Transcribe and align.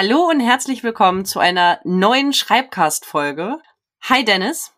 Hallo 0.00 0.28
und 0.28 0.38
herzlich 0.38 0.84
willkommen 0.84 1.24
zu 1.24 1.40
einer 1.40 1.80
neuen 1.82 2.32
Schreibcast-Folge. 2.32 3.58
Hi 4.02 4.24
Dennis. 4.24 4.72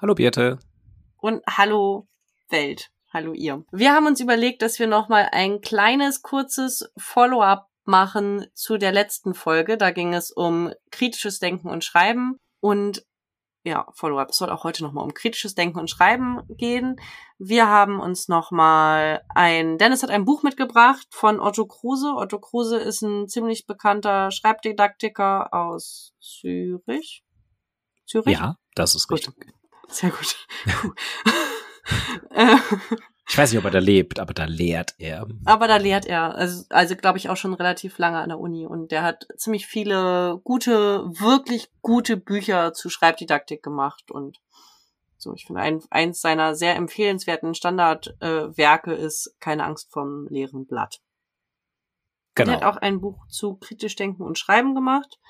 Hallo 0.00 0.16
Birte. 0.16 0.58
Und 1.16 1.44
hallo 1.48 2.08
Welt. 2.48 2.90
Hallo 3.12 3.34
ihr. 3.34 3.64
Wir 3.70 3.92
haben 3.92 4.08
uns 4.08 4.18
überlegt, 4.18 4.62
dass 4.62 4.80
wir 4.80 4.88
nochmal 4.88 5.28
ein 5.30 5.60
kleines, 5.60 6.22
kurzes 6.22 6.90
Follow-up 6.96 7.68
machen 7.84 8.48
zu 8.52 8.78
der 8.78 8.90
letzten 8.90 9.34
Folge. 9.34 9.76
Da 9.76 9.92
ging 9.92 10.12
es 10.12 10.32
um 10.32 10.72
kritisches 10.90 11.38
Denken 11.38 11.68
und 11.68 11.84
Schreiben 11.84 12.40
und 12.58 13.06
ja, 13.64 13.86
Follow-up. 13.94 14.30
Es 14.30 14.36
soll 14.36 14.50
auch 14.50 14.64
heute 14.64 14.82
nochmal 14.82 15.04
um 15.04 15.14
kritisches 15.14 15.54
Denken 15.54 15.78
und 15.78 15.90
Schreiben 15.90 16.40
gehen. 16.48 16.96
Wir 17.38 17.68
haben 17.68 18.00
uns 18.00 18.28
nochmal 18.28 19.22
ein, 19.28 19.78
Dennis 19.78 20.02
hat 20.02 20.10
ein 20.10 20.24
Buch 20.24 20.42
mitgebracht 20.42 21.06
von 21.10 21.40
Otto 21.40 21.66
Kruse. 21.66 22.12
Otto 22.14 22.38
Kruse 22.38 22.78
ist 22.78 23.02
ein 23.02 23.28
ziemlich 23.28 23.66
bekannter 23.66 24.30
Schreibdidaktiker 24.30 25.52
aus 25.54 26.14
Zürich. 26.20 27.24
Zürich? 28.06 28.38
Ja, 28.38 28.56
das 28.74 28.94
ist 28.94 29.08
gut. 29.08 29.18
richtig. 29.18 29.54
Sehr 29.88 30.10
gut. 30.10 30.36
Ich 33.28 33.38
weiß 33.38 33.52
nicht, 33.52 33.58
ob 33.58 33.64
er 33.64 33.70
da 33.70 33.78
lebt, 33.78 34.18
aber 34.18 34.34
da 34.34 34.44
lehrt 34.44 34.94
er. 34.98 35.26
Aber 35.44 35.68
da 35.68 35.76
lehrt 35.76 36.06
er. 36.06 36.34
Also, 36.34 36.64
also 36.70 36.96
glaube 36.96 37.18
ich 37.18 37.28
auch 37.28 37.36
schon 37.36 37.54
relativ 37.54 37.98
lange 37.98 38.18
an 38.18 38.28
der 38.28 38.38
Uni. 38.38 38.66
Und 38.66 38.90
der 38.90 39.02
hat 39.02 39.26
ziemlich 39.36 39.66
viele 39.66 40.40
gute, 40.44 41.04
wirklich 41.06 41.70
gute 41.80 42.16
Bücher 42.16 42.72
zu 42.72 42.90
Schreibdidaktik 42.90 43.62
gemacht. 43.62 44.10
Und 44.10 44.40
so, 45.16 45.32
ich 45.34 45.46
finde, 45.46 45.62
ein, 45.62 45.82
eins 45.90 46.20
seiner 46.20 46.54
sehr 46.54 46.74
empfehlenswerten 46.74 47.54
Standardwerke 47.54 48.94
äh, 48.94 49.04
ist 49.04 49.34
Keine 49.40 49.64
Angst 49.64 49.92
vom 49.92 50.26
leeren 50.28 50.66
Blatt. 50.66 51.00
Genau. 52.34 52.50
Er 52.50 52.56
hat 52.56 52.64
auch 52.64 52.76
ein 52.76 53.00
Buch 53.00 53.26
zu 53.28 53.54
kritisch 53.54 53.94
denken 53.94 54.22
und 54.24 54.38
schreiben 54.38 54.74
gemacht. 54.74 55.20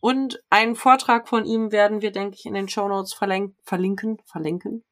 Und 0.00 0.42
einen 0.48 0.74
Vortrag 0.74 1.28
von 1.28 1.44
ihm 1.44 1.70
werden 1.70 2.00
wir, 2.00 2.12
denke 2.12 2.36
ich, 2.38 2.46
in 2.46 2.54
den 2.54 2.68
Show 2.68 2.88
Notes 2.88 3.12
verlinken, 3.12 4.18
verlinken 4.24 4.84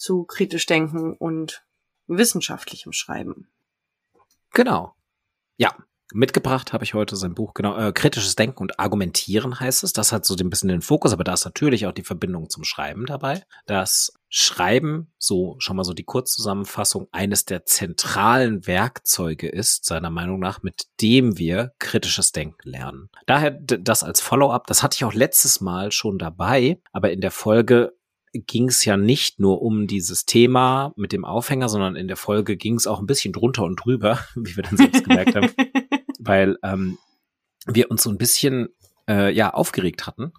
zu 0.00 0.24
kritisch 0.24 0.64
denken 0.64 1.14
und 1.14 1.62
wissenschaftlichem 2.06 2.92
Schreiben. 2.92 3.48
Genau. 4.52 4.94
Ja, 5.58 5.76
mitgebracht 6.12 6.72
habe 6.72 6.84
ich 6.84 6.94
heute 6.94 7.16
sein 7.16 7.34
Buch, 7.34 7.52
genau, 7.52 7.76
äh, 7.76 7.92
kritisches 7.92 8.34
Denken 8.34 8.62
und 8.62 8.80
Argumentieren 8.80 9.60
heißt 9.60 9.84
es. 9.84 9.92
Das 9.92 10.10
hat 10.10 10.24
so 10.24 10.34
ein 10.34 10.48
bisschen 10.48 10.70
den 10.70 10.80
Fokus, 10.80 11.12
aber 11.12 11.22
da 11.22 11.34
ist 11.34 11.44
natürlich 11.44 11.86
auch 11.86 11.92
die 11.92 12.02
Verbindung 12.02 12.48
zum 12.48 12.64
Schreiben 12.64 13.04
dabei. 13.04 13.44
Das 13.66 14.12
Schreiben, 14.30 15.12
so 15.18 15.56
schon 15.58 15.76
mal 15.76 15.84
so 15.84 15.92
die 15.92 16.04
Kurzzusammenfassung, 16.04 17.08
eines 17.12 17.44
der 17.44 17.66
zentralen 17.66 18.66
Werkzeuge 18.66 19.48
ist, 19.48 19.84
seiner 19.84 20.10
Meinung 20.10 20.40
nach, 20.40 20.62
mit 20.62 20.86
dem 21.02 21.36
wir 21.36 21.74
kritisches 21.78 22.32
Denken 22.32 22.70
lernen. 22.70 23.10
Daher 23.26 23.50
das 23.50 24.02
als 24.02 24.22
Follow-up, 24.22 24.66
das 24.66 24.82
hatte 24.82 24.94
ich 24.94 25.04
auch 25.04 25.14
letztes 25.14 25.60
Mal 25.60 25.92
schon 25.92 26.18
dabei, 26.18 26.80
aber 26.90 27.12
in 27.12 27.20
der 27.20 27.32
Folge 27.32 27.92
ging 28.32 28.68
es 28.68 28.84
ja 28.84 28.96
nicht 28.96 29.40
nur 29.40 29.62
um 29.62 29.86
dieses 29.86 30.24
Thema 30.24 30.92
mit 30.96 31.12
dem 31.12 31.24
Aufhänger, 31.24 31.68
sondern 31.68 31.96
in 31.96 32.08
der 32.08 32.16
Folge 32.16 32.56
ging 32.56 32.76
es 32.76 32.86
auch 32.86 33.00
ein 33.00 33.06
bisschen 33.06 33.32
drunter 33.32 33.64
und 33.64 33.76
drüber, 33.76 34.20
wie 34.34 34.56
wir 34.56 34.62
dann 34.62 34.76
selbst 34.76 35.04
gemerkt 35.04 35.34
haben, 35.34 35.50
weil 36.18 36.56
ähm, 36.62 36.98
wir 37.66 37.90
uns 37.90 38.02
so 38.02 38.10
ein 38.10 38.18
bisschen 38.18 38.68
äh, 39.08 39.32
ja 39.32 39.52
aufgeregt 39.52 40.06
hatten. 40.06 40.32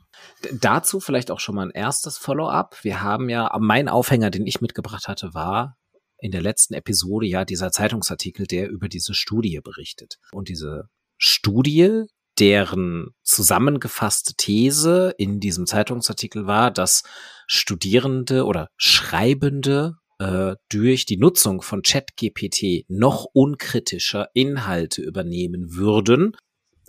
D 0.43 0.57
dazu 0.59 0.99
vielleicht 0.99 1.31
auch 1.31 1.39
schon 1.39 1.55
mal 1.55 1.67
ein 1.67 1.71
erstes 1.71 2.17
Follow-up. 2.17 2.77
Wir 2.83 3.01
haben 3.01 3.29
ja, 3.29 3.55
mein 3.59 3.89
Aufhänger, 3.89 4.29
den 4.29 4.47
ich 4.47 4.61
mitgebracht 4.61 5.07
hatte, 5.07 5.33
war 5.33 5.77
in 6.19 6.31
der 6.31 6.41
letzten 6.41 6.75
Episode 6.75 7.25
ja 7.25 7.45
dieser 7.45 7.71
Zeitungsartikel, 7.71 8.45
der 8.45 8.69
über 8.69 8.87
diese 8.87 9.13
Studie 9.13 9.59
berichtet. 9.61 10.19
Und 10.31 10.49
diese 10.49 10.87
Studie, 11.17 12.03
deren 12.39 13.09
zusammengefasste 13.31 14.33
These 14.35 15.13
in 15.17 15.39
diesem 15.39 15.65
Zeitungsartikel 15.65 16.45
war, 16.45 16.71
dass 16.71 17.03
Studierende 17.47 18.45
oder 18.45 18.67
Schreibende 18.77 19.95
äh, 20.19 20.55
durch 20.69 21.05
die 21.05 21.17
Nutzung 21.17 21.61
von 21.61 21.81
ChatGPT 21.81 22.85
noch 22.87 23.25
unkritischer 23.33 24.29
Inhalte 24.33 25.01
übernehmen 25.01 25.75
würden, 25.75 26.37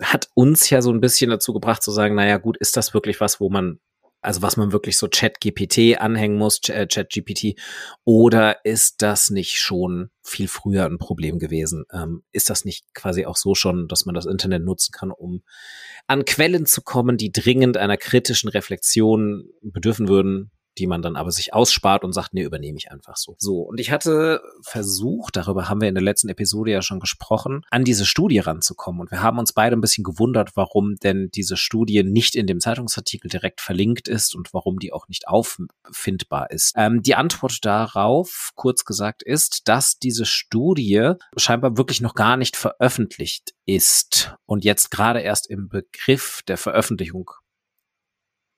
hat 0.01 0.27
uns 0.35 0.69
ja 0.69 0.81
so 0.81 0.91
ein 0.91 1.01
bisschen 1.01 1.29
dazu 1.29 1.53
gebracht 1.53 1.81
zu 1.81 1.91
sagen, 1.91 2.15
naja 2.15 2.37
gut, 2.37 2.57
ist 2.57 2.77
das 2.77 2.93
wirklich 2.93 3.19
was, 3.19 3.39
wo 3.39 3.49
man 3.49 3.79
also 4.23 4.41
was 4.41 4.57
man 4.57 4.71
wirklich 4.71 4.97
so 4.97 5.07
Chat-GPT 5.07 5.99
anhängen 5.99 6.37
muss, 6.37 6.59
äh, 6.69 6.87
Chat-GPT, 6.87 7.59
oder 8.05 8.63
ist 8.65 9.01
das 9.01 9.29
nicht 9.29 9.57
schon 9.57 10.09
viel 10.23 10.47
früher 10.47 10.85
ein 10.85 10.97
Problem 10.97 11.39
gewesen? 11.39 11.85
Ähm, 11.91 12.23
ist 12.31 12.49
das 12.49 12.65
nicht 12.65 12.93
quasi 12.93 13.25
auch 13.25 13.35
so 13.35 13.53
schon, 13.53 13.87
dass 13.87 14.05
man 14.05 14.15
das 14.15 14.25
Internet 14.25 14.63
nutzen 14.63 14.93
kann, 14.93 15.11
um 15.11 15.43
an 16.07 16.25
Quellen 16.25 16.65
zu 16.65 16.81
kommen, 16.81 17.17
die 17.17 17.31
dringend 17.31 17.77
einer 17.77 17.97
kritischen 17.97 18.49
Reflexion 18.49 19.49
bedürfen 19.61 20.07
würden, 20.07 20.51
die 20.77 20.87
man 20.87 21.01
dann 21.01 21.15
aber 21.15 21.31
sich 21.31 21.53
ausspart 21.53 22.03
und 22.03 22.13
sagt, 22.13 22.33
nee, 22.33 22.43
übernehme 22.43 22.77
ich 22.77 22.91
einfach 22.91 23.17
so. 23.17 23.35
So, 23.37 23.59
und 23.59 23.79
ich 23.79 23.91
hatte 23.91 24.41
versucht, 24.61 25.35
darüber 25.35 25.69
haben 25.69 25.81
wir 25.81 25.89
in 25.89 25.95
der 25.95 26.03
letzten 26.03 26.29
Episode 26.29 26.71
ja 26.71 26.81
schon 26.81 26.99
gesprochen, 26.99 27.61
an 27.69 27.83
diese 27.83 28.05
Studie 28.05 28.39
ranzukommen. 28.39 29.01
Und 29.01 29.11
wir 29.11 29.21
haben 29.21 29.39
uns 29.39 29.53
beide 29.53 29.75
ein 29.75 29.81
bisschen 29.81 30.03
gewundert, 30.03 30.51
warum 30.55 30.95
denn 30.95 31.29
diese 31.33 31.57
Studie 31.57 32.03
nicht 32.03 32.35
in 32.35 32.47
dem 32.47 32.59
Zeitungsartikel 32.59 33.29
direkt 33.29 33.61
verlinkt 33.61 34.07
ist 34.07 34.35
und 34.35 34.53
warum 34.53 34.79
die 34.79 34.93
auch 34.93 35.07
nicht 35.07 35.27
auffindbar 35.27 36.51
ist. 36.51 36.73
Ähm, 36.75 37.01
die 37.01 37.15
Antwort 37.15 37.63
darauf, 37.63 38.51
kurz 38.55 38.85
gesagt, 38.85 39.23
ist, 39.23 39.67
dass 39.67 39.99
diese 39.99 40.25
Studie 40.25 41.13
scheinbar 41.37 41.77
wirklich 41.77 42.01
noch 42.01 42.15
gar 42.15 42.37
nicht 42.37 42.55
veröffentlicht 42.55 43.53
ist 43.65 44.35
und 44.45 44.63
jetzt 44.65 44.91
gerade 44.91 45.21
erst 45.21 45.49
im 45.49 45.69
Begriff 45.69 46.41
der 46.47 46.57
Veröffentlichung 46.57 47.31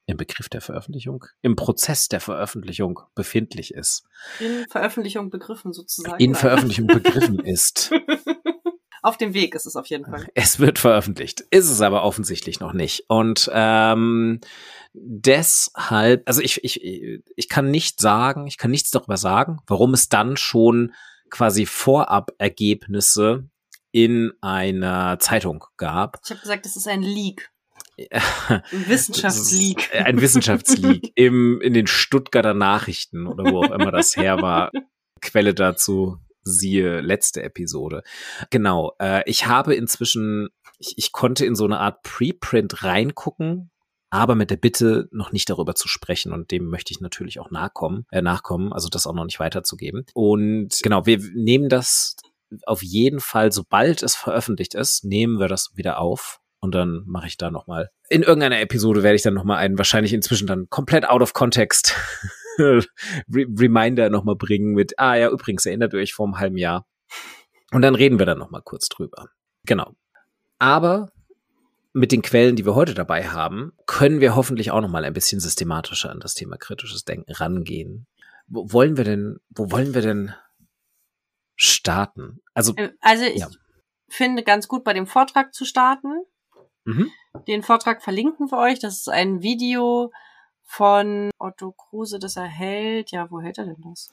im 0.06 0.18
Begriff 0.18 0.50
der 0.50 0.62
Veröffentlichung, 0.62 1.26
im 1.42 1.56
Prozess 1.56 2.08
der 2.08 2.22
Veröffentlichung 2.22 3.00
befindlich 3.16 3.74
ist. 3.74 4.04
In 4.40 4.66
Veröffentlichung 4.70 5.30
begriffen 5.30 5.74
sozusagen. 5.74 6.24
In 6.24 6.36
Veröffentlichung 6.36 6.88
begriffen 6.88 7.40
ist. 7.40 7.92
Auf 9.06 9.18
dem 9.18 9.36
Weg 9.36 9.54
ist 9.54 9.68
es 9.68 9.76
auf 9.76 9.86
jeden 9.86 10.04
Fall. 10.04 10.26
Es 10.34 10.58
wird 10.60 10.80
veröffentlicht, 10.80 11.42
ist 11.52 11.70
es 11.70 11.80
aber 11.82 12.02
offensichtlich 12.02 12.60
noch 12.60 12.74
nicht. 12.74 13.04
Und 13.08 13.52
ähm, 13.54 14.40
deshalb, 14.94 16.28
also 16.28 16.42
ich, 16.42 16.64
ich, 16.64 16.82
ich 16.84 17.48
kann 17.48 17.70
nicht 17.70 18.00
sagen, 18.00 18.48
ich 18.48 18.58
kann 18.58 18.72
nichts 18.72 18.90
darüber 18.90 19.18
sagen, 19.18 19.60
warum 19.68 19.94
es 19.94 20.10
dann 20.10 20.38
schon 20.38 20.92
quasi 21.30 21.68
Vorab-Ergebnisse 21.68 23.48
in 23.92 24.34
einer 24.42 25.20
Zeitung 25.20 25.66
gab. 25.78 26.20
Ich 26.24 26.32
habe 26.32 26.42
gesagt, 26.42 26.66
es 26.66 26.76
ist 26.76 26.88
ein 26.88 27.04
Leak. 27.04 27.52
Ein 27.98 28.62
Wissenschaftsleak. 28.72 29.94
Ein 29.94 30.22
Wissenschaftsleak 30.22 31.12
im, 31.16 31.62
in 31.62 31.74
den 31.74 31.88
Stuttgarter 31.88 32.54
Nachrichten 32.54 33.28
oder 33.28 33.52
wo 33.52 33.64
auch 33.64 33.72
immer 33.72 33.92
das 33.92 34.16
her 34.16 34.42
war. 34.42 34.72
Quelle 35.22 35.54
dazu 35.54 36.18
siehe 36.44 37.02
letzte 37.02 37.42
Episode. 37.44 38.04
Genau. 38.50 38.94
Äh, 39.00 39.24
ich 39.26 39.48
habe 39.48 39.74
inzwischen, 39.76 40.50
ich, 40.78 40.94
ich 40.98 41.12
konnte 41.12 41.46
in 41.46 41.56
so 41.56 41.66
eine 41.66 41.80
Art 41.80 42.04
Preprint 42.04 42.84
reingucken, 42.84 43.72
aber 44.12 44.36
mit 44.36 44.52
der 44.52 44.58
Bitte, 44.58 45.08
noch 45.12 45.32
nicht 45.32 45.50
darüber 45.50 45.74
zu 45.74 45.88
sprechen. 45.88 46.34
Und 46.34 46.52
dem 46.52 46.66
möchte 46.66 46.92
ich 46.92 47.02
natürlich 47.02 47.40
auch 47.40 47.50
nachkommen, 47.50 48.06
äh, 48.12 48.22
nachkommen, 48.22 48.74
also 48.74 48.90
das 48.90 49.08
auch 49.08 49.16
noch 49.16 49.26
nicht 49.26 49.40
weiterzugeben. 49.40 50.06
Und 50.14 50.80
genau, 50.84 51.06
wir 51.06 51.20
nehmen 51.34 51.70
das 51.70 52.16
auf 52.68 52.84
jeden 52.84 53.20
Fall, 53.20 53.52
sobald 53.52 54.04
es 54.04 54.16
veröffentlicht 54.16 54.76
ist, 54.76 55.04
nehmen 55.04 55.40
wir 55.40 55.48
das 55.48 55.72
wieder 55.76 56.00
auf 56.00 56.42
und 56.66 56.76
dann 56.76 57.04
mache 57.06 57.28
ich 57.28 57.38
da 57.38 57.50
nochmal. 57.50 57.90
In 58.10 58.24
irgendeiner 58.24 58.60
Episode 58.60 59.04
werde 59.04 59.16
ich 59.16 59.22
dann 59.22 59.34
nochmal 59.34 59.58
einen, 59.58 59.78
wahrscheinlich 59.78 60.12
inzwischen 60.12 60.48
dann 60.48 60.70
komplett 60.70 61.08
out 61.08 61.22
of 61.22 61.34
context 61.34 61.96
Reminder 63.30 64.10
nochmal 64.10 64.36
bringen 64.36 64.74
mit, 64.74 65.00
ah 65.00 65.16
ja, 65.16 65.30
übrigens, 65.30 65.66
erinnert 65.66 65.94
euch 65.94 66.14
vor 66.14 66.26
einem 66.26 66.40
halben 66.40 66.58
Jahr. 66.58 66.86
Und 67.72 67.82
dann 67.82 67.96
reden 67.96 68.20
wir 68.20 68.26
dann 68.26 68.38
nochmal 68.38 68.62
kurz 68.64 68.90
drüber. 68.90 69.30
Genau. 69.66 69.96
Aber 70.60 71.12
mit 71.94 72.12
den 72.12 72.22
Quellen, 72.22 72.56
die 72.56 72.66
wir 72.66 72.76
heute 72.76 72.94
dabei 72.94 73.28
haben, 73.28 73.72
können 73.86 74.20
wir 74.20 74.36
hoffentlich 74.36 74.72
auch 74.72 74.82
nochmal 74.82 75.06
ein 75.06 75.14
bisschen 75.14 75.40
systematischer 75.40 76.12
an 76.12 76.20
das 76.20 76.34
Thema 76.34 76.58
kritisches 76.58 77.06
Denken 77.06 77.32
rangehen. 77.32 78.08
Wo 78.48 78.72
wollen 78.72 78.98
wir 78.98 79.06
denn, 79.06 79.40
wo 79.50 79.72
wollen 79.72 79.94
wir 79.94 80.02
denn 80.02 80.34
starten? 81.56 82.42
Also, 82.54 82.74
äh, 82.76 82.92
also 83.00 83.24
ich 83.26 83.40
ja. 83.40 83.50
finde 84.10 84.44
ganz 84.44 84.68
gut 84.68 84.84
bei 84.84 84.94
dem 84.94 85.08
Vortrag 85.08 85.54
zu 85.54 85.66
starten. 85.66 86.26
Mhm. 86.86 87.12
Den 87.48 87.64
Vortrag 87.64 88.02
verlinken 88.02 88.50
wir 88.52 88.58
euch. 88.58 88.80
Das 88.80 89.00
ist 89.00 89.10
ein 89.10 89.42
Video 89.42 90.12
von 90.64 91.30
Otto 91.38 91.74
Kruse, 91.74 92.20
das 92.20 92.38
er 92.38 92.46
hält. 92.46 93.12
Ja, 93.12 93.30
wo 93.30 93.42
hält 93.42 93.58
er 93.58 93.66
denn 93.66 93.84
das? 93.90 94.10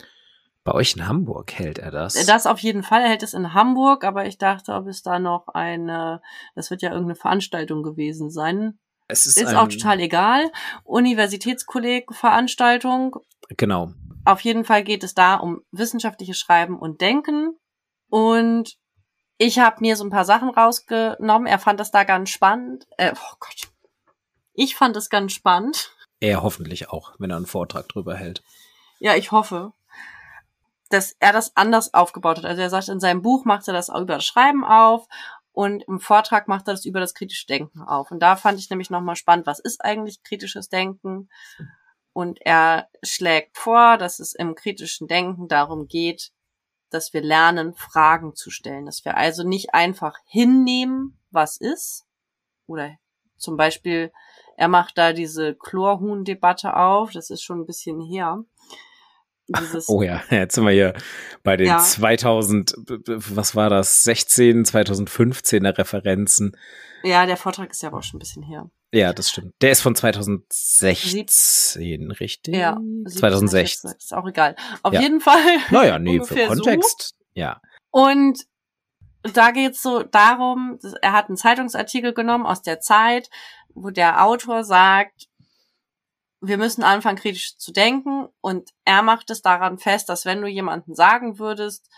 Bei 0.65 0.73
euch 0.73 0.97
in 0.97 1.09
Hamburg 1.09 1.53
hält 1.53 1.79
er 1.79 1.91
das? 1.91 2.15
Das 2.27 2.47
auf 2.47 2.61
jeden 2.61 2.83
Fall. 2.83 3.03
Er 3.03 3.09
hält 3.09 3.23
es 3.23 3.35
in 3.35 3.53
Hamburg, 3.53 4.05
aber 4.05 4.27
ich 4.27 4.39
dachte, 4.39 4.73
ob 4.75 4.87
es 4.87 5.03
da 5.03 5.19
noch 5.19 5.49
eine, 5.49 6.23
das 6.55 6.71
wird 6.71 6.83
ja 6.83 6.91
irgendeine 6.91 7.17
Veranstaltung 7.17 7.83
gewesen 7.83 8.31
sein. 8.31 8.79
Es 9.09 9.27
ist, 9.27 9.39
ist 9.39 9.55
auch 9.55 9.69
total 9.69 10.01
egal. 10.01 10.51
Universitätskolleg-Veranstaltung. 10.85 13.17
Genau. 13.57 13.93
Auf 14.25 14.41
jeden 14.41 14.65
Fall 14.65 14.85
geht 14.85 15.03
es 15.03 15.15
da 15.15 15.35
um 15.35 15.63
wissenschaftliches 15.73 16.39
Schreiben 16.39 16.79
und 16.79 17.01
Denken. 17.01 17.57
Und 18.09 18.77
ich 19.39 19.59
habe 19.59 19.77
mir 19.81 19.97
so 19.97 20.05
ein 20.05 20.11
paar 20.11 20.25
Sachen 20.25 20.51
rausgenommen. 20.51 21.47
Er 21.47 21.59
fand 21.59 21.81
das 21.81 21.91
da 21.91 22.05
ganz 22.05 22.31
spannend. 22.31 22.87
Äh, 22.97 23.13
oh 23.15 23.35
Gott. 23.39 23.69
Ich 24.55 24.77
fand 24.77 24.97
es 24.97 25.11
ganz 25.11 25.33
spannend. 25.33 25.95
Er 26.21 26.43
hoffentlich 26.43 26.91
auch, 26.91 27.15
wenn 27.19 27.31
er 27.31 27.37
einen 27.37 27.47
Vortrag 27.47 27.89
drüber 27.89 28.15
hält. 28.15 28.43
Ja, 29.01 29.17
ich 29.17 29.33
hoffe, 29.33 29.73
dass 30.91 31.17
er 31.19 31.33
das 31.33 31.57
anders 31.57 31.95
aufgebaut 31.95 32.39
hat. 32.39 32.45
Also 32.45 32.63
er 32.63 32.71
sagt, 32.71 32.89
in 32.89 33.01
seinem 33.01 33.23
Buch 33.23 33.45
macht 33.45 33.67
er 33.67 33.75
das 33.75 33.91
auch 33.91 34.03
über 34.03 34.15
das 34.15 34.25
Schreiben 34.25 34.65
auf 34.65 35.09
und 35.53 35.83
im 35.85 36.01
Vortrag 36.01 36.49
macht 36.49 36.69
er 36.69 36.75
das 36.75 36.85
über 36.85 37.01
das 37.01 37.15
kritische 37.15 37.47
Denken 37.47 37.83
auf. 37.83 38.11
Und 38.11 38.21
da 38.21 38.37
fand 38.37 38.59
ich 38.59 38.71
nämlich 38.71 38.91
nochmal 38.91 39.17
spannend, 39.17 39.47
was 39.47 39.59
ist 39.59 39.85
eigentlich 39.85 40.23
kritisches 40.23 40.69
Denken? 40.69 41.29
Und 42.13 42.39
er 42.43 42.89
schlägt 43.03 43.57
vor, 43.57 43.97
dass 43.99 44.19
es 44.19 44.35
im 44.35 44.55
kritischen 44.55 45.09
Denken 45.09 45.49
darum 45.49 45.89
geht, 45.89 46.31
dass 46.93 47.13
wir 47.13 47.23
lernen, 47.23 47.75
Fragen 47.75 48.35
zu 48.35 48.51
stellen. 48.51 48.87
Dass 48.87 49.05
wir 49.05 49.17
also 49.17 49.47
nicht 49.47 49.75
einfach 49.75 50.17
hinnehmen, 50.25 51.19
was 51.31 51.57
ist. 51.57 52.07
Oder 52.67 52.97
zum 53.37 53.57
Beispiel, 53.57 54.13
er 54.57 54.69
macht 54.69 54.99
da 54.99 55.13
diese 55.13 55.55
Chlorhuhn-Debatte 55.55 56.77
auf. 56.77 57.13
Das 57.13 57.31
ist 57.31 57.43
schon 57.43 57.61
ein 57.61 57.67
bisschen 57.67 58.01
her. 58.01 58.45
Dieses 59.49 59.89
oh 59.89 60.03
ja, 60.03 60.23
jetzt 60.31 60.55
sind 60.55 60.65
wir 60.65 60.73
hier 60.73 60.95
bei 61.43 61.57
den 61.57 61.67
ja. 61.67 61.79
2000, 61.79 62.75
was 62.77 63.57
war 63.57 63.71
das, 63.71 64.05
16, 64.05 64.65
2015er 64.65 65.77
Referenzen. 65.77 66.57
Ja, 67.03 67.27
der 67.27 67.37
Vortrag 67.37 67.71
ist 67.71 67.83
ja 67.83 67.89
aber 67.89 67.99
auch 67.99 68.03
schon 68.03 68.19
ein 68.19 68.21
bisschen 68.21 68.43
her. 68.43 68.71
Ja, 68.95 69.15
das 69.15 69.31
stimmt. 69.31 69.55
Der 69.63 69.73
ist 69.73 69.81
von 69.81 69.95
2016, 69.95 71.81
Sieb 71.81 72.21
richtig? 72.21 72.55
Ja, 72.55 72.79
2016. 73.09 73.91
Ist 73.97 74.13
auch 74.13 74.27
egal. 74.27 74.55
Auf 74.83 74.93
ja. 74.93 75.01
jeden 75.01 75.21
Fall. 75.21 75.41
Naja, 75.71 75.99
nee, 75.99 76.21
für 76.23 76.47
Kontext. 76.47 77.09
So. 77.09 77.25
Ja. 77.35 77.61
Und 77.91 78.45
da 79.23 79.51
geht's 79.53 79.83
so 79.83 80.03
darum, 80.03 80.79
er 81.01 81.13
hat 81.13 81.29
einen 81.29 81.37
Zeitungsartikel 81.37 82.13
genommen 82.13 82.45
aus 82.45 82.61
der 82.61 82.81
Zeit, 82.81 83.31
wo 83.75 83.91
der 83.91 84.25
Autor 84.25 84.65
sagt, 84.65 85.29
wir 86.43 86.59
müssen 86.59 86.83
anfangen, 86.83 87.17
kritisch 87.17 87.57
zu 87.57 87.73
denken. 87.73 88.29
Und 88.41 88.71
er 88.85 89.03
macht 89.03 89.31
es 89.31 89.41
daran 89.41 89.79
fest, 89.79 90.09
dass 90.09 90.27
wenn 90.27 90.43
du 90.43 90.49
jemanden 90.49 90.95
sagen 90.95 91.39
würdest, 91.39 91.89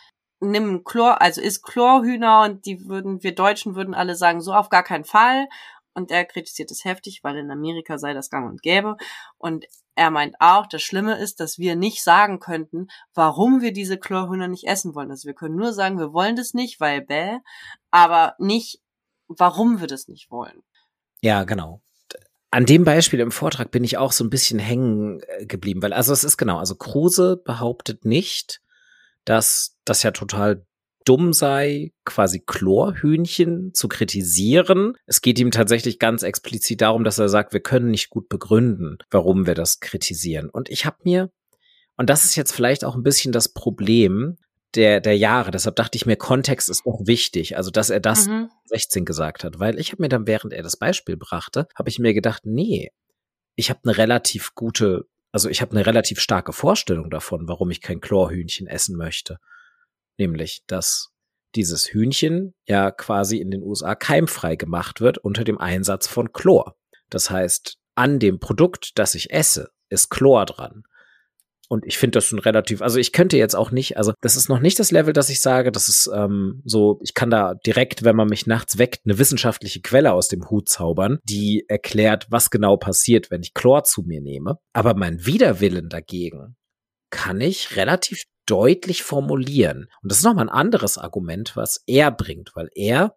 nimm 0.40 0.84
Chlor, 0.84 1.20
also 1.22 1.40
isst 1.40 1.64
Chlorhühner 1.64 2.42
und 2.42 2.66
die 2.66 2.86
würden, 2.86 3.22
wir 3.22 3.34
Deutschen 3.34 3.74
würden 3.74 3.94
alle 3.94 4.14
sagen, 4.14 4.40
so 4.40 4.52
auf 4.52 4.68
gar 4.68 4.82
keinen 4.82 5.04
Fall. 5.04 5.48
Und 5.94 6.10
er 6.10 6.24
kritisiert 6.24 6.70
es 6.70 6.84
heftig, 6.84 7.20
weil 7.22 7.38
in 7.38 7.50
Amerika 7.50 7.98
sei 7.98 8.14
das 8.14 8.30
gang 8.30 8.48
und 8.48 8.62
gäbe. 8.62 8.96
Und 9.38 9.66
er 9.94 10.10
meint 10.10 10.34
auch, 10.40 10.66
das 10.66 10.82
Schlimme 10.82 11.18
ist, 11.18 11.40
dass 11.40 11.58
wir 11.58 11.76
nicht 11.76 12.02
sagen 12.02 12.40
könnten, 12.40 12.88
warum 13.14 13.60
wir 13.60 13.72
diese 13.72 13.98
Chlorhühner 13.98 14.48
nicht 14.48 14.66
essen 14.66 14.94
wollen. 14.94 15.10
Also 15.10 15.26
wir 15.26 15.34
können 15.34 15.56
nur 15.56 15.72
sagen, 15.72 15.98
wir 15.98 16.12
wollen 16.12 16.36
das 16.36 16.52
nicht, 16.52 16.80
weil 16.80 17.00
bäh, 17.00 17.38
aber 17.90 18.34
nicht, 18.38 18.80
warum 19.28 19.80
wir 19.80 19.86
das 19.86 20.08
nicht 20.08 20.30
wollen. 20.30 20.62
Ja, 21.20 21.44
genau 21.44 21.80
an 22.54 22.66
dem 22.66 22.84
Beispiel 22.84 23.18
im 23.18 23.32
Vortrag 23.32 23.72
bin 23.72 23.82
ich 23.82 23.98
auch 23.98 24.12
so 24.12 24.22
ein 24.22 24.30
bisschen 24.30 24.60
hängen 24.60 25.20
äh, 25.26 25.44
geblieben, 25.44 25.82
weil 25.82 25.92
also 25.92 26.12
es 26.12 26.22
ist 26.22 26.36
genau, 26.36 26.58
also 26.58 26.76
Kruse 26.76 27.36
behauptet 27.36 28.04
nicht, 28.04 28.62
dass 29.24 29.76
das 29.84 30.04
ja 30.04 30.12
total 30.12 30.64
dumm 31.04 31.32
sei, 31.32 31.92
quasi 32.04 32.40
Chlorhühnchen 32.40 33.72
zu 33.74 33.88
kritisieren. 33.88 34.94
Es 35.06 35.20
geht 35.20 35.38
ihm 35.38 35.50
tatsächlich 35.50 35.98
ganz 35.98 36.22
explizit 36.22 36.80
darum, 36.80 37.04
dass 37.04 37.18
er 37.18 37.28
sagt, 37.28 37.52
wir 37.52 37.60
können 37.60 37.90
nicht 37.90 38.10
gut 38.10 38.28
begründen, 38.28 38.98
warum 39.10 39.46
wir 39.46 39.54
das 39.54 39.80
kritisieren. 39.80 40.48
Und 40.50 40.70
ich 40.70 40.86
habe 40.86 40.96
mir, 41.04 41.30
und 41.96 42.10
das 42.10 42.24
ist 42.24 42.36
jetzt 42.36 42.52
vielleicht 42.52 42.84
auch 42.84 42.96
ein 42.96 43.02
bisschen 43.02 43.32
das 43.32 43.52
Problem, 43.52 44.36
der, 44.74 45.00
der 45.00 45.16
Jahre. 45.16 45.50
Deshalb 45.50 45.76
dachte 45.76 45.96
ich 45.96 46.06
mir, 46.06 46.16
Kontext 46.16 46.68
ist 46.68 46.84
auch 46.86 47.06
wichtig. 47.06 47.56
Also, 47.56 47.70
dass 47.70 47.90
er 47.90 48.00
das 48.00 48.26
mhm. 48.26 48.50
16 48.66 49.04
gesagt 49.04 49.44
hat. 49.44 49.58
Weil 49.58 49.78
ich 49.78 49.92
habe 49.92 50.02
mir 50.02 50.08
dann, 50.08 50.26
während 50.26 50.52
er 50.52 50.62
das 50.62 50.76
Beispiel 50.76 51.16
brachte, 51.16 51.66
habe 51.76 51.88
ich 51.88 51.98
mir 51.98 52.14
gedacht, 52.14 52.42
nee, 52.44 52.90
ich 53.56 53.70
habe 53.70 53.80
eine 53.84 53.96
relativ 53.96 54.54
gute, 54.54 55.04
also 55.32 55.48
ich 55.48 55.60
habe 55.60 55.72
eine 55.72 55.86
relativ 55.86 56.20
starke 56.20 56.52
Vorstellung 56.52 57.10
davon, 57.10 57.48
warum 57.48 57.70
ich 57.70 57.80
kein 57.80 58.00
Chlorhühnchen 58.00 58.66
essen 58.66 58.96
möchte. 58.96 59.38
Nämlich, 60.18 60.62
dass 60.66 61.10
dieses 61.54 61.92
Hühnchen 61.92 62.54
ja 62.66 62.90
quasi 62.90 63.38
in 63.38 63.50
den 63.50 63.62
USA 63.62 63.94
keimfrei 63.94 64.56
gemacht 64.56 65.00
wird 65.00 65.18
unter 65.18 65.44
dem 65.44 65.58
Einsatz 65.58 66.06
von 66.06 66.32
Chlor. 66.32 66.76
Das 67.10 67.30
heißt, 67.30 67.76
an 67.94 68.18
dem 68.18 68.40
Produkt, 68.40 68.98
das 68.98 69.14
ich 69.14 69.32
esse, 69.32 69.70
ist 69.88 70.10
Chlor 70.10 70.46
dran. 70.46 70.82
Und 71.68 71.86
ich 71.86 71.96
finde 71.96 72.18
das 72.18 72.26
schon 72.26 72.38
relativ, 72.38 72.82
also 72.82 72.98
ich 72.98 73.12
könnte 73.12 73.38
jetzt 73.38 73.56
auch 73.56 73.70
nicht, 73.70 73.96
also 73.96 74.12
das 74.20 74.36
ist 74.36 74.48
noch 74.48 74.60
nicht 74.60 74.78
das 74.78 74.90
Level, 74.90 75.12
dass 75.12 75.30
ich 75.30 75.40
sage, 75.40 75.72
das 75.72 75.88
ist 75.88 76.10
ähm, 76.14 76.60
so, 76.64 77.00
ich 77.02 77.14
kann 77.14 77.30
da 77.30 77.54
direkt, 77.54 78.04
wenn 78.04 78.16
man 78.16 78.28
mich 78.28 78.46
nachts 78.46 78.76
weckt, 78.76 79.00
eine 79.04 79.18
wissenschaftliche 79.18 79.80
Quelle 79.80 80.12
aus 80.12 80.28
dem 80.28 80.50
Hut 80.50 80.68
zaubern, 80.68 81.18
die 81.24 81.64
erklärt, 81.68 82.26
was 82.30 82.50
genau 82.50 82.76
passiert, 82.76 83.30
wenn 83.30 83.42
ich 83.42 83.54
Chlor 83.54 83.84
zu 83.84 84.02
mir 84.02 84.20
nehme. 84.20 84.58
Aber 84.74 84.94
mein 84.94 85.24
Widerwillen 85.24 85.88
dagegen 85.88 86.56
kann 87.10 87.40
ich 87.40 87.76
relativ 87.76 88.24
deutlich 88.46 89.02
formulieren. 89.02 89.88
Und 90.02 90.10
das 90.10 90.18
ist 90.18 90.24
nochmal 90.24 90.46
ein 90.46 90.54
anderes 90.54 90.98
Argument, 90.98 91.56
was 91.56 91.82
er 91.86 92.10
bringt, 92.10 92.52
weil 92.54 92.68
er 92.74 93.16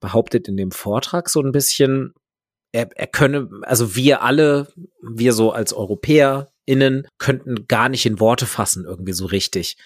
behauptet 0.00 0.48
in 0.48 0.56
dem 0.56 0.70
Vortrag 0.70 1.28
so 1.28 1.40
ein 1.40 1.52
bisschen, 1.52 2.14
er, 2.72 2.88
er 2.94 3.06
könne, 3.06 3.48
also 3.62 3.96
wir 3.96 4.22
alle, 4.22 4.68
wir 5.00 5.32
so 5.32 5.52
als 5.52 5.72
Europäer, 5.72 6.52
innen 6.66 7.06
könnten 7.18 7.66
gar 7.68 7.88
nicht 7.88 8.04
in 8.06 8.20
Worte 8.20 8.44
fassen, 8.44 8.84
irgendwie 8.84 9.12
so 9.12 9.26
richtig, 9.26 9.76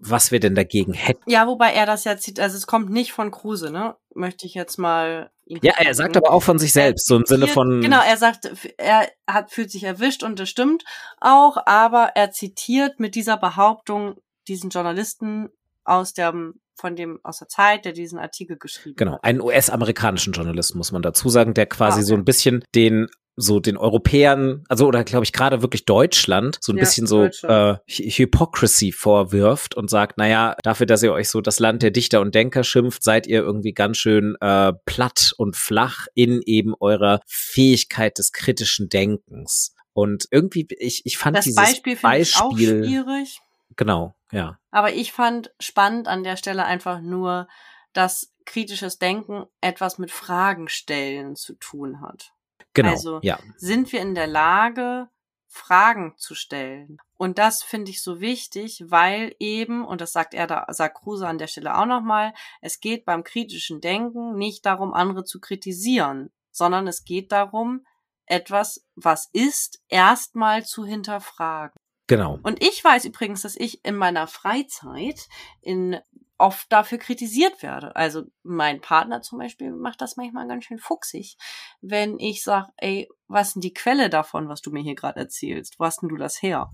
was 0.00 0.32
wir 0.32 0.40
denn 0.40 0.54
dagegen 0.54 0.92
hätten. 0.92 1.22
Ja, 1.30 1.46
wobei 1.46 1.72
er 1.72 1.86
das 1.86 2.04
ja 2.04 2.16
zieht, 2.16 2.40
also 2.40 2.56
es 2.56 2.66
kommt 2.66 2.90
nicht 2.90 3.12
von 3.12 3.30
Kruse, 3.30 3.70
ne? 3.70 3.96
Möchte 4.14 4.46
ich 4.46 4.54
jetzt 4.54 4.78
mal. 4.78 5.30
Ja, 5.46 5.74
er 5.78 5.94
sagt 5.94 6.16
aber 6.16 6.32
auch 6.32 6.42
von 6.42 6.58
sich 6.58 6.72
selbst, 6.72 7.06
so 7.06 7.16
im 7.16 7.26
Sinne 7.26 7.46
von. 7.46 7.80
Genau, 7.80 8.00
er 8.02 8.16
sagt, 8.16 8.50
er 8.78 9.08
hat, 9.28 9.50
fühlt 9.50 9.70
sich 9.70 9.84
erwischt 9.84 10.22
und 10.22 10.38
das 10.40 10.48
stimmt 10.48 10.84
auch, 11.20 11.58
aber 11.66 12.12
er 12.14 12.30
zitiert 12.30 12.98
mit 12.98 13.14
dieser 13.14 13.36
Behauptung 13.36 14.16
diesen 14.48 14.70
Journalisten 14.70 15.48
aus 15.84 16.14
dem 16.14 16.60
von 16.76 16.96
dem 16.96 17.20
aus 17.22 17.38
der 17.38 17.48
Zeit, 17.48 17.84
der 17.84 17.92
diesen 17.92 18.18
Artikel 18.18 18.56
geschrieben 18.56 18.96
genau, 18.96 19.12
hat. 19.12 19.22
Genau, 19.22 19.28
einen 19.28 19.40
US-amerikanischen 19.40 20.32
Journalisten 20.32 20.78
muss 20.78 20.90
man 20.90 21.02
dazu 21.02 21.28
sagen, 21.28 21.54
der 21.54 21.66
quasi 21.66 21.98
ah, 21.98 22.00
okay. 22.00 22.06
so 22.06 22.14
ein 22.14 22.24
bisschen 22.24 22.64
den 22.74 23.08
so 23.36 23.58
den 23.58 23.76
Europäern, 23.76 24.64
also 24.68 24.86
oder 24.86 25.02
glaube 25.02 25.24
ich 25.24 25.32
gerade 25.32 25.60
wirklich 25.60 25.84
Deutschland, 25.84 26.58
so 26.60 26.72
ein 26.72 26.76
ja, 26.76 26.84
bisschen 26.84 27.06
so 27.06 27.24
äh, 27.24 27.76
Hypocrisy 27.88 28.92
vorwirft 28.92 29.74
und 29.74 29.90
sagt, 29.90 30.18
naja, 30.18 30.56
dafür, 30.62 30.86
dass 30.86 31.02
ihr 31.02 31.12
euch 31.12 31.28
so 31.28 31.40
das 31.40 31.58
Land 31.58 31.82
der 31.82 31.90
Dichter 31.90 32.20
und 32.20 32.34
Denker 32.34 32.62
schimpft, 32.62 33.02
seid 33.02 33.26
ihr 33.26 33.40
irgendwie 33.40 33.72
ganz 33.72 33.96
schön 33.96 34.36
äh, 34.40 34.72
platt 34.84 35.32
und 35.36 35.56
flach 35.56 36.06
in 36.14 36.42
eben 36.46 36.74
eurer 36.78 37.20
Fähigkeit 37.26 38.18
des 38.18 38.32
kritischen 38.32 38.88
Denkens. 38.88 39.74
Und 39.92 40.26
irgendwie, 40.30 40.66
ich, 40.78 41.02
ich 41.04 41.18
fand 41.18 41.36
das 41.36 41.44
dieses 41.44 41.56
Beispiel, 41.56 41.96
Beispiel 41.96 42.42
auch 42.42 42.56
schwierig. 42.56 43.40
Genau, 43.76 44.14
ja. 44.30 44.58
Aber 44.70 44.92
ich 44.92 45.12
fand 45.12 45.52
spannend 45.58 46.08
an 46.08 46.24
der 46.24 46.36
Stelle 46.36 46.64
einfach 46.64 47.00
nur, 47.00 47.48
dass 47.92 48.32
kritisches 48.44 48.98
Denken 48.98 49.46
etwas 49.60 49.98
mit 49.98 50.10
Fragen 50.10 50.68
stellen 50.68 51.36
zu 51.36 51.54
tun 51.54 52.00
hat. 52.00 52.32
Genau. 52.74 52.90
Also 52.90 53.20
ja. 53.22 53.38
sind 53.56 53.92
wir 53.92 54.00
in 54.00 54.14
der 54.14 54.26
Lage, 54.26 55.08
Fragen 55.46 56.14
zu 56.16 56.34
stellen. 56.34 56.98
Und 57.16 57.38
das 57.38 57.62
finde 57.62 57.92
ich 57.92 58.02
so 58.02 58.20
wichtig, 58.20 58.82
weil 58.88 59.36
eben, 59.38 59.84
und 59.86 60.00
das 60.00 60.12
sagt 60.12 60.34
er 60.34 60.48
da, 60.48 60.66
sagt 60.68 60.96
Kruse 60.96 61.28
an 61.28 61.38
der 61.38 61.46
Stelle 61.46 61.78
auch 61.78 61.86
nochmal, 61.86 62.34
es 62.60 62.80
geht 62.80 63.04
beim 63.04 63.22
kritischen 63.22 63.80
Denken 63.80 64.34
nicht 64.34 64.66
darum, 64.66 64.92
andere 64.92 65.22
zu 65.22 65.40
kritisieren, 65.40 66.32
sondern 66.50 66.88
es 66.88 67.04
geht 67.04 67.30
darum, 67.30 67.86
etwas, 68.26 68.84
was 68.96 69.28
ist, 69.32 69.80
erstmal 69.88 70.64
zu 70.64 70.84
hinterfragen. 70.84 71.76
Genau. 72.06 72.38
Und 72.42 72.62
ich 72.62 72.82
weiß 72.84 73.04
übrigens, 73.06 73.42
dass 73.42 73.56
ich 73.56 73.84
in 73.84 73.96
meiner 73.96 74.26
Freizeit 74.26 75.28
in 75.62 75.98
oft 76.36 76.70
dafür 76.70 76.98
kritisiert 76.98 77.62
werde. 77.62 77.94
Also 77.96 78.24
mein 78.42 78.80
Partner 78.80 79.22
zum 79.22 79.38
Beispiel 79.38 79.70
macht 79.72 80.00
das 80.00 80.16
manchmal 80.16 80.48
ganz 80.48 80.64
schön 80.64 80.78
fuchsig, 80.78 81.36
wenn 81.80 82.18
ich 82.18 82.42
sage, 82.42 82.68
ey, 82.76 83.08
was 83.28 83.48
ist 83.48 83.54
denn 83.54 83.62
die 83.62 83.72
Quelle 83.72 84.10
davon, 84.10 84.48
was 84.48 84.60
du 84.60 84.70
mir 84.70 84.82
hier 84.82 84.94
gerade 84.96 85.20
erzählst? 85.20 85.78
Wo 85.78 85.84
hast 85.84 86.02
denn 86.02 86.08
du 86.08 86.16
das 86.16 86.42
her? 86.42 86.70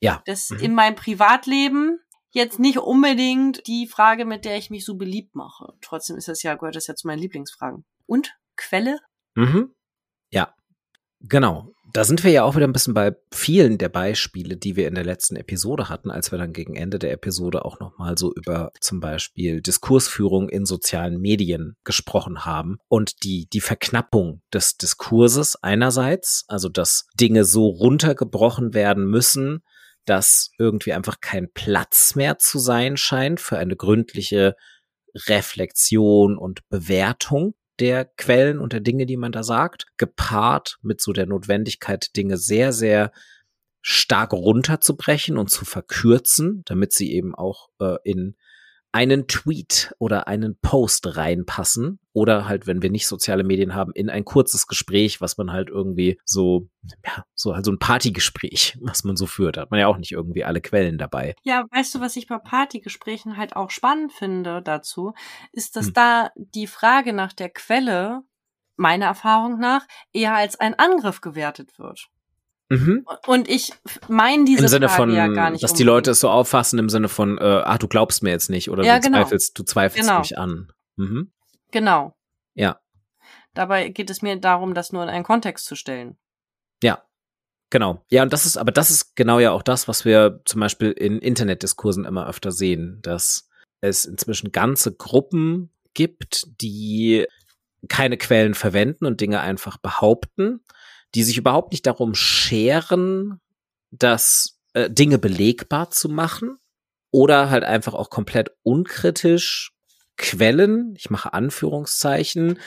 Ja. 0.00 0.22
Das 0.26 0.50
mhm. 0.50 0.58
in 0.58 0.74
meinem 0.74 0.96
Privatleben 0.96 2.00
jetzt 2.30 2.58
nicht 2.58 2.78
unbedingt 2.78 3.66
die 3.66 3.86
Frage, 3.86 4.24
mit 4.24 4.44
der 4.44 4.56
ich 4.56 4.70
mich 4.70 4.84
so 4.84 4.96
beliebt 4.96 5.34
mache. 5.34 5.74
Trotzdem 5.82 6.16
ist 6.16 6.28
das 6.28 6.42
ja, 6.42 6.54
gehört 6.54 6.76
das 6.76 6.86
ja 6.86 6.94
zu 6.94 7.06
meinen 7.06 7.20
Lieblingsfragen. 7.20 7.84
Und 8.06 8.34
Quelle? 8.56 8.98
Mhm. 9.34 9.74
Ja. 10.30 10.54
Genau. 11.20 11.72
Da 11.92 12.04
sind 12.04 12.24
wir 12.24 12.30
ja 12.30 12.42
auch 12.44 12.56
wieder 12.56 12.66
ein 12.66 12.72
bisschen 12.72 12.94
bei 12.94 13.14
vielen 13.32 13.76
der 13.76 13.90
Beispiele, 13.90 14.56
die 14.56 14.76
wir 14.76 14.88
in 14.88 14.94
der 14.94 15.04
letzten 15.04 15.36
Episode 15.36 15.90
hatten, 15.90 16.10
als 16.10 16.32
wir 16.32 16.38
dann 16.38 16.54
gegen 16.54 16.74
Ende 16.74 16.98
der 16.98 17.12
Episode 17.12 17.66
auch 17.66 17.80
nochmal 17.80 18.16
so 18.16 18.32
über 18.32 18.72
zum 18.80 19.00
Beispiel 19.00 19.60
Diskursführung 19.60 20.48
in 20.48 20.64
sozialen 20.64 21.20
Medien 21.20 21.76
gesprochen 21.84 22.46
haben. 22.46 22.78
Und 22.88 23.24
die, 23.24 23.46
die 23.52 23.60
Verknappung 23.60 24.40
des 24.54 24.78
Diskurses 24.78 25.62
einerseits, 25.62 26.44
also 26.48 26.70
dass 26.70 27.06
Dinge 27.20 27.44
so 27.44 27.66
runtergebrochen 27.66 28.72
werden 28.72 29.04
müssen, 29.04 29.62
dass 30.06 30.50
irgendwie 30.58 30.94
einfach 30.94 31.20
kein 31.20 31.52
Platz 31.52 32.14
mehr 32.14 32.38
zu 32.38 32.58
sein 32.58 32.96
scheint 32.96 33.38
für 33.38 33.58
eine 33.58 33.76
gründliche 33.76 34.56
Reflexion 35.28 36.38
und 36.38 36.66
Bewertung 36.70 37.54
der 37.82 38.04
Quellen 38.04 38.60
und 38.60 38.72
der 38.72 38.78
Dinge, 38.78 39.06
die 39.06 39.16
man 39.16 39.32
da 39.32 39.42
sagt, 39.42 39.86
gepaart 39.96 40.78
mit 40.82 41.00
so 41.00 41.12
der 41.12 41.26
Notwendigkeit, 41.26 42.14
Dinge 42.14 42.36
sehr, 42.36 42.72
sehr 42.72 43.10
stark 43.80 44.32
runterzubrechen 44.32 45.36
und 45.36 45.50
zu 45.50 45.64
verkürzen, 45.64 46.62
damit 46.64 46.92
sie 46.92 47.12
eben 47.12 47.34
auch 47.34 47.70
äh, 47.80 47.96
in 48.04 48.36
einen 48.92 49.26
Tweet 49.26 49.94
oder 49.98 50.28
einen 50.28 50.58
Post 50.60 51.16
reinpassen 51.16 51.98
oder 52.12 52.46
halt, 52.46 52.66
wenn 52.66 52.82
wir 52.82 52.90
nicht 52.90 53.06
soziale 53.06 53.42
Medien 53.42 53.74
haben, 53.74 53.92
in 53.94 54.10
ein 54.10 54.24
kurzes 54.24 54.66
Gespräch, 54.66 55.22
was 55.22 55.38
man 55.38 55.50
halt 55.50 55.70
irgendwie 55.70 56.20
so, 56.26 56.68
ja, 57.04 57.24
so 57.34 57.54
halt 57.54 57.64
so 57.64 57.72
ein 57.72 57.78
Partygespräch, 57.78 58.78
was 58.82 59.02
man 59.04 59.16
so 59.16 59.26
führt, 59.26 59.56
hat 59.56 59.70
man 59.70 59.80
ja 59.80 59.86
auch 59.86 59.96
nicht 59.96 60.12
irgendwie 60.12 60.44
alle 60.44 60.60
Quellen 60.60 60.98
dabei. 60.98 61.34
Ja, 61.42 61.64
weißt 61.70 61.94
du, 61.94 62.00
was 62.00 62.16
ich 62.16 62.26
bei 62.26 62.38
Partygesprächen 62.38 63.38
halt 63.38 63.56
auch 63.56 63.70
spannend 63.70 64.12
finde 64.12 64.60
dazu, 64.62 65.14
ist, 65.52 65.76
dass 65.76 65.86
hm. 65.86 65.94
da 65.94 66.30
die 66.36 66.66
Frage 66.66 67.14
nach 67.14 67.32
der 67.32 67.48
Quelle 67.48 68.22
meiner 68.76 69.06
Erfahrung 69.06 69.58
nach 69.58 69.86
eher 70.12 70.34
als 70.34 70.58
ein 70.60 70.74
Angriff 70.78 71.20
gewertet 71.20 71.78
wird. 71.78 72.08
Mhm. 72.72 73.06
Und 73.26 73.50
ich 73.50 73.70
meine 74.08 74.44
diese 74.44 74.62
Im 74.62 74.68
Sinne 74.68 74.88
Frage 74.88 75.02
von, 75.02 75.14
ja 75.14 75.26
gar 75.26 75.50
nicht. 75.50 75.62
Dass 75.62 75.72
unbedingt. 75.72 75.78
die 75.78 75.84
Leute 75.84 76.10
es 76.12 76.20
so 76.20 76.30
auffassen 76.30 76.78
im 76.78 76.88
Sinne 76.88 77.08
von, 77.08 77.36
äh, 77.36 77.42
ah, 77.42 77.76
du 77.76 77.86
glaubst 77.86 78.22
mir 78.22 78.30
jetzt 78.30 78.48
nicht 78.48 78.70
oder 78.70 78.82
ja, 78.82 78.98
du 78.98 79.08
genau. 79.08 79.18
zweifelst, 79.18 79.58
du 79.58 79.62
zweifelst 79.62 80.08
genau. 80.08 80.20
mich 80.20 80.38
an. 80.38 80.72
Mhm. 80.96 81.32
Genau. 81.70 82.16
Ja. 82.54 82.80
Dabei 83.52 83.90
geht 83.90 84.08
es 84.08 84.22
mir 84.22 84.36
darum, 84.36 84.72
das 84.72 84.90
nur 84.90 85.02
in 85.02 85.10
einen 85.10 85.24
Kontext 85.24 85.66
zu 85.66 85.76
stellen. 85.76 86.16
Ja. 86.82 87.02
Genau. 87.68 88.02
Ja, 88.08 88.22
und 88.22 88.32
das 88.32 88.46
ist, 88.46 88.56
aber 88.56 88.72
das 88.72 88.90
ist 88.90 89.16
genau 89.16 89.38
ja 89.38 89.50
auch 89.50 89.62
das, 89.62 89.86
was 89.86 90.06
wir 90.06 90.40
zum 90.46 90.60
Beispiel 90.60 90.92
in 90.92 91.18
Internetdiskursen 91.18 92.06
immer 92.06 92.26
öfter 92.26 92.52
sehen, 92.52 93.00
dass 93.02 93.50
es 93.82 94.06
inzwischen 94.06 94.50
ganze 94.50 94.94
Gruppen 94.94 95.70
gibt, 95.92 96.46
die 96.62 97.26
keine 97.88 98.16
Quellen 98.16 98.54
verwenden 98.54 99.04
und 99.04 99.20
Dinge 99.20 99.40
einfach 99.40 99.76
behaupten 99.76 100.60
die 101.14 101.22
sich 101.24 101.38
überhaupt 101.38 101.72
nicht 101.72 101.86
darum 101.86 102.14
scheren, 102.14 103.40
dass 103.90 104.58
äh, 104.72 104.90
Dinge 104.90 105.18
belegbar 105.18 105.90
zu 105.90 106.08
machen 106.08 106.56
oder 107.10 107.50
halt 107.50 107.64
einfach 107.64 107.94
auch 107.94 108.10
komplett 108.10 108.50
unkritisch 108.62 109.72
Quellen, 110.16 110.94
ich 110.96 111.10
mache 111.10 111.32
Anführungszeichen, 111.32 112.58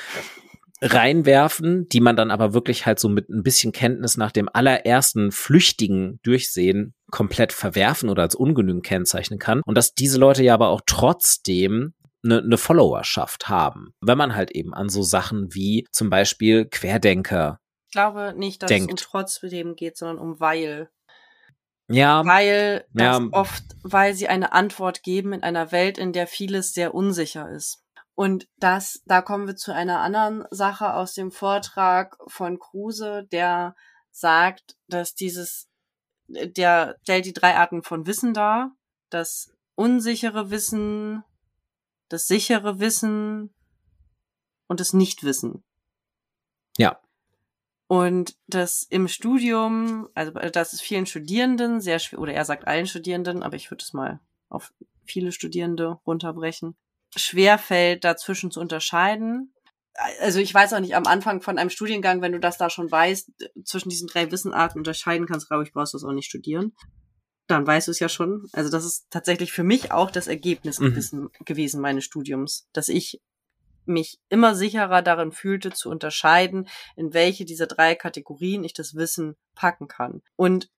reinwerfen, 0.82 1.88
die 1.90 2.02
man 2.02 2.16
dann 2.16 2.32
aber 2.32 2.54
wirklich 2.54 2.86
halt 2.86 3.00
so 3.00 3.08
mit 3.08 3.30
ein 3.30 3.44
bisschen 3.44 3.72
Kenntnis 3.72 4.18
nach 4.18 4.32
dem 4.32 4.50
allerersten 4.52 5.32
flüchtigen 5.32 6.20
Durchsehen 6.24 6.94
komplett 7.12 7.54
verwerfen 7.54 8.10
oder 8.10 8.24
als 8.24 8.36
ungenügend 8.36 8.86
kennzeichnen 8.86 9.40
kann. 9.40 9.62
Und 9.66 9.76
dass 9.76 9.94
diese 9.94 10.20
Leute 10.20 10.44
ja 10.44 10.54
aber 10.54 10.70
auch 10.70 10.82
trotzdem 10.86 11.94
eine, 12.24 12.40
eine 12.40 12.58
Followerschaft 12.58 13.48
haben. 13.48 13.94
Wenn 14.02 14.18
man 14.18 14.36
halt 14.36 14.52
eben 14.52 14.74
an 14.74 14.90
so 14.90 15.02
Sachen 15.02 15.54
wie 15.54 15.88
zum 15.92 16.10
Beispiel 16.10 16.66
Querdenker 16.66 17.60
glaube 17.92 18.34
nicht, 18.36 18.62
dass 18.62 18.70
denkt. 18.70 18.92
es 18.94 19.06
um 19.06 19.10
trotzdem 19.12 19.76
geht, 19.76 19.98
sondern 19.98 20.20
um 20.20 20.40
weil. 20.40 20.90
Ja. 21.88 22.26
Weil 22.26 22.86
ja. 22.94 23.22
oft, 23.32 23.64
weil 23.84 24.14
sie 24.14 24.28
eine 24.28 24.54
Antwort 24.54 25.04
geben 25.04 25.34
in 25.34 25.44
einer 25.44 25.72
Welt, 25.72 25.98
in 25.98 26.14
der 26.14 26.28
vieles 26.28 26.74
sehr 26.74 26.94
unsicher 26.94 27.50
ist. 27.50 27.84
Und 28.16 28.48
das, 28.58 29.02
da 29.06 29.22
kommen 29.22 29.46
wir 29.46 29.58
zu 29.58 29.74
einer 29.74 30.00
anderen 30.00 30.46
Sache 30.50 30.94
aus 30.94 31.14
dem 31.14 31.32
Vortrag 31.32 32.18
von 32.28 32.60
Kruse, 32.60 33.28
der 33.32 33.76
sagt, 34.12 34.78
dass 34.88 35.16
dieses, 35.16 35.68
der 36.28 36.96
stellt 37.04 37.26
die 37.26 37.34
drei 37.34 37.56
Arten 37.56 37.84
von 37.84 38.08
Wissen 38.08 38.34
dar. 38.34 38.72
Das 39.10 39.54
unsichere 39.76 40.50
Wissen, 40.50 41.24
das 42.10 42.28
sichere 42.28 42.80
Wissen 42.80 43.54
und 44.68 44.80
das 44.80 44.94
Nichtwissen. 44.94 45.64
Ja. 46.78 47.00
Und 47.88 48.36
das 48.48 48.84
im 48.84 49.08
Studium, 49.08 50.10
also 50.16 50.32
das 50.32 50.74
ist 50.74 50.82
vielen 50.82 51.06
Studierenden 51.06 51.82
sehr 51.82 52.00
schwer, 52.00 52.20
oder 52.20 52.34
er 52.34 52.46
sagt 52.46 52.68
allen 52.68 52.88
Studierenden, 52.88 53.44
aber 53.44 53.56
ich 53.56 53.70
würde 53.70 53.84
es 53.84 53.94
mal 53.94 54.20
auf 54.50 54.74
viele 55.06 55.32
Studierende 55.32 56.00
runterbrechen, 56.06 56.76
schwer 57.16 57.58
fällt, 57.60 58.04
dazwischen 58.04 58.50
zu 58.50 58.60
unterscheiden. 58.60 59.54
Also 60.20 60.40
ich 60.40 60.54
weiß 60.54 60.74
auch 60.74 60.80
nicht, 60.80 60.96
am 60.96 61.06
Anfang 61.06 61.42
von 61.42 61.58
einem 61.58 61.70
Studiengang, 61.70 62.22
wenn 62.22 62.32
du 62.32 62.40
das 62.40 62.58
da 62.58 62.70
schon 62.70 62.92
weißt, 62.92 63.32
zwischen 63.64 63.90
diesen 63.90 64.08
drei 64.08 64.32
Wissenarten 64.32 64.80
unterscheiden 64.80 65.28
kannst, 65.28 65.48
glaube 65.48 65.64
ich, 65.64 65.72
brauchst 65.72 65.94
du 65.94 65.98
es 65.98 66.04
auch 66.04 66.12
nicht 66.12 66.28
studieren. 66.28 66.76
Dann 67.48 67.68
weißt 67.68 67.88
du 67.88 67.92
es 67.92 68.00
ja 68.00 68.10
schon. 68.10 68.48
Also 68.52 68.72
das 68.72 68.84
ist 68.84 69.06
tatsächlich 69.12 69.52
für 69.52 69.64
mich 69.64 69.92
auch 69.92 70.10
das 70.10 70.26
Ergebnis 70.26 70.80
mhm. 70.80 70.86
gewesen, 70.86 71.30
gewesen 71.46 71.82
meines 71.82 72.04
Studiums, 72.04 72.68
dass 72.74 72.90
ich 72.90 73.22
mich 73.88 74.20
immer 74.30 74.56
sicherer 74.56 75.02
darin 75.02 75.32
fühlte, 75.32 75.72
zu 75.72 75.90
unterscheiden, 75.90 76.68
in 76.96 77.14
welche 77.14 77.46
dieser 77.46 77.68
drei 77.68 77.96
Kategorien 77.96 78.64
ich 78.64 78.74
das 78.74 78.96
Wissen 78.96 79.36
packen 79.56 79.88
kann. 79.88 80.22
Und 80.36 80.70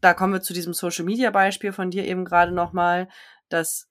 da 0.00 0.14
kommen 0.14 0.32
wir 0.32 0.42
zu 0.42 0.52
diesem 0.52 0.74
Social 0.74 1.04
Media 1.04 1.30
Beispiel 1.30 1.72
von 1.72 1.90
dir 1.90 2.04
eben 2.04 2.24
gerade 2.24 2.52
nochmal, 2.52 3.08
dass 3.48 3.88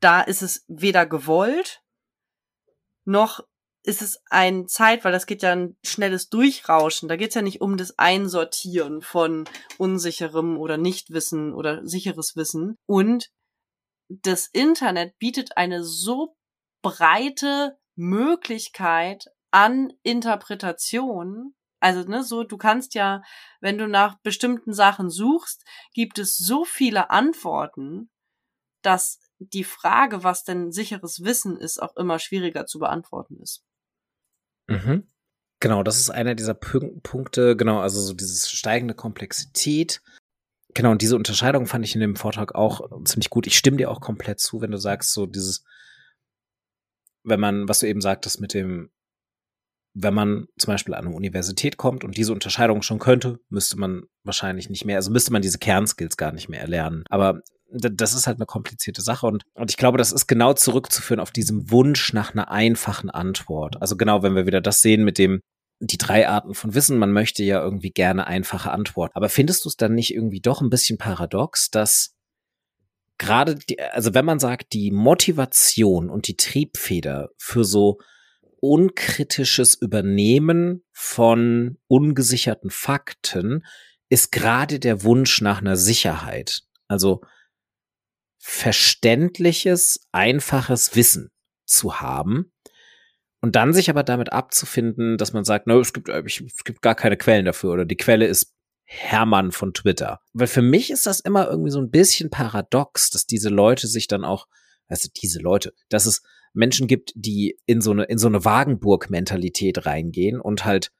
da 0.00 0.20
ist 0.20 0.42
es 0.42 0.64
weder 0.68 1.06
gewollt, 1.06 1.82
noch 3.04 3.40
ist 3.84 4.00
es 4.00 4.22
ein 4.30 4.66
Zeit, 4.66 5.04
weil 5.04 5.12
das 5.12 5.26
geht 5.26 5.42
ja 5.42 5.52
ein 5.52 5.76
schnelles 5.84 6.30
Durchrauschen. 6.30 7.08
Da 7.08 7.16
geht 7.16 7.28
es 7.28 7.34
ja 7.34 7.42
nicht 7.42 7.60
um 7.60 7.76
das 7.76 7.98
Einsortieren 7.98 9.02
von 9.02 9.44
unsicherem 9.76 10.58
oder 10.58 10.78
Nichtwissen 10.78 11.52
oder 11.52 11.86
sicheres 11.86 12.34
Wissen. 12.34 12.78
Und 12.86 13.30
das 14.08 14.46
Internet 14.46 15.18
bietet 15.18 15.58
eine 15.58 15.84
so 15.84 16.34
breite 16.84 17.76
Möglichkeit 17.96 19.24
an 19.50 19.92
Interpretation. 20.02 21.54
Also, 21.80 22.08
ne, 22.08 22.22
so, 22.22 22.44
du 22.44 22.56
kannst 22.56 22.94
ja, 22.94 23.22
wenn 23.60 23.78
du 23.78 23.88
nach 23.88 24.18
bestimmten 24.20 24.72
Sachen 24.72 25.10
suchst, 25.10 25.64
gibt 25.94 26.18
es 26.18 26.36
so 26.36 26.64
viele 26.64 27.10
Antworten, 27.10 28.10
dass 28.82 29.18
die 29.38 29.64
Frage, 29.64 30.22
was 30.22 30.44
denn 30.44 30.70
sicheres 30.72 31.24
Wissen 31.24 31.56
ist, 31.56 31.82
auch 31.82 31.96
immer 31.96 32.18
schwieriger 32.18 32.66
zu 32.66 32.78
beantworten 32.78 33.40
ist. 33.40 33.64
Mhm. 34.68 35.08
Genau, 35.60 35.82
das 35.82 35.98
ist 35.98 36.10
einer 36.10 36.34
dieser 36.34 36.54
Punk 36.54 37.02
Punkte, 37.02 37.56
genau, 37.56 37.80
also 37.80 38.00
so 38.00 38.12
dieses 38.12 38.50
steigende 38.50 38.94
Komplexität. 38.94 40.02
Genau, 40.74 40.90
und 40.90 41.00
diese 41.00 41.16
Unterscheidung 41.16 41.66
fand 41.66 41.84
ich 41.84 41.94
in 41.94 42.00
dem 42.00 42.16
Vortrag 42.16 42.54
auch 42.54 42.90
ziemlich 43.04 43.30
gut. 43.30 43.46
Ich 43.46 43.56
stimme 43.56 43.76
dir 43.76 43.90
auch 43.90 44.00
komplett 44.00 44.40
zu, 44.40 44.60
wenn 44.60 44.72
du 44.72 44.78
sagst, 44.78 45.12
so 45.12 45.26
dieses, 45.26 45.64
wenn 47.24 47.40
man, 47.40 47.68
was 47.68 47.80
du 47.80 47.88
eben 47.88 48.00
sagtest 48.00 48.40
mit 48.40 48.54
dem, 48.54 48.90
wenn 49.94 50.14
man 50.14 50.46
zum 50.58 50.72
Beispiel 50.72 50.94
an 50.94 51.06
eine 51.06 51.14
Universität 51.14 51.76
kommt 51.76 52.04
und 52.04 52.16
diese 52.16 52.32
Unterscheidung 52.32 52.82
schon 52.82 52.98
könnte, 52.98 53.38
müsste 53.48 53.78
man 53.78 54.02
wahrscheinlich 54.24 54.68
nicht 54.68 54.84
mehr, 54.84 54.96
also 54.96 55.10
müsste 55.10 55.32
man 55.32 55.42
diese 55.42 55.58
Kernskills 55.58 56.16
gar 56.16 56.32
nicht 56.32 56.48
mehr 56.48 56.60
erlernen. 56.60 57.04
Aber 57.08 57.40
das 57.70 58.14
ist 58.14 58.26
halt 58.26 58.38
eine 58.38 58.46
komplizierte 58.46 59.02
Sache 59.02 59.26
und, 59.26 59.42
und 59.54 59.70
ich 59.70 59.76
glaube, 59.76 59.98
das 59.98 60.12
ist 60.12 60.26
genau 60.26 60.52
zurückzuführen 60.52 61.20
auf 61.20 61.30
diesem 61.30 61.70
Wunsch 61.70 62.12
nach 62.12 62.32
einer 62.32 62.50
einfachen 62.50 63.10
Antwort. 63.10 63.80
Also 63.80 63.96
genau, 63.96 64.22
wenn 64.22 64.34
wir 64.34 64.46
wieder 64.46 64.60
das 64.60 64.80
sehen 64.80 65.04
mit 65.04 65.18
dem, 65.18 65.40
die 65.80 65.98
drei 65.98 66.28
Arten 66.28 66.54
von 66.54 66.74
Wissen, 66.74 66.98
man 66.98 67.12
möchte 67.12 67.42
ja 67.42 67.60
irgendwie 67.62 67.90
gerne 67.90 68.26
einfache 68.26 68.70
Antworten. 68.70 69.16
Aber 69.16 69.28
findest 69.28 69.64
du 69.64 69.68
es 69.68 69.76
dann 69.76 69.94
nicht 69.94 70.14
irgendwie 70.14 70.40
doch 70.40 70.60
ein 70.60 70.70
bisschen 70.70 70.98
paradox, 70.98 71.70
dass 71.70 72.14
gerade, 73.18 73.56
die, 73.56 73.80
also 73.80 74.14
wenn 74.14 74.24
man 74.24 74.38
sagt, 74.38 74.72
die 74.72 74.90
Motivation 74.90 76.10
und 76.10 76.28
die 76.28 76.36
Triebfeder 76.36 77.30
für 77.36 77.64
so 77.64 77.98
unkritisches 78.60 79.74
Übernehmen 79.74 80.84
von 80.92 81.78
ungesicherten 81.86 82.70
Fakten 82.70 83.64
ist 84.08 84.32
gerade 84.32 84.78
der 84.78 85.02
Wunsch 85.02 85.40
nach 85.40 85.60
einer 85.60 85.76
Sicherheit. 85.76 86.62
Also 86.88 87.20
verständliches, 88.38 90.06
einfaches 90.12 90.96
Wissen 90.96 91.30
zu 91.66 92.00
haben 92.00 92.52
und 93.40 93.56
dann 93.56 93.74
sich 93.74 93.90
aber 93.90 94.02
damit 94.02 94.32
abzufinden, 94.32 95.18
dass 95.18 95.34
man 95.34 95.44
sagt, 95.44 95.66
no, 95.66 95.78
es 95.78 95.92
gibt, 95.92 96.08
es 96.08 96.64
gibt 96.64 96.80
gar 96.80 96.94
keine 96.94 97.18
Quellen 97.18 97.44
dafür 97.44 97.72
oder 97.72 97.84
die 97.84 97.96
Quelle 97.96 98.26
ist 98.26 98.53
Hermann 98.96 99.52
von 99.52 99.74
Twitter. 99.74 100.20
Weil 100.32 100.46
für 100.46 100.62
mich 100.62 100.90
ist 100.90 101.06
das 101.06 101.20
immer 101.20 101.48
irgendwie 101.48 101.70
so 101.70 101.80
ein 101.80 101.90
bisschen 101.90 102.30
paradox, 102.30 103.10
dass 103.10 103.26
diese 103.26 103.48
Leute 103.48 103.86
sich 103.86 104.06
dann 104.06 104.24
auch, 104.24 104.46
also 104.88 105.08
diese 105.14 105.40
Leute, 105.40 105.74
dass 105.88 106.06
es 106.06 106.22
Menschen 106.52 106.86
gibt, 106.86 107.12
die 107.16 107.58
in 107.66 107.80
so 107.80 107.90
eine, 107.90 108.04
in 108.04 108.18
so 108.18 108.28
eine 108.28 108.44
Wagenburg-Mentalität 108.44 109.86
reingehen 109.86 110.40
und 110.40 110.64
halt 110.64 110.92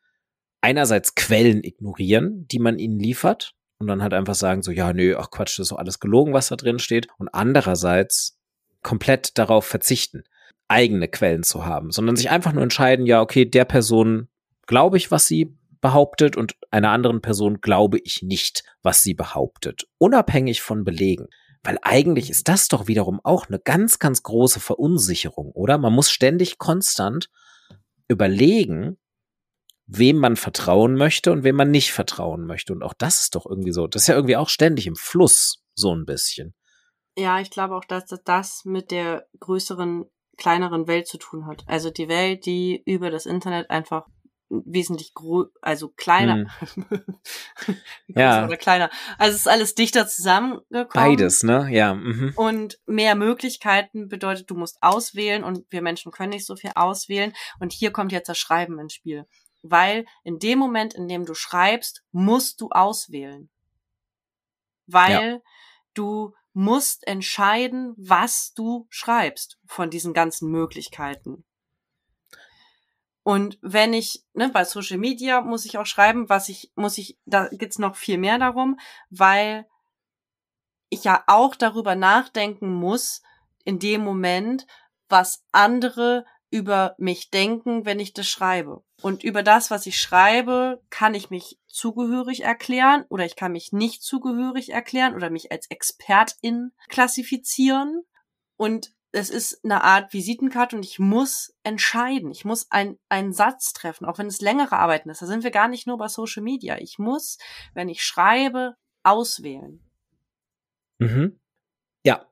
einerseits 0.61 1.15
Quellen 1.15 1.63
ignorieren, 1.63 2.47
die 2.49 2.59
man 2.59 2.79
ihnen 2.79 2.99
liefert 2.99 3.55
und 3.79 3.87
dann 3.87 4.03
halt 4.03 4.15
einfach 4.15 4.35
sagen 4.35 4.63
so, 4.63 4.73
ja, 4.73 4.93
nö, 4.93 5.17
ach 5.17 5.31
Quatsch, 5.31 5.59
das 5.59 5.67
ist 5.67 5.73
doch 5.73 5.79
alles 5.79 6.01
gelogen, 6.01 6.33
was 6.33 6.49
da 6.49 6.57
drin 6.57 6.79
steht 6.79 7.09
und 7.19 7.29
andererseits 7.29 8.39
komplett 8.83 9.39
darauf 9.39 9.65
verzichten, 9.65 10.25
eigene 10.69 11.09
Quellen 11.09 11.43
zu 11.43 11.65
haben, 11.65 11.91
sondern 11.91 12.17
sich 12.17 12.31
einfach 12.31 12.53
nur 12.53 12.63
entscheiden, 12.63 13.07
ja, 13.07 13.21
okay, 13.21 13.45
der 13.45 13.65
Person 13.65 14.29
glaube 14.67 14.97
ich, 14.97 15.11
was 15.11 15.27
sie 15.27 15.57
behauptet 15.85 16.35
und 16.35 16.57
einer 16.71 16.93
anderen 16.93 17.21
Person 17.21 17.61
glaube 17.61 17.99
ich 18.05 18.23
nicht, 18.23 18.65
was 18.83 19.03
sie 19.03 19.13
behauptet, 19.13 19.87
unabhängig 19.99 20.63
von 20.63 20.83
Belegen. 20.83 21.29
Weil 21.63 21.79
eigentlich 21.83 22.31
ist 22.31 22.49
das 22.49 22.69
doch 22.69 22.87
wiederum 22.87 23.21
auch 23.23 23.49
eine 23.49 23.59
ganz, 23.59 23.99
ganz 23.99 24.23
große 24.23 24.61
Verunsicherung, 24.61 25.53
oder? 25.53 25.77
Man 25.77 25.93
muss 25.93 26.11
ständig 26.11 26.57
konstant 26.57 27.29
überlegen, 28.09 28.97
wem 29.85 30.17
man 30.17 30.37
vertrauen 30.37 30.95
möchte 30.95 31.31
und 31.33 31.45
wem 31.45 31.57
man 31.57 31.71
nicht 31.71 31.93
vertrauen 31.93 32.47
möchte. 32.47 32.73
Und 32.73 32.83
auch 32.83 32.95
das 32.95 33.25
ist 33.25 33.35
doch 33.35 33.45
irgendwie 33.45 33.73
so. 33.73 33.87
Das 33.87 34.03
ist 34.03 34.09
ja 34.09 34.15
irgendwie 34.15 34.37
auch 34.37 34.49
ständig 34.49 34.87
im 34.87 34.97
Fluss, 34.97 35.63
so 35.75 35.95
ein 35.95 36.07
bisschen. 36.07 36.55
Ja, 37.15 37.41
ich 37.41 37.51
glaube 37.51 37.77
auch, 37.77 37.85
dass 37.85 38.07
das 38.25 38.65
mit 38.65 38.91
der 38.91 39.27
größeren, 39.39 40.07
kleineren 40.39 40.87
Welt 40.87 41.09
zu 41.09 41.19
tun 41.19 41.47
hat. 41.47 41.63
Also 41.67 41.91
die 41.91 42.09
Welt, 42.09 42.47
die 42.47 42.83
über 42.87 43.11
das 43.11 43.27
Internet 43.27 43.69
einfach 43.69 44.07
wesentlich 44.65 45.15
grö 45.15 45.47
also 45.61 45.89
kleiner. 45.89 46.47
Hm. 46.75 46.87
ja. 48.07 48.45
Oder 48.45 48.57
kleiner. 48.57 48.91
Also 49.19 49.35
es 49.35 49.41
ist 49.41 49.49
alles 49.49 49.75
dichter 49.75 50.07
zusammengekommen. 50.07 50.89
Beides, 50.93 51.43
ne? 51.43 51.69
Ja. 51.71 51.95
Mhm. 51.95 52.33
Und 52.37 52.79
mehr 52.87 53.15
Möglichkeiten 53.15 54.09
bedeutet, 54.09 54.51
du 54.51 54.55
musst 54.55 54.79
auswählen 54.83 55.45
und 55.45 55.65
wir 55.71 55.83
Menschen 55.83 56.13
können 56.13 56.31
nicht 56.31 56.47
so 56.47 56.57
viel 56.57 56.73
auswählen. 56.75 57.33
Und 57.59 57.73
hier 57.73 57.91
kommt 57.91 58.13
jetzt 58.13 58.29
das 58.29 58.39
Schreiben 58.39 58.79
ins 58.79 58.95
Spiel. 58.95 59.27
Weil 59.63 60.05
in 60.23 60.39
dem 60.39 60.59
Moment, 60.59 60.95
in 60.95 61.09
dem 61.09 61.25
du 61.25 61.35
schreibst, 61.35 62.05
musst 62.13 62.61
du 62.61 62.69
auswählen. 62.71 63.49
Weil 64.87 65.33
ja. 65.33 65.39
du 65.95 66.35
musst 66.53 67.07
entscheiden, 67.07 67.95
was 67.97 68.53
du 68.55 68.87
schreibst 68.89 69.59
von 69.67 69.91
diesen 69.91 70.15
ganzen 70.15 70.51
Möglichkeiten. 70.51 71.45
Und 73.25 73.59
wenn 73.63 73.95
ich, 73.95 74.23
ne, 74.35 74.51
bei 74.51 74.65
Social 74.65 74.99
Media 74.99 75.41
muss 75.41 75.65
ich 75.65 75.79
auch 75.79 75.87
schreiben, 75.87 76.29
was 76.29 76.51
ich, 76.51 76.71
muss 76.77 76.99
ich, 76.99 77.19
da 77.25 77.49
geht's 77.49 77.79
noch 77.79 77.97
viel 77.97 78.19
mehr 78.19 78.39
darum, 78.39 78.79
weil 79.09 79.67
ich 80.91 81.05
ja 81.05 81.25
auch 81.27 81.57
darüber 81.57 81.97
nachdenken 81.97 82.73
muss, 82.73 83.23
in 83.65 83.79
dem 83.79 84.03
Moment, 84.03 84.67
was 85.09 85.43
andere 85.53 86.27
über 86.51 86.95
mich 86.99 87.31
denken, 87.31 87.87
wenn 87.87 87.99
ich 87.99 88.13
das 88.13 88.29
schreibe. 88.29 88.85
Und 89.01 89.25
über 89.25 89.43
das, 89.43 89.71
was 89.71 89.87
ich 89.87 89.99
schreibe, 89.99 90.83
kann 90.91 91.15
ich 91.15 91.31
mich 91.31 91.59
zugehörig 91.67 92.43
erklären 92.43 93.07
oder 93.09 93.25
ich 93.25 93.37
kann 93.37 93.53
mich 93.53 93.73
nicht 93.73 94.03
zugehörig 94.03 94.71
erklären 94.71 95.15
oder 95.15 95.31
mich 95.31 95.51
als 95.51 95.69
Expertin 95.71 96.73
klassifizieren. 96.89 98.03
Und 98.57 98.93
es 99.15 99.31
ist 99.31 99.65
eine 99.65 99.85
Art 99.85 100.13
Visitenkarte 100.13 100.77
und 100.77 100.85
ich 100.85 100.99
muss 100.99 101.55
entscheiden. 101.63 102.31
Ich 102.31 102.45
muss 102.45 102.71
ein, 102.71 102.99
einen 103.09 103.33
Satz 103.33 103.73
treffen, 103.73 104.05
auch 104.05 104.19
wenn 104.19 104.27
es 104.27 104.41
längere 104.41 104.77
Arbeiten 104.77 105.09
ist. 105.09 105.23
Da 105.23 105.27
sind 105.27 105.45
wir 105.45 105.51
gar 105.51 105.69
nicht 105.69 105.87
nur 105.87 105.99
bei 105.99 106.09
Social 106.09 106.43
Media. 106.43 106.79
Ich 106.79 106.99
muss, 106.99 107.39
wenn 107.75 107.89
ich 107.89 108.03
schreibe, 108.03 108.75
auswählen. 109.05 109.81
Mhm. 110.99 111.39
Ja. 112.05 112.27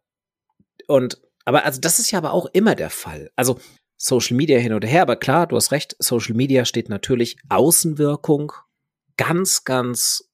Und, 0.88 1.22
aber 1.44 1.64
also 1.64 1.80
das 1.80 1.98
ist 1.98 2.10
ja 2.10 2.18
aber 2.18 2.32
auch 2.32 2.46
immer 2.52 2.74
der 2.74 2.90
Fall. 2.90 3.30
Also 3.36 3.60
Social 3.96 4.36
Media 4.36 4.58
hin 4.58 4.72
oder 4.72 4.88
her, 4.88 5.02
aber 5.02 5.16
klar, 5.16 5.46
du 5.46 5.54
hast 5.54 5.70
recht, 5.70 5.94
Social 6.00 6.34
Media 6.34 6.64
steht 6.64 6.88
natürlich 6.88 7.36
Außenwirkung 7.48 8.52
ganz, 9.16 9.62
ganz 9.62 10.28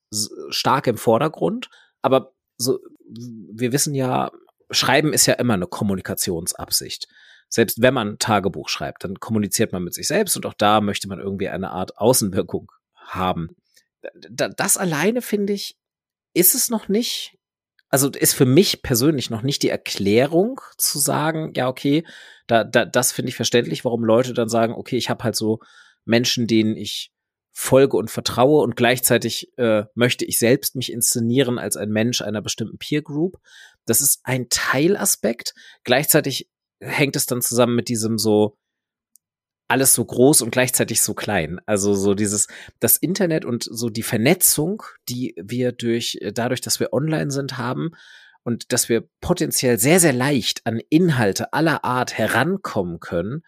stark 0.48 0.86
im 0.86 0.96
Vordergrund. 0.96 1.68
Aber 2.00 2.32
so, 2.56 2.78
wir 3.06 3.72
wissen 3.72 3.94
ja, 3.94 4.30
Schreiben 4.70 5.12
ist 5.12 5.26
ja 5.26 5.34
immer 5.34 5.54
eine 5.54 5.66
Kommunikationsabsicht. 5.66 7.08
Selbst 7.48 7.80
wenn 7.80 7.94
man 7.94 8.18
Tagebuch 8.18 8.68
schreibt, 8.68 9.04
dann 9.04 9.18
kommuniziert 9.20 9.72
man 9.72 9.82
mit 9.82 9.94
sich 9.94 10.06
selbst 10.06 10.36
und 10.36 10.44
auch 10.44 10.54
da 10.54 10.80
möchte 10.80 11.08
man 11.08 11.18
irgendwie 11.18 11.48
eine 11.48 11.70
Art 11.70 11.96
Außenwirkung 11.96 12.70
haben. 12.94 13.56
Das 14.30 14.76
alleine 14.76 15.22
finde 15.22 15.54
ich, 15.54 15.76
ist 16.34 16.54
es 16.54 16.68
noch 16.68 16.88
nicht, 16.88 17.38
also 17.88 18.10
ist 18.10 18.34
für 18.34 18.44
mich 18.44 18.82
persönlich 18.82 19.30
noch 19.30 19.42
nicht 19.42 19.62
die 19.62 19.70
Erklärung 19.70 20.60
zu 20.76 20.98
sagen, 20.98 21.52
ja, 21.56 21.68
okay, 21.68 22.04
da, 22.46 22.64
da, 22.64 22.84
das 22.84 23.12
finde 23.12 23.30
ich 23.30 23.36
verständlich, 23.36 23.84
warum 23.84 24.04
Leute 24.04 24.34
dann 24.34 24.48
sagen, 24.48 24.74
okay, 24.74 24.96
ich 24.96 25.08
habe 25.08 25.24
halt 25.24 25.36
so 25.36 25.60
Menschen, 26.04 26.46
denen 26.46 26.76
ich 26.76 27.12
folge 27.60 27.96
und 27.96 28.08
vertraue 28.08 28.62
und 28.62 28.76
gleichzeitig 28.76 29.52
äh, 29.58 29.84
möchte 29.94 30.24
ich 30.24 30.38
selbst 30.38 30.76
mich 30.76 30.92
inszenieren 30.92 31.58
als 31.58 31.76
ein 31.76 31.90
Mensch 31.90 32.22
einer 32.22 32.40
bestimmten 32.40 32.78
Peer 32.78 33.02
Group. 33.02 33.38
Das 33.88 34.00
ist 34.00 34.20
ein 34.24 34.48
Teilaspekt. 34.50 35.54
Gleichzeitig 35.84 36.48
hängt 36.80 37.16
es 37.16 37.26
dann 37.26 37.42
zusammen 37.42 37.74
mit 37.74 37.88
diesem 37.88 38.18
so 38.18 38.56
alles 39.68 39.92
so 39.92 40.04
groß 40.04 40.42
und 40.42 40.50
gleichzeitig 40.50 41.02
so 41.02 41.14
klein. 41.14 41.60
Also 41.66 41.94
so 41.94 42.14
dieses 42.14 42.46
das 42.80 42.96
Internet 42.96 43.44
und 43.44 43.64
so 43.64 43.90
die 43.90 44.02
Vernetzung, 44.02 44.82
die 45.08 45.34
wir 45.36 45.72
durch 45.72 46.18
dadurch, 46.32 46.60
dass 46.60 46.80
wir 46.80 46.92
online 46.92 47.30
sind 47.30 47.58
haben 47.58 47.90
und 48.44 48.72
dass 48.72 48.88
wir 48.88 49.08
potenziell 49.20 49.78
sehr 49.78 50.00
sehr 50.00 50.14
leicht 50.14 50.66
an 50.66 50.80
Inhalte 50.88 51.52
aller 51.52 51.84
Art 51.84 52.16
herankommen 52.16 52.98
können, 53.00 53.42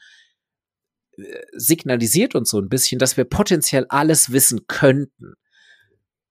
äh, 1.17 1.43
signalisiert 1.53 2.35
uns 2.35 2.51
so 2.51 2.61
ein 2.61 2.69
bisschen, 2.69 2.99
dass 2.99 3.17
wir 3.17 3.25
potenziell 3.25 3.87
alles 3.89 4.33
wissen 4.33 4.67
könnten. 4.67 5.35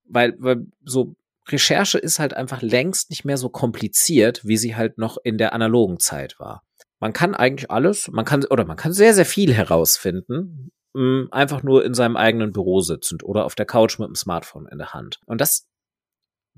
Weil, 0.04 0.34
weil 0.38 0.66
so 0.84 1.14
Recherche 1.48 1.98
ist 1.98 2.18
halt 2.18 2.34
einfach 2.34 2.62
längst 2.62 3.10
nicht 3.10 3.24
mehr 3.24 3.36
so 3.36 3.48
kompliziert, 3.48 4.44
wie 4.44 4.56
sie 4.56 4.76
halt 4.76 4.98
noch 4.98 5.18
in 5.22 5.38
der 5.38 5.52
analogen 5.52 5.98
Zeit 5.98 6.38
war. 6.38 6.62
Man 7.00 7.12
kann 7.12 7.34
eigentlich 7.34 7.70
alles, 7.70 8.08
man 8.08 8.24
kann, 8.24 8.44
oder 8.44 8.64
man 8.64 8.76
kann 8.76 8.92
sehr, 8.92 9.14
sehr 9.14 9.24
viel 9.24 9.54
herausfinden, 9.54 10.70
mm, 10.92 11.24
einfach 11.30 11.62
nur 11.62 11.84
in 11.84 11.94
seinem 11.94 12.16
eigenen 12.16 12.52
Büro 12.52 12.80
sitzend 12.80 13.24
oder 13.24 13.46
auf 13.46 13.54
der 13.54 13.66
Couch 13.66 13.98
mit 13.98 14.08
dem 14.08 14.14
Smartphone 14.14 14.66
in 14.66 14.78
der 14.78 14.92
Hand. 14.92 15.18
Und 15.24 15.40
das 15.40 15.66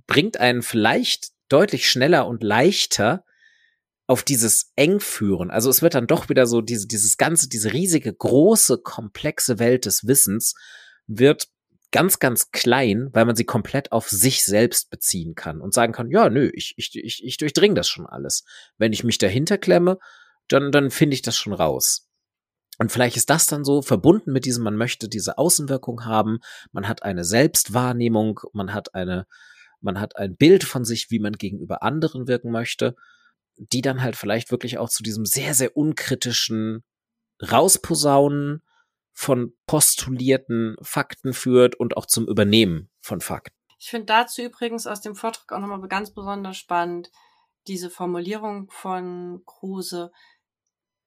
bringt 0.07 0.39
einen 0.39 0.63
vielleicht 0.63 1.31
deutlich 1.49 1.89
schneller 1.89 2.27
und 2.27 2.43
leichter 2.43 3.25
auf 4.09 4.25
dieses 4.25 4.73
Engführen. 4.75 5.51
Also 5.51 5.71
es 5.71 5.81
wird 5.81 5.95
dann 5.95 6.09
doch 6.09 6.29
wieder 6.29 6.47
so 6.47 6.61
diese, 6.61 6.89
dieses 6.89 7.17
ganze, 7.17 7.49
diese 7.49 7.73
riesige, 7.73 8.13
große, 8.13 8.79
komplexe 8.79 9.59
Welt 9.59 9.87
des 9.87 10.07
Wissens 10.07 10.55
wird 11.07 11.49
ganz, 11.93 12.19
ganz 12.19 12.51
klein, 12.51 13.11
weil 13.13 13.25
man 13.25 13.37
sie 13.37 13.45
komplett 13.45 13.93
auf 13.93 14.09
sich 14.09 14.45
selbst 14.45 14.91
beziehen 14.91 15.35
kann 15.35 15.61
und 15.61 15.73
sagen 15.73 15.93
kann, 15.93 16.11
ja, 16.11 16.29
nö, 16.29 16.51
ich, 16.55 16.75
ich, 16.77 16.97
ich, 16.97 17.25
ich 17.25 17.37
durchdringe 17.37 17.75
das 17.75 17.89
schon 17.89 18.07
alles. 18.07 18.45
Wenn 18.79 18.93
ich 18.93 19.05
mich 19.05 19.19
dahinter 19.19 19.59
klemme, 19.59 19.99
dann, 20.49 20.73
dann 20.73 20.91
finde 20.91 21.15
ich 21.15 21.23
das 21.23 21.37
schon 21.37 21.53
raus. 21.53 22.09
Und 22.79 22.91
vielleicht 22.91 23.17
ist 23.17 23.31
das 23.31 23.47
dann 23.47 23.65
so 23.65 23.83
verbunden 23.83 24.33
mit 24.33 24.45
diesem, 24.45 24.65
man 24.65 24.77
möchte 24.77 25.09
diese 25.09 25.39
Außenwirkung 25.39 26.05
haben, 26.05 26.41
man 26.73 26.89
hat 26.89 27.03
eine 27.03 27.23
Selbstwahrnehmung, 27.23 28.41
man 28.53 28.75
hat 28.75 28.95
eine, 28.95 29.27
man 29.81 30.01
hat 30.01 30.17
ein 30.17 30.37
Bild 30.37 30.65
von 30.65 30.85
sich, 30.85 31.11
wie 31.11 31.19
man 31.19 31.35
gegenüber 31.35 31.83
anderen 31.83 32.27
wirken 32.27 32.51
möchte, 32.51 32.97
die 33.57 33.83
dann 33.83 34.03
halt 34.03 34.17
vielleicht 34.17 34.51
wirklich 34.51 34.79
auch 34.79 34.89
zu 34.89 35.03
diesem 35.03 35.27
sehr, 35.27 35.55
sehr 35.55 35.77
unkritischen 35.77 36.83
Rausposaunen 37.41 38.63
von 39.13 39.55
postulierten 39.67 40.77
Fakten 40.83 41.33
führt 41.33 41.75
und 41.75 41.97
auch 41.97 42.07
zum 42.07 42.27
Übernehmen 42.27 42.91
von 43.01 43.21
Fakten. 43.21 43.57
Ich 43.79 43.91
finde 43.91 44.07
dazu 44.07 44.43
übrigens 44.43 44.87
aus 44.87 45.01
dem 45.01 45.15
Vortrag 45.15 45.53
auch 45.53 45.59
nochmal 45.59 45.87
ganz 45.89 46.13
besonders 46.13 46.57
spannend 46.57 47.11
diese 47.67 47.91
Formulierung 47.91 48.71
von 48.71 49.43
Kruse, 49.45 50.13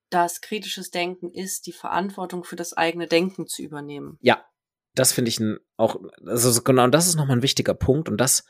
dass 0.09 0.41
kritisches 0.41 0.91
Denken 0.91 1.31
ist, 1.31 1.65
die 1.67 1.73
Verantwortung 1.73 2.43
für 2.43 2.55
das 2.55 2.73
eigene 2.73 3.07
Denken 3.07 3.47
zu 3.47 3.61
übernehmen. 3.61 4.17
Ja, 4.21 4.45
das 4.93 5.11
finde 5.11 5.29
ich 5.29 5.41
auch, 5.77 5.97
also 6.25 6.61
genau, 6.61 6.87
das 6.87 7.07
ist 7.07 7.15
nochmal 7.15 7.37
ein 7.37 7.43
wichtiger 7.43 7.73
Punkt 7.73 8.07
und 8.07 8.17
das 8.17 8.45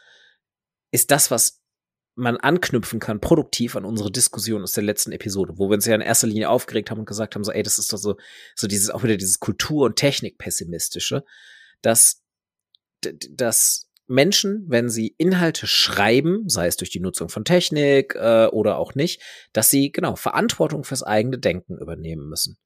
ist 0.91 1.11
das, 1.11 1.31
was 1.31 1.63
man 2.15 2.37
anknüpfen 2.37 2.99
kann, 2.99 3.19
produktiv 3.19 3.75
an 3.75 3.85
unsere 3.85 4.11
Diskussion 4.11 4.63
aus 4.63 4.71
der 4.71 4.83
letzten 4.83 5.11
Episode, 5.11 5.57
wo 5.57 5.69
wir 5.69 5.75
uns 5.75 5.85
ja 5.85 5.95
in 5.95 6.01
erster 6.01 6.27
Linie 6.27 6.49
aufgeregt 6.49 6.89
haben 6.89 6.99
und 6.99 7.05
gesagt 7.05 7.35
haben, 7.35 7.43
so, 7.43 7.51
ey, 7.51 7.61
das 7.61 7.77
ist 7.77 7.91
doch 7.91 7.97
so, 7.97 8.15
so 8.55 8.67
dieses, 8.67 8.89
auch 8.89 9.03
wieder 9.03 9.17
dieses 9.17 9.39
Kultur- 9.39 9.85
und 9.85 9.97
Technik-Pessimistische, 9.97 11.25
dass, 11.81 12.23
dass 13.01 13.89
Menschen, 14.07 14.65
wenn 14.67 14.89
sie 14.89 15.15
Inhalte 15.17 15.67
schreiben, 15.67 16.47
sei 16.47 16.67
es 16.67 16.77
durch 16.77 16.91
die 16.91 16.99
Nutzung 16.99 17.29
von 17.29 17.43
Technik 17.43 18.15
äh, 18.15 18.47
oder 18.47 18.77
auch 18.77 18.95
nicht, 18.95 19.21
dass 19.51 19.69
sie 19.69 19.91
genau 19.91 20.15
Verantwortung 20.15 20.83
fürs 20.83 21.03
eigene 21.03 21.39
Denken 21.39 21.77
übernehmen 21.77 22.29
müssen. 22.29 22.57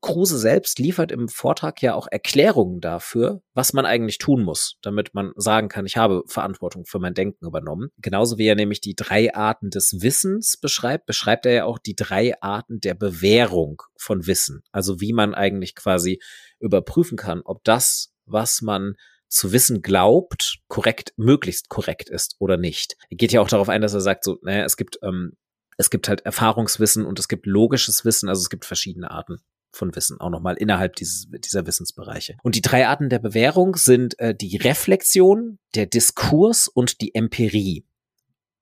Kruse 0.00 0.38
selbst 0.38 0.78
liefert 0.78 1.10
im 1.10 1.28
Vortrag 1.28 1.82
ja 1.82 1.94
auch 1.94 2.06
Erklärungen 2.08 2.80
dafür, 2.80 3.42
was 3.54 3.72
man 3.72 3.84
eigentlich 3.84 4.18
tun 4.18 4.44
muss, 4.44 4.76
damit 4.80 5.12
man 5.12 5.32
sagen 5.34 5.68
kann, 5.68 5.86
ich 5.86 5.96
habe 5.96 6.22
Verantwortung 6.26 6.84
für 6.86 7.00
mein 7.00 7.14
Denken 7.14 7.46
übernommen. 7.46 7.90
Genauso 7.98 8.38
wie 8.38 8.46
er 8.46 8.54
nämlich 8.54 8.80
die 8.80 8.94
drei 8.94 9.34
Arten 9.34 9.70
des 9.70 10.00
Wissens 10.00 10.56
beschreibt, 10.56 11.06
beschreibt 11.06 11.46
er 11.46 11.52
ja 11.52 11.64
auch 11.64 11.78
die 11.78 11.96
drei 11.96 12.40
Arten 12.40 12.80
der 12.80 12.94
Bewährung 12.94 13.82
von 13.96 14.26
Wissen. 14.26 14.62
Also 14.70 15.00
wie 15.00 15.12
man 15.12 15.34
eigentlich 15.34 15.74
quasi 15.74 16.20
überprüfen 16.60 17.18
kann, 17.18 17.42
ob 17.44 17.64
das, 17.64 18.12
was 18.24 18.62
man 18.62 18.94
zu 19.28 19.52
wissen 19.52 19.82
glaubt, 19.82 20.60
korrekt, 20.68 21.12
möglichst 21.16 21.68
korrekt 21.68 22.08
ist 22.08 22.36
oder 22.38 22.56
nicht. 22.56 22.96
Er 23.10 23.16
geht 23.16 23.32
ja 23.32 23.40
auch 23.40 23.48
darauf 23.48 23.68
ein, 23.68 23.82
dass 23.82 23.94
er 23.94 24.00
sagt, 24.00 24.24
so, 24.24 24.38
naja, 24.42 24.64
es 24.64 24.76
gibt, 24.76 24.98
ähm, 25.02 25.32
es 25.76 25.90
gibt 25.90 26.08
halt 26.08 26.22
Erfahrungswissen 26.22 27.04
und 27.04 27.18
es 27.18 27.28
gibt 27.28 27.46
logisches 27.46 28.04
Wissen, 28.04 28.28
also 28.28 28.40
es 28.40 28.48
gibt 28.48 28.64
verschiedene 28.64 29.10
Arten 29.10 29.38
von 29.72 29.94
Wissen, 29.94 30.20
auch 30.20 30.30
nochmal 30.30 30.56
innerhalb 30.56 30.96
dieses, 30.96 31.28
dieser 31.30 31.66
Wissensbereiche. 31.66 32.36
Und 32.42 32.54
die 32.54 32.62
drei 32.62 32.86
Arten 32.86 33.08
der 33.08 33.18
Bewährung 33.18 33.76
sind 33.76 34.18
äh, 34.18 34.34
die 34.34 34.56
Reflexion, 34.56 35.58
der 35.74 35.86
Diskurs 35.86 36.68
und 36.68 37.00
die 37.00 37.14
Empirie. 37.14 37.84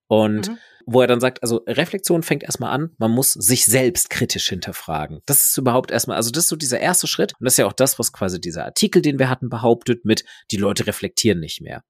Und 0.09 0.49
mhm. 0.49 0.59
wo 0.87 1.01
er 1.01 1.07
dann 1.07 1.21
sagt, 1.21 1.43
also 1.43 1.63
Reflexion 1.67 2.23
fängt 2.23 2.45
erstmal 2.45 2.73
an, 2.73 2.91
man 2.99 3.11
muss 3.11 3.33
sich 3.33 3.65
selbst 3.65 4.11
kritisch 4.11 4.49
hinterfragen. 4.49 5.21
Das 5.27 5.47
ist 5.47 5.59
überhaupt 5.59 5.91
erstmal, 5.91 6.17
also 6.17 6.31
das 6.31 6.45
ist 6.45 6.51
so 6.51 6.57
dieser 6.57 6.81
erste 6.81 7.07
Schritt 7.07 7.33
und 7.41 7.45
das 7.45 7.55
ist 7.55 7.59
ja 7.59 7.67
auch 7.67 7.73
das, 7.73 7.99
was 7.99 8.13
quasi 8.13 8.41
dieser 8.41 8.65
Artikel, 8.65 9.03
den 9.03 9.19
wir 9.19 9.29
hatten, 9.29 9.49
behauptet 9.49 10.05
mit, 10.05 10.25
die 10.51 10.59
Leute 10.59 10.87
reflektieren 10.87 11.41
nicht 11.41 11.61
mehr. 11.61 11.83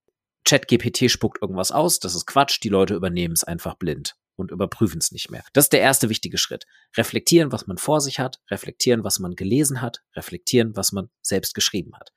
ChatGPT 0.44 1.10
spuckt 1.10 1.42
irgendwas 1.42 1.72
aus, 1.72 1.98
das 1.98 2.14
ist 2.14 2.26
Quatsch, 2.26 2.60
die 2.62 2.68
Leute 2.68 2.94
übernehmen 2.94 3.34
es 3.34 3.44
einfach 3.44 3.74
blind 3.74 4.16
und 4.36 4.50
überprüfen 4.50 4.98
es 4.98 5.12
nicht 5.12 5.30
mehr. 5.30 5.44
Das 5.52 5.66
ist 5.66 5.72
der 5.72 5.80
erste 5.80 6.08
wichtige 6.08 6.38
Schritt. 6.38 6.66
Reflektieren, 6.96 7.52
was 7.52 7.66
man 7.66 7.78
vor 7.78 8.00
sich 8.00 8.20
hat, 8.20 8.40
reflektieren, 8.50 9.02
was 9.04 9.18
man 9.18 9.34
gelesen 9.34 9.80
hat, 9.80 10.02
reflektieren, 10.14 10.76
was 10.76 10.92
man 10.92 11.08
selbst 11.22 11.54
geschrieben 11.54 11.96
hat. 11.96 12.12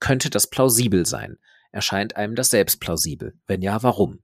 Könnte 0.00 0.30
das 0.30 0.48
plausibel 0.48 1.06
sein? 1.06 1.38
Erscheint 1.72 2.16
einem 2.16 2.34
das 2.34 2.50
selbst 2.50 2.80
plausibel? 2.80 3.38
Wenn 3.46 3.62
ja, 3.62 3.82
warum? 3.82 4.22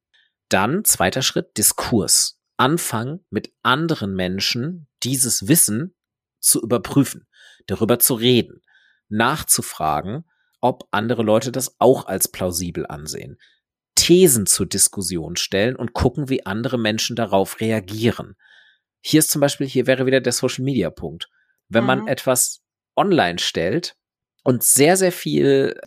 Dann, 0.48 0.85
zweiter 0.85 1.22
Schritt, 1.22 1.57
Diskurs. 1.57 2.38
Anfangen 2.57 3.24
mit 3.31 3.53
anderen 3.62 4.14
Menschen 4.14 4.87
dieses 5.03 5.48
Wissen 5.48 5.94
zu 6.40 6.62
überprüfen, 6.62 7.26
darüber 7.66 7.98
zu 7.98 8.14
reden, 8.14 8.61
nachzufragen, 9.09 10.24
ob 10.61 10.87
andere 10.90 11.22
Leute 11.22 11.53
das 11.53 11.76
auch 11.81 12.07
als 12.07 12.29
plausibel 12.29 12.87
ansehen. 12.87 13.38
Thesen 14.00 14.46
zur 14.46 14.64
Diskussion 14.64 15.36
stellen 15.36 15.76
und 15.76 15.92
gucken, 15.92 16.30
wie 16.30 16.46
andere 16.46 16.78
Menschen 16.78 17.16
darauf 17.16 17.60
reagieren. 17.60 18.34
Hier 19.02 19.18
ist 19.18 19.30
zum 19.30 19.42
Beispiel, 19.42 19.66
hier 19.66 19.86
wäre 19.86 20.06
wieder 20.06 20.22
der 20.22 20.32
Social 20.32 20.64
Media 20.64 20.88
Punkt. 20.88 21.28
Wenn 21.68 21.82
mhm. 21.82 21.86
man 21.86 22.08
etwas 22.08 22.62
online 22.96 23.38
stellt 23.38 23.96
und 24.42 24.64
sehr, 24.64 24.96
sehr 24.96 25.12
viel 25.12 25.78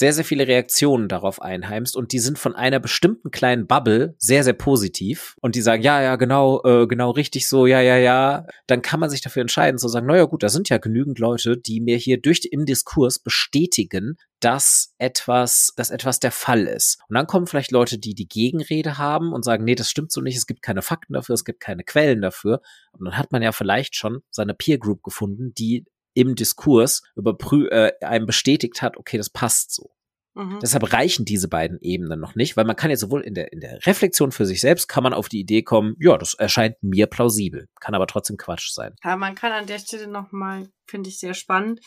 sehr, 0.00 0.14
sehr 0.14 0.24
viele 0.24 0.48
Reaktionen 0.48 1.08
darauf 1.08 1.42
einheimst 1.42 1.94
und 1.94 2.12
die 2.12 2.18
sind 2.18 2.38
von 2.38 2.56
einer 2.56 2.80
bestimmten 2.80 3.30
kleinen 3.30 3.66
Bubble 3.66 4.14
sehr, 4.18 4.42
sehr 4.42 4.54
positiv 4.54 5.36
und 5.42 5.54
die 5.54 5.60
sagen, 5.60 5.82
ja, 5.82 6.00
ja, 6.00 6.16
genau, 6.16 6.62
äh, 6.64 6.86
genau 6.86 7.10
richtig 7.10 7.46
so, 7.46 7.66
ja, 7.66 7.82
ja, 7.82 7.98
ja, 7.98 8.46
dann 8.66 8.80
kann 8.80 8.98
man 8.98 9.10
sich 9.10 9.20
dafür 9.20 9.42
entscheiden 9.42 9.78
zu 9.78 9.88
sagen, 9.88 10.06
naja 10.06 10.24
gut, 10.24 10.42
da 10.42 10.48
sind 10.48 10.70
ja 10.70 10.78
genügend 10.78 11.18
Leute, 11.18 11.58
die 11.58 11.80
mir 11.80 11.98
hier 11.98 12.18
durch 12.20 12.40
im 12.50 12.64
Diskurs 12.64 13.18
bestätigen, 13.18 14.16
dass 14.40 14.94
etwas, 14.96 15.74
dass 15.76 15.90
etwas 15.90 16.18
der 16.18 16.32
Fall 16.32 16.66
ist. 16.66 16.98
Und 17.10 17.16
dann 17.16 17.26
kommen 17.26 17.46
vielleicht 17.46 17.70
Leute, 17.70 17.98
die 17.98 18.14
die 18.14 18.26
Gegenrede 18.26 18.96
haben 18.96 19.34
und 19.34 19.44
sagen, 19.44 19.64
nee, 19.64 19.74
das 19.74 19.90
stimmt 19.90 20.12
so 20.12 20.22
nicht, 20.22 20.36
es 20.36 20.46
gibt 20.46 20.62
keine 20.62 20.80
Fakten 20.80 21.12
dafür, 21.12 21.34
es 21.34 21.44
gibt 21.44 21.60
keine 21.60 21.84
Quellen 21.84 22.22
dafür. 22.22 22.62
Und 22.92 23.04
dann 23.04 23.18
hat 23.18 23.32
man 23.32 23.42
ja 23.42 23.52
vielleicht 23.52 23.96
schon 23.96 24.22
seine 24.30 24.54
Peer 24.54 24.78
Group 24.78 25.02
gefunden, 25.02 25.52
die 25.52 25.84
im 26.14 26.34
Diskurs 26.34 27.02
überprü 27.16 27.68
äh, 27.68 27.92
einem 28.00 28.26
bestätigt 28.26 28.82
hat, 28.82 28.96
okay, 28.96 29.16
das 29.16 29.30
passt 29.30 29.74
so. 29.74 29.90
Mhm. 30.34 30.60
Deshalb 30.60 30.92
reichen 30.92 31.24
diese 31.24 31.48
beiden 31.48 31.78
Ebenen 31.80 32.20
noch 32.20 32.34
nicht, 32.34 32.56
weil 32.56 32.64
man 32.64 32.76
kann 32.76 32.90
ja 32.90 32.96
sowohl 32.96 33.22
in 33.22 33.34
der, 33.34 33.52
in 33.52 33.60
der 33.60 33.84
Reflexion 33.84 34.30
für 34.32 34.46
sich 34.46 34.60
selbst 34.60 34.88
kann 34.88 35.02
man 35.02 35.12
auf 35.12 35.28
die 35.28 35.40
Idee 35.40 35.62
kommen, 35.62 35.96
ja, 35.98 36.16
das 36.16 36.34
erscheint 36.34 36.76
mir 36.82 37.06
plausibel, 37.06 37.68
kann 37.80 37.94
aber 37.94 38.06
trotzdem 38.06 38.36
Quatsch 38.36 38.72
sein. 38.72 38.94
Ja, 39.02 39.16
man 39.16 39.34
kann 39.34 39.52
an 39.52 39.66
der 39.66 39.78
Stelle 39.78 40.06
nochmal, 40.06 40.68
finde 40.86 41.10
ich 41.10 41.18
sehr 41.18 41.34
spannend, 41.34 41.80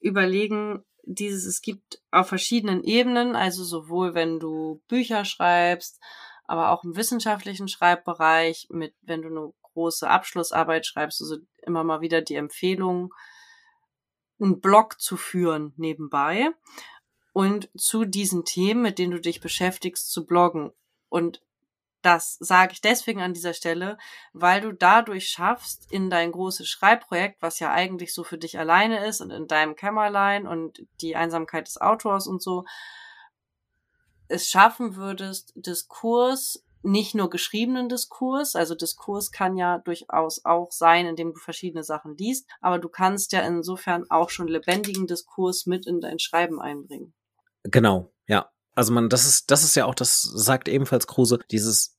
überlegen, 0.00 0.82
dieses, 1.04 1.46
es 1.46 1.62
gibt 1.62 2.00
auf 2.10 2.28
verschiedenen 2.28 2.84
Ebenen, 2.84 3.34
also 3.36 3.64
sowohl 3.64 4.14
wenn 4.14 4.38
du 4.38 4.82
Bücher 4.88 5.24
schreibst, 5.24 6.00
aber 6.44 6.70
auch 6.70 6.84
im 6.84 6.96
wissenschaftlichen 6.96 7.68
Schreibbereich, 7.68 8.66
mit, 8.70 8.94
wenn 9.02 9.22
du 9.22 9.28
eine 9.28 9.52
große 9.62 10.08
Abschlussarbeit 10.08 10.86
schreibst, 10.86 11.20
also 11.20 11.36
immer 11.64 11.84
mal 11.84 12.00
wieder 12.00 12.20
die 12.20 12.34
Empfehlung, 12.34 13.12
einen 14.42 14.60
Blog 14.60 15.00
zu 15.00 15.16
führen 15.16 15.72
nebenbei 15.76 16.50
und 17.32 17.70
zu 17.76 18.04
diesen 18.04 18.44
Themen, 18.44 18.82
mit 18.82 18.98
denen 18.98 19.12
du 19.12 19.20
dich 19.20 19.40
beschäftigst, 19.40 20.10
zu 20.10 20.26
bloggen. 20.26 20.72
Und 21.08 21.42
das 22.02 22.36
sage 22.40 22.72
ich 22.72 22.80
deswegen 22.80 23.20
an 23.20 23.32
dieser 23.32 23.54
Stelle, 23.54 23.96
weil 24.32 24.60
du 24.60 24.72
dadurch 24.72 25.28
schaffst, 25.28 25.90
in 25.90 26.10
dein 26.10 26.32
großes 26.32 26.68
Schreibprojekt, 26.68 27.40
was 27.40 27.60
ja 27.60 27.72
eigentlich 27.72 28.12
so 28.12 28.24
für 28.24 28.38
dich 28.38 28.58
alleine 28.58 29.06
ist 29.06 29.20
und 29.20 29.30
in 29.30 29.46
deinem 29.46 29.76
Kämmerlein 29.76 30.46
und 30.46 30.84
die 31.00 31.16
Einsamkeit 31.16 31.68
des 31.68 31.80
Autors 31.80 32.26
und 32.26 32.42
so, 32.42 32.64
es 34.28 34.48
schaffen 34.48 34.96
würdest, 34.96 35.52
Diskurs 35.54 36.64
nicht 36.82 37.14
nur 37.14 37.30
geschriebenen 37.30 37.88
Diskurs, 37.88 38.56
also 38.56 38.74
Diskurs 38.74 39.30
kann 39.30 39.56
ja 39.56 39.78
durchaus 39.78 40.44
auch 40.44 40.72
sein, 40.72 41.06
indem 41.06 41.32
du 41.32 41.38
verschiedene 41.38 41.84
Sachen 41.84 42.16
liest, 42.16 42.48
aber 42.60 42.78
du 42.78 42.88
kannst 42.88 43.32
ja 43.32 43.40
insofern 43.40 44.04
auch 44.10 44.30
schon 44.30 44.48
lebendigen 44.48 45.06
Diskurs 45.06 45.66
mit 45.66 45.86
in 45.86 46.00
dein 46.00 46.18
Schreiben 46.18 46.60
einbringen. 46.60 47.14
Genau, 47.64 48.12
ja. 48.26 48.50
Also 48.74 48.92
man, 48.92 49.08
das 49.08 49.26
ist, 49.26 49.50
das 49.50 49.64
ist 49.64 49.76
ja 49.76 49.84
auch, 49.84 49.94
das 49.94 50.22
sagt 50.22 50.68
ebenfalls 50.68 51.06
Kruse, 51.06 51.38
dieses, 51.50 51.98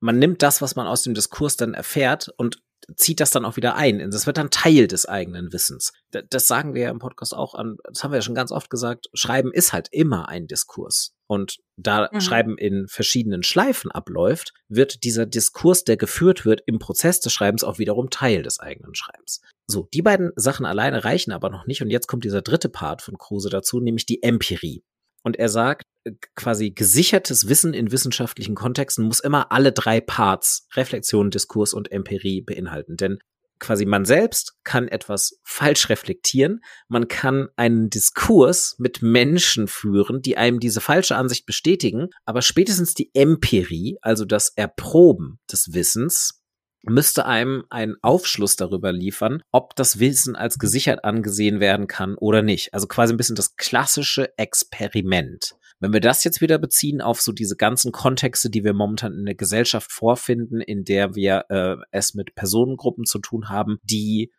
man 0.00 0.18
nimmt 0.18 0.42
das, 0.42 0.62
was 0.62 0.76
man 0.76 0.86
aus 0.86 1.02
dem 1.02 1.14
Diskurs 1.14 1.56
dann 1.56 1.74
erfährt 1.74 2.32
und 2.36 2.62
zieht 2.96 3.20
das 3.20 3.30
dann 3.30 3.44
auch 3.44 3.56
wieder 3.56 3.76
ein. 3.76 3.98
Das 4.10 4.26
wird 4.26 4.38
dann 4.38 4.50
Teil 4.50 4.86
des 4.86 5.06
eigenen 5.06 5.52
Wissens. 5.52 5.92
Das 6.30 6.46
sagen 6.46 6.74
wir 6.74 6.82
ja 6.82 6.90
im 6.90 6.98
Podcast 6.98 7.34
auch 7.34 7.54
an, 7.54 7.76
das 7.84 8.02
haben 8.02 8.12
wir 8.12 8.18
ja 8.18 8.22
schon 8.22 8.34
ganz 8.34 8.52
oft 8.52 8.70
gesagt, 8.70 9.08
Schreiben 9.14 9.52
ist 9.52 9.72
halt 9.72 9.88
immer 9.90 10.28
ein 10.28 10.46
Diskurs. 10.46 11.14
Und 11.26 11.58
da 11.76 12.10
mhm. 12.12 12.20
Schreiben 12.20 12.58
in 12.58 12.86
verschiedenen 12.88 13.42
Schleifen 13.42 13.90
abläuft, 13.90 14.52
wird 14.68 15.04
dieser 15.04 15.24
Diskurs, 15.24 15.84
der 15.84 15.96
geführt 15.96 16.44
wird 16.44 16.62
im 16.66 16.78
Prozess 16.78 17.20
des 17.20 17.32
Schreibens, 17.32 17.64
auch 17.64 17.78
wiederum 17.78 18.10
Teil 18.10 18.42
des 18.42 18.60
eigenen 18.60 18.94
Schreibens. 18.94 19.40
So, 19.66 19.88
die 19.94 20.02
beiden 20.02 20.32
Sachen 20.36 20.66
alleine 20.66 21.04
reichen 21.04 21.32
aber 21.32 21.48
noch 21.48 21.66
nicht. 21.66 21.80
Und 21.82 21.90
jetzt 21.90 22.06
kommt 22.08 22.24
dieser 22.24 22.42
dritte 22.42 22.68
Part 22.68 23.00
von 23.00 23.16
Kruse 23.16 23.48
dazu, 23.48 23.80
nämlich 23.80 24.04
die 24.04 24.22
Empirie. 24.22 24.84
Und 25.22 25.38
er 25.38 25.48
sagt, 25.48 25.84
äh, 26.04 26.12
quasi 26.34 26.70
gesichertes 26.70 27.48
Wissen 27.48 27.74
in 27.74 27.92
wissenschaftlichen 27.92 28.54
Kontexten 28.54 29.04
muss 29.04 29.20
immer 29.20 29.52
alle 29.52 29.72
drei 29.72 30.00
Parts, 30.00 30.66
Reflexion, 30.74 31.30
Diskurs 31.30 31.74
und 31.74 31.92
Empirie 31.92 32.42
beinhalten. 32.42 32.96
Denn 32.96 33.18
quasi 33.62 33.86
man 33.86 34.04
selbst 34.04 34.54
kann 34.64 34.88
etwas 34.88 35.38
falsch 35.44 35.88
reflektieren. 35.88 36.60
Man 36.88 37.06
kann 37.06 37.48
einen 37.56 37.88
Diskurs 37.88 38.74
mit 38.78 39.02
Menschen 39.02 39.68
führen, 39.68 40.20
die 40.20 40.36
einem 40.36 40.58
diese 40.58 40.80
falsche 40.80 41.16
Ansicht 41.16 41.46
bestätigen. 41.46 42.08
Aber 42.24 42.42
spätestens 42.42 42.94
die 42.94 43.10
Empirie, 43.14 43.98
also 44.02 44.24
das 44.24 44.48
Erproben 44.48 45.38
des 45.50 45.72
Wissens, 45.72 46.41
müsste 46.82 47.26
einem 47.26 47.64
einen 47.70 47.96
Aufschluss 48.02 48.56
darüber 48.56 48.92
liefern, 48.92 49.42
ob 49.52 49.76
das 49.76 49.98
Wissen 49.98 50.36
als 50.36 50.58
gesichert 50.58 51.04
angesehen 51.04 51.60
werden 51.60 51.86
kann 51.86 52.16
oder 52.16 52.42
nicht. 52.42 52.74
Also 52.74 52.86
quasi 52.86 53.14
ein 53.14 53.16
bisschen 53.16 53.36
das 53.36 53.56
klassische 53.56 54.36
Experiment. 54.36 55.54
Wenn 55.78 55.92
wir 55.92 56.00
das 56.00 56.22
jetzt 56.22 56.40
wieder 56.40 56.58
beziehen 56.58 57.00
auf 57.00 57.20
so 57.20 57.32
diese 57.32 57.56
ganzen 57.56 57.90
Kontexte, 57.90 58.50
die 58.50 58.62
wir 58.62 58.72
momentan 58.72 59.14
in 59.14 59.24
der 59.24 59.34
Gesellschaft 59.34 59.90
vorfinden, 59.90 60.60
in 60.60 60.84
der 60.84 61.14
wir 61.14 61.46
äh, 61.48 61.76
es 61.90 62.14
mit 62.14 62.34
Personengruppen 62.34 63.04
zu 63.04 63.18
tun 63.18 63.48
haben, 63.48 63.78
die 63.82 64.32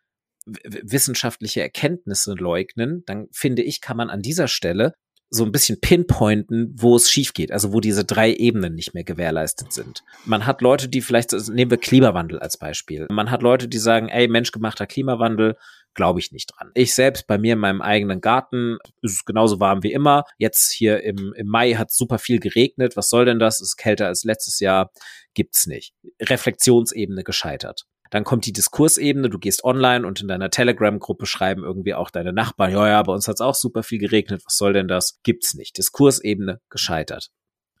wissenschaftliche 0.46 1.62
Erkenntnisse 1.62 2.34
leugnen, 2.34 3.02
dann 3.06 3.28
finde 3.32 3.62
ich, 3.62 3.80
kann 3.80 3.96
man 3.96 4.10
an 4.10 4.20
dieser 4.20 4.48
Stelle 4.48 4.94
so 5.34 5.44
ein 5.44 5.52
bisschen 5.52 5.80
pinpointen, 5.80 6.72
wo 6.76 6.96
es 6.96 7.10
schief 7.10 7.32
geht, 7.34 7.50
also 7.50 7.72
wo 7.72 7.80
diese 7.80 8.04
drei 8.04 8.32
Ebenen 8.32 8.74
nicht 8.74 8.94
mehr 8.94 9.04
gewährleistet 9.04 9.72
sind. 9.72 10.04
Man 10.24 10.46
hat 10.46 10.60
Leute, 10.60 10.88
die 10.88 11.00
vielleicht, 11.00 11.32
nehmen 11.48 11.70
wir 11.70 11.78
Klimawandel 11.78 12.38
als 12.38 12.56
Beispiel. 12.56 13.06
Man 13.10 13.30
hat 13.30 13.42
Leute, 13.42 13.68
die 13.68 13.78
sagen, 13.78 14.08
ey, 14.08 14.28
menschgemachter 14.28 14.86
Klimawandel, 14.86 15.56
glaube 15.94 16.20
ich 16.20 16.32
nicht 16.32 16.52
dran. 16.54 16.70
Ich 16.74 16.94
selbst 16.94 17.26
bei 17.26 17.38
mir 17.38 17.54
in 17.54 17.60
meinem 17.60 17.80
eigenen 17.80 18.20
Garten 18.20 18.78
ist 19.02 19.12
es 19.12 19.24
genauso 19.24 19.60
warm 19.60 19.82
wie 19.82 19.92
immer. 19.92 20.24
Jetzt 20.38 20.72
hier 20.72 21.02
im, 21.02 21.32
im 21.36 21.46
Mai 21.46 21.74
hat 21.74 21.92
super 21.92 22.18
viel 22.18 22.40
geregnet. 22.40 22.96
Was 22.96 23.08
soll 23.08 23.24
denn 23.24 23.38
das? 23.38 23.60
Ist 23.60 23.76
kälter 23.76 24.06
als 24.06 24.24
letztes 24.24 24.60
Jahr. 24.60 24.90
Gibt's 25.34 25.66
nicht. 25.66 25.94
Reflexionsebene 26.20 27.24
gescheitert. 27.24 27.86
Dann 28.14 28.22
kommt 28.22 28.46
die 28.46 28.52
Diskursebene, 28.52 29.28
du 29.28 29.40
gehst 29.40 29.64
online 29.64 30.06
und 30.06 30.20
in 30.20 30.28
deiner 30.28 30.48
Telegram-Gruppe 30.48 31.26
schreiben 31.26 31.64
irgendwie 31.64 31.94
auch 31.94 32.10
deine 32.10 32.32
Nachbarn, 32.32 32.70
ja, 32.70 32.86
ja, 32.86 33.02
bei 33.02 33.12
uns 33.12 33.26
hat 33.26 33.34
es 33.34 33.40
auch 33.40 33.56
super 33.56 33.82
viel 33.82 33.98
geregnet, 33.98 34.42
was 34.44 34.56
soll 34.56 34.72
denn 34.72 34.86
das? 34.86 35.18
Gibt's 35.24 35.54
nicht. 35.54 35.78
Diskursebene 35.78 36.60
gescheitert. 36.70 37.32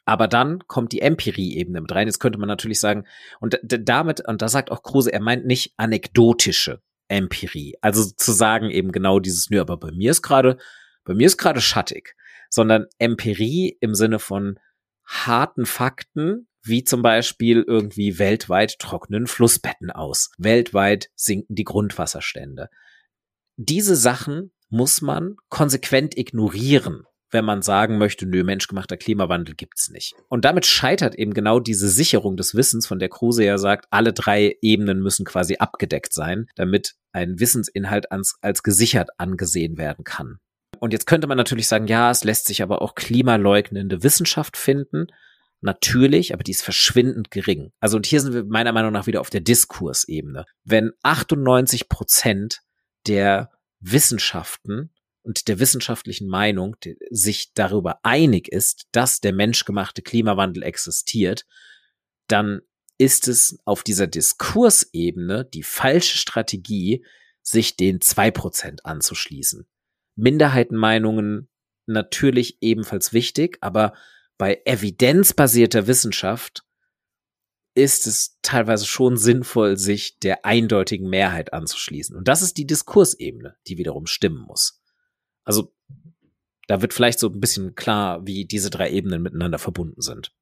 Aber 0.04 0.26
dann 0.26 0.66
kommt 0.66 0.90
die 0.90 1.02
Empirie-Ebene 1.02 1.80
mit 1.80 1.94
rein. 1.94 2.08
Jetzt 2.08 2.18
könnte 2.18 2.40
man 2.40 2.48
natürlich 2.48 2.80
sagen, 2.80 3.06
und 3.38 3.60
damit, 3.62 4.26
und 4.26 4.42
da 4.42 4.48
sagt 4.48 4.72
auch 4.72 4.82
Kruse, 4.82 5.12
er 5.12 5.20
meint 5.20 5.46
nicht 5.46 5.72
anekdotische 5.76 6.82
Empirie. 7.06 7.76
Also 7.80 8.02
zu 8.02 8.32
sagen 8.32 8.70
eben 8.70 8.90
genau 8.90 9.20
dieses, 9.20 9.50
nö, 9.50 9.60
aber 9.60 9.76
bei 9.76 9.92
mir 9.92 10.10
ist 10.10 10.22
gerade, 10.22 10.56
bei 11.04 11.14
mir 11.14 11.28
ist 11.28 11.38
gerade 11.38 11.60
schattig, 11.60 12.16
sondern 12.50 12.86
Empirie 12.98 13.78
im 13.78 13.94
Sinne 13.94 14.18
von 14.18 14.58
harten 15.04 15.64
Fakten, 15.64 16.48
wie 16.64 16.84
zum 16.84 17.02
Beispiel 17.02 17.64
irgendwie 17.66 18.18
weltweit 18.18 18.78
trocknen 18.78 19.26
Flussbetten 19.26 19.90
aus. 19.90 20.30
Weltweit 20.38 21.10
sinken 21.14 21.54
die 21.54 21.64
Grundwasserstände. 21.64 22.68
Diese 23.56 23.96
Sachen 23.96 24.52
muss 24.68 25.00
man 25.02 25.36
konsequent 25.48 26.16
ignorieren, 26.16 27.04
wenn 27.30 27.44
man 27.44 27.62
sagen 27.62 27.98
möchte, 27.98 28.26
nö, 28.26 28.44
menschgemachter 28.44 28.96
Klimawandel 28.96 29.54
gibt's 29.54 29.90
nicht. 29.90 30.14
Und 30.28 30.44
damit 30.44 30.66
scheitert 30.66 31.14
eben 31.16 31.34
genau 31.34 31.60
diese 31.60 31.88
Sicherung 31.88 32.36
des 32.36 32.54
Wissens, 32.54 32.86
von 32.86 32.98
der 32.98 33.08
Kruse 33.08 33.44
ja 33.44 33.58
sagt, 33.58 33.86
alle 33.90 34.12
drei 34.12 34.56
Ebenen 34.62 35.00
müssen 35.00 35.24
quasi 35.24 35.56
abgedeckt 35.56 36.12
sein, 36.12 36.46
damit 36.54 36.94
ein 37.12 37.38
Wissensinhalt 37.38 38.10
als, 38.10 38.36
als 38.40 38.62
gesichert 38.62 39.10
angesehen 39.18 39.76
werden 39.76 40.04
kann. 40.04 40.38
Und 40.80 40.92
jetzt 40.92 41.06
könnte 41.06 41.26
man 41.26 41.36
natürlich 41.36 41.68
sagen, 41.68 41.86
ja, 41.86 42.10
es 42.10 42.24
lässt 42.24 42.46
sich 42.46 42.62
aber 42.62 42.82
auch 42.82 42.94
klimaleugnende 42.94 44.02
Wissenschaft 44.02 44.56
finden. 44.56 45.06
Natürlich, 45.64 46.34
aber 46.34 46.44
die 46.44 46.52
ist 46.52 46.62
verschwindend 46.62 47.30
gering. 47.30 47.72
Also 47.80 47.96
und 47.96 48.06
hier 48.06 48.20
sind 48.20 48.34
wir 48.34 48.44
meiner 48.44 48.72
Meinung 48.72 48.92
nach 48.92 49.06
wieder 49.06 49.20
auf 49.20 49.30
der 49.30 49.40
Diskursebene. 49.40 50.44
Wenn 50.62 50.92
98 51.02 51.88
Prozent 51.88 52.60
der 53.06 53.50
Wissenschaften 53.80 54.92
und 55.22 55.48
der 55.48 55.58
wissenschaftlichen 55.58 56.28
Meinung 56.28 56.76
sich 57.10 57.54
darüber 57.54 57.98
einig 58.02 58.48
ist, 58.48 58.86
dass 58.92 59.20
der 59.20 59.32
menschgemachte 59.32 60.02
Klimawandel 60.02 60.62
existiert, 60.62 61.46
dann 62.28 62.60
ist 62.98 63.26
es 63.26 63.58
auf 63.64 63.82
dieser 63.82 64.06
Diskursebene 64.06 65.46
die 65.46 65.62
falsche 65.62 66.18
Strategie, 66.18 67.04
sich 67.42 67.76
den 67.76 68.00
zwei 68.00 68.30
Prozent 68.30 68.84
anzuschließen. 68.84 69.66
Minderheitenmeinungen 70.14 71.48
natürlich 71.86 72.58
ebenfalls 72.60 73.12
wichtig, 73.12 73.58
aber 73.60 73.94
bei 74.38 74.60
evidenzbasierter 74.64 75.86
Wissenschaft 75.86 76.64
ist 77.74 78.06
es 78.06 78.38
teilweise 78.42 78.86
schon 78.86 79.16
sinnvoll, 79.16 79.76
sich 79.76 80.18
der 80.18 80.44
eindeutigen 80.44 81.08
Mehrheit 81.08 81.52
anzuschließen. 81.52 82.16
Und 82.16 82.28
das 82.28 82.40
ist 82.40 82.56
die 82.56 82.66
Diskursebene, 82.66 83.56
die 83.66 83.78
wiederum 83.78 84.06
stimmen 84.06 84.42
muss. 84.42 84.80
Also 85.42 85.74
da 86.68 86.80
wird 86.82 86.94
vielleicht 86.94 87.18
so 87.18 87.28
ein 87.28 87.40
bisschen 87.40 87.74
klar, 87.74 88.26
wie 88.26 88.46
diese 88.46 88.70
drei 88.70 88.90
Ebenen 88.90 89.22
miteinander 89.22 89.58
verbunden 89.58 90.00
sind. 90.00 90.32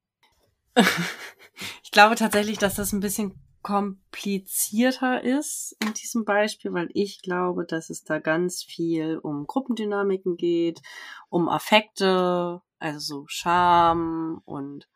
Ich 1.83 1.91
glaube 1.91 2.15
tatsächlich, 2.15 2.57
dass 2.57 2.75
das 2.75 2.93
ein 2.93 2.99
bisschen 2.99 3.39
komplizierter 3.61 5.23
ist 5.23 5.75
in 5.81 5.93
diesem 5.93 6.25
Beispiel, 6.25 6.73
weil 6.73 6.89
ich 6.93 7.21
glaube, 7.21 7.65
dass 7.65 7.89
es 7.89 8.03
da 8.03 8.19
ganz 8.19 8.63
viel 8.63 9.17
um 9.17 9.45
Gruppendynamiken 9.47 10.35
geht, 10.35 10.81
um 11.29 11.47
Affekte, 11.47 12.61
also 12.83 12.99
so 12.99 13.25
Scham 13.27 14.41
und 14.45 14.87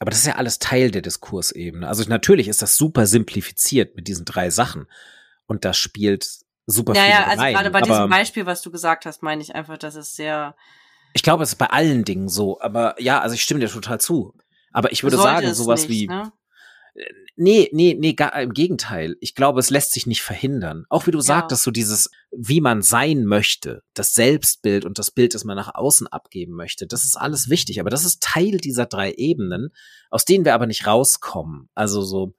aber 0.00 0.10
das 0.10 0.20
ist 0.20 0.26
ja 0.26 0.34
alles 0.34 0.58
Teil 0.58 0.90
der 0.90 1.02
Diskursebene. 1.02 1.86
Also 1.86 2.02
natürlich 2.08 2.48
ist 2.48 2.62
das 2.62 2.76
super 2.76 3.06
simplifiziert 3.06 3.94
mit 3.94 4.08
diesen 4.08 4.24
drei 4.24 4.50
Sachen. 4.50 4.88
Und 5.46 5.64
das 5.64 5.78
spielt 5.78 6.26
super 6.66 6.94
ja, 6.94 7.02
viel 7.02 7.10
ja, 7.10 7.24
also 7.26 7.42
rein. 7.42 7.54
gerade 7.54 7.70
bei 7.70 7.78
aber 7.78 7.86
diesem 7.86 8.10
Beispiel, 8.10 8.44
was 8.44 8.60
du 8.60 8.72
gesagt 8.72 9.06
hast, 9.06 9.22
meine 9.22 9.40
ich 9.40 9.54
einfach, 9.54 9.78
dass 9.78 9.94
es 9.94 10.16
sehr 10.16 10.56
ich 11.14 11.22
glaube, 11.22 11.44
es 11.44 11.50
ist 11.50 11.58
bei 11.58 11.68
allen 11.70 12.04
Dingen 12.04 12.28
so. 12.28 12.60
Aber 12.60 13.00
ja, 13.00 13.20
also 13.20 13.34
ich 13.34 13.42
stimme 13.42 13.60
dir 13.60 13.68
total 13.68 14.00
zu. 14.00 14.34
Aber 14.72 14.90
ich 14.90 15.04
würde 15.04 15.16
sagen, 15.16 15.54
sowas 15.54 15.88
nicht, 15.88 16.00
wie, 16.00 16.06
Ne? 16.08 16.32
Nee, 17.36 17.68
nee, 17.72 17.96
nee, 17.98 18.12
gar, 18.12 18.40
im 18.40 18.52
Gegenteil. 18.52 19.16
Ich 19.20 19.34
glaube, 19.34 19.58
es 19.58 19.70
lässt 19.70 19.92
sich 19.92 20.06
nicht 20.06 20.22
verhindern. 20.22 20.86
Auch 20.88 21.06
wie 21.06 21.10
du 21.10 21.18
Ja. 21.18 21.22
sagtest, 21.24 21.64
so 21.64 21.70
dieses, 21.72 22.10
wie 22.36 22.60
man 22.60 22.82
sein 22.82 23.24
möchte, 23.24 23.82
das 23.94 24.14
Selbstbild 24.14 24.84
und 24.84 24.98
das 24.98 25.10
Bild, 25.10 25.34
das 25.34 25.44
man 25.44 25.56
nach 25.56 25.74
außen 25.74 26.06
abgeben 26.06 26.54
möchte, 26.54 26.86
das 26.86 27.04
ist 27.04 27.16
alles 27.16 27.48
wichtig. 27.48 27.80
Aber 27.80 27.90
das 27.90 28.04
ist 28.04 28.22
Teil 28.22 28.58
dieser 28.58 28.86
drei 28.86 29.12
Ebenen, 29.12 29.70
aus 30.10 30.24
denen 30.24 30.44
wir 30.44 30.54
aber 30.54 30.66
nicht 30.66 30.86
rauskommen. 30.86 31.68
Also 31.74 32.02
so, 32.02 32.34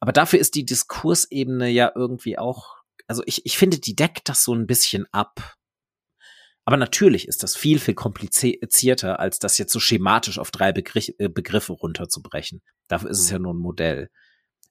aber 0.00 0.12
dafür 0.12 0.38
ist 0.38 0.54
die 0.54 0.64
Diskursebene 0.64 1.68
ja 1.68 1.92
irgendwie 1.94 2.38
auch, 2.38 2.76
also 3.06 3.22
ich, 3.26 3.46
ich 3.46 3.58
finde, 3.58 3.78
die 3.78 3.96
deckt 3.96 4.28
das 4.28 4.44
so 4.44 4.54
ein 4.54 4.66
bisschen 4.66 5.06
ab. 5.12 5.56
Aber 6.64 6.76
natürlich 6.76 7.28
ist 7.28 7.44
das 7.44 7.56
viel, 7.56 7.78
viel 7.78 7.94
komplizierter, 7.94 9.20
als 9.20 9.38
das 9.38 9.56
jetzt 9.56 9.72
so 9.72 9.78
schematisch 9.78 10.38
auf 10.38 10.50
drei 10.50 10.72
Begriff, 10.72 11.10
äh, 11.18 11.28
Begriffe 11.28 11.72
runterzubrechen. 11.72 12.60
Dafür 12.88 13.10
ist 13.10 13.20
es 13.20 13.30
ja 13.30 13.38
nur 13.38 13.54
ein 13.54 13.58
Modell. 13.58 14.10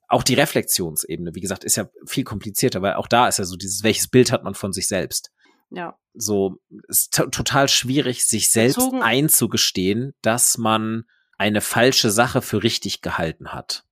Auch 0.08 0.24
die 0.24 0.36
Reflexionsebene, 0.36 1.34
wie 1.34 1.41
gesagt, 1.41 1.63
ist 1.63 1.78
ja 1.78 1.88
viel 2.06 2.24
komplizierter, 2.24 2.82
weil 2.82 2.94
auch 2.96 3.08
da 3.08 3.28
ist 3.28 3.39
ja 3.39 3.46
so 3.46 3.56
dieses, 3.56 3.84
welches 3.84 4.08
Bild 4.08 4.32
hat 4.32 4.44
man 4.44 4.54
von 4.56 4.72
sich 4.72 4.88
selbst? 4.88 5.32
Ja. 5.72 5.98
So, 6.13 6.58
ist 6.88 7.13
to- 7.13 7.28
total 7.28 7.68
schwierig, 7.68 8.26
sich 8.26 8.52
selbst 8.52 8.76
Bezogen- 8.76 9.02
einzugestehen, 9.02 10.13
dass 10.22 10.58
man 10.58 11.06
eine 11.38 11.62
falsche 11.62 12.12
Sache 12.12 12.41
für 12.41 12.63
richtig 12.63 13.02
gehalten 13.02 13.52
hat. 13.52 13.84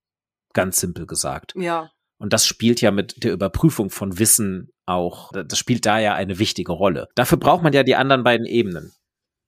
Ganz 0.53 0.79
simpel 0.79 1.07
gesagt. 1.07 1.53
Ja. 1.57 1.91
Und 2.19 2.31
das 2.31 2.45
spielt 2.45 2.79
ja 2.79 2.91
mit 2.91 3.23
der 3.23 3.33
Überprüfung 3.33 3.89
von 3.89 4.17
Wissen 4.19 4.71
auch, 4.85 5.31
das 5.33 5.57
spielt 5.57 5.85
da 5.85 5.99
ja 5.99 6.13
eine 6.13 6.39
wichtige 6.39 6.71
Rolle. 6.71 7.09
Dafür 7.15 7.37
braucht 7.37 7.63
man 7.63 7.73
ja 7.73 7.83
die 7.83 7.95
anderen 7.95 8.23
beiden 8.23 8.45
Ebenen. 8.45 8.93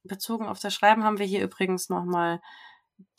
Bezogen 0.04 0.47
auf 0.47 0.60
das 0.60 0.73
Schreiben 0.73 1.04
haben 1.04 1.19
wir 1.19 1.25
hier 1.25 1.41
übrigens 1.43 1.89
nochmal 1.89 2.41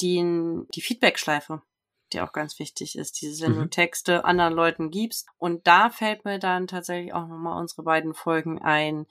die 0.00 0.66
Feedback-Schleife, 0.78 1.62
die 2.12 2.20
auch 2.20 2.32
ganz 2.32 2.58
wichtig 2.58 2.96
ist. 2.96 3.20
Dieses, 3.20 3.40
wenn 3.40 3.54
du 3.54 3.62
Mhm. 3.62 3.70
Texte 3.70 4.24
anderen 4.24 4.54
Leuten 4.54 4.90
gibst. 4.90 5.28
Und 5.38 5.66
da 5.66 5.90
fällt 5.90 6.24
mir 6.24 6.38
dann 6.38 6.66
tatsächlich 6.66 7.12
auch 7.12 7.26
nochmal 7.26 7.60
unsere 7.60 7.82
beiden 7.82 8.14
Folgen 8.14 8.60
ein, 8.60 9.06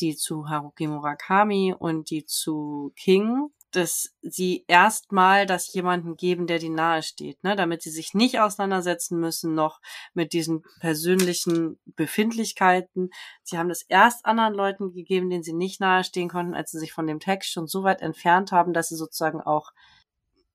die 0.00 0.16
zu 0.16 0.48
Haruki 0.48 0.86
Murakami 0.86 1.74
und 1.76 2.10
die 2.10 2.24
zu 2.24 2.92
King, 2.96 3.50
dass 3.72 4.14
sie 4.22 4.64
erstmal 4.66 5.44
das 5.44 5.72
jemanden 5.74 6.16
geben, 6.16 6.46
der 6.46 6.58
die 6.58 6.70
nahe 6.70 7.02
steht, 7.02 7.42
ne, 7.44 7.54
damit 7.54 7.82
sie 7.82 7.90
sich 7.90 8.14
nicht 8.14 8.40
auseinandersetzen 8.40 9.20
müssen 9.20 9.54
noch 9.54 9.80
mit 10.14 10.32
diesen 10.32 10.62
persönlichen 10.80 11.78
Befindlichkeiten. 11.84 13.10
Sie 13.42 13.58
haben 13.58 13.68
das 13.68 13.82
erst 13.82 14.24
anderen 14.24 14.54
Leuten 14.54 14.94
gegeben, 14.94 15.28
denen 15.28 15.42
sie 15.42 15.52
nicht 15.52 15.80
nahestehen 15.80 16.30
konnten, 16.30 16.54
als 16.54 16.70
sie 16.70 16.78
sich 16.78 16.92
von 16.92 17.06
dem 17.06 17.20
Text 17.20 17.50
schon 17.52 17.66
so 17.66 17.82
weit 17.82 18.00
entfernt 18.00 18.52
haben, 18.52 18.72
dass 18.72 18.88
sie 18.88 18.96
sozusagen 18.96 19.42
auch 19.42 19.72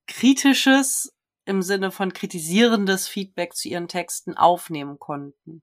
kritisches 0.07 1.12
im 1.45 1.62
Sinne 1.62 1.91
von 1.91 2.13
kritisierendes 2.13 3.08
Feedback 3.08 3.56
zu 3.56 3.67
ihren 3.67 3.88
Texten 3.88 4.36
aufnehmen 4.38 4.99
konnten. 4.99 5.62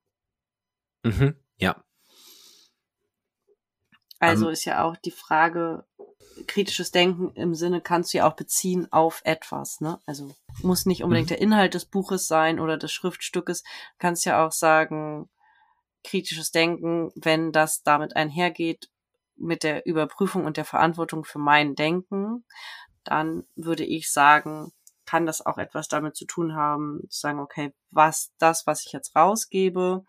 Mhm. 1.04 1.34
Ja. 1.58 1.82
Also 4.18 4.46
Ähm, 4.46 4.52
ist 4.52 4.64
ja 4.66 4.84
auch 4.84 4.96
die 4.96 5.10
Frage, 5.10 5.86
kritisches 6.46 6.90
Denken 6.90 7.32
im 7.34 7.54
Sinne 7.54 7.80
kannst 7.80 8.12
du 8.12 8.18
ja 8.18 8.28
auch 8.28 8.36
beziehen 8.36 8.90
auf 8.92 9.22
etwas, 9.24 9.80
ne? 9.80 9.98
Also 10.06 10.34
muss 10.62 10.86
nicht 10.86 11.02
unbedingt 11.02 11.28
Mhm. 11.28 11.34
der 11.34 11.40
Inhalt 11.40 11.74
des 11.74 11.86
Buches 11.86 12.26
sein 12.26 12.60
oder 12.60 12.76
des 12.76 12.92
Schriftstückes. 12.92 13.62
Kannst 13.98 14.24
ja 14.26 14.46
auch 14.46 14.52
sagen, 14.52 15.30
kritisches 16.04 16.50
Denken, 16.50 17.12
wenn 17.14 17.52
das 17.52 17.82
damit 17.82 18.16
einhergeht 18.16 18.90
mit 19.36 19.62
der 19.62 19.86
Überprüfung 19.86 20.44
und 20.44 20.56
der 20.56 20.64
Verantwortung 20.64 21.24
für 21.24 21.38
mein 21.38 21.74
Denken, 21.74 22.44
dann 23.04 23.44
würde 23.56 23.84
ich 23.84 24.10
sagen, 24.12 24.72
kann 25.10 25.26
das 25.26 25.44
auch 25.44 25.58
etwas 25.58 25.88
damit 25.88 26.14
zu 26.14 26.24
tun 26.24 26.54
haben, 26.54 27.00
zu 27.08 27.18
sagen, 27.18 27.40
okay, 27.40 27.72
was 27.90 28.32
das, 28.38 28.68
was 28.68 28.86
ich 28.86 28.92
jetzt 28.92 29.16
rausgebe, 29.16 30.04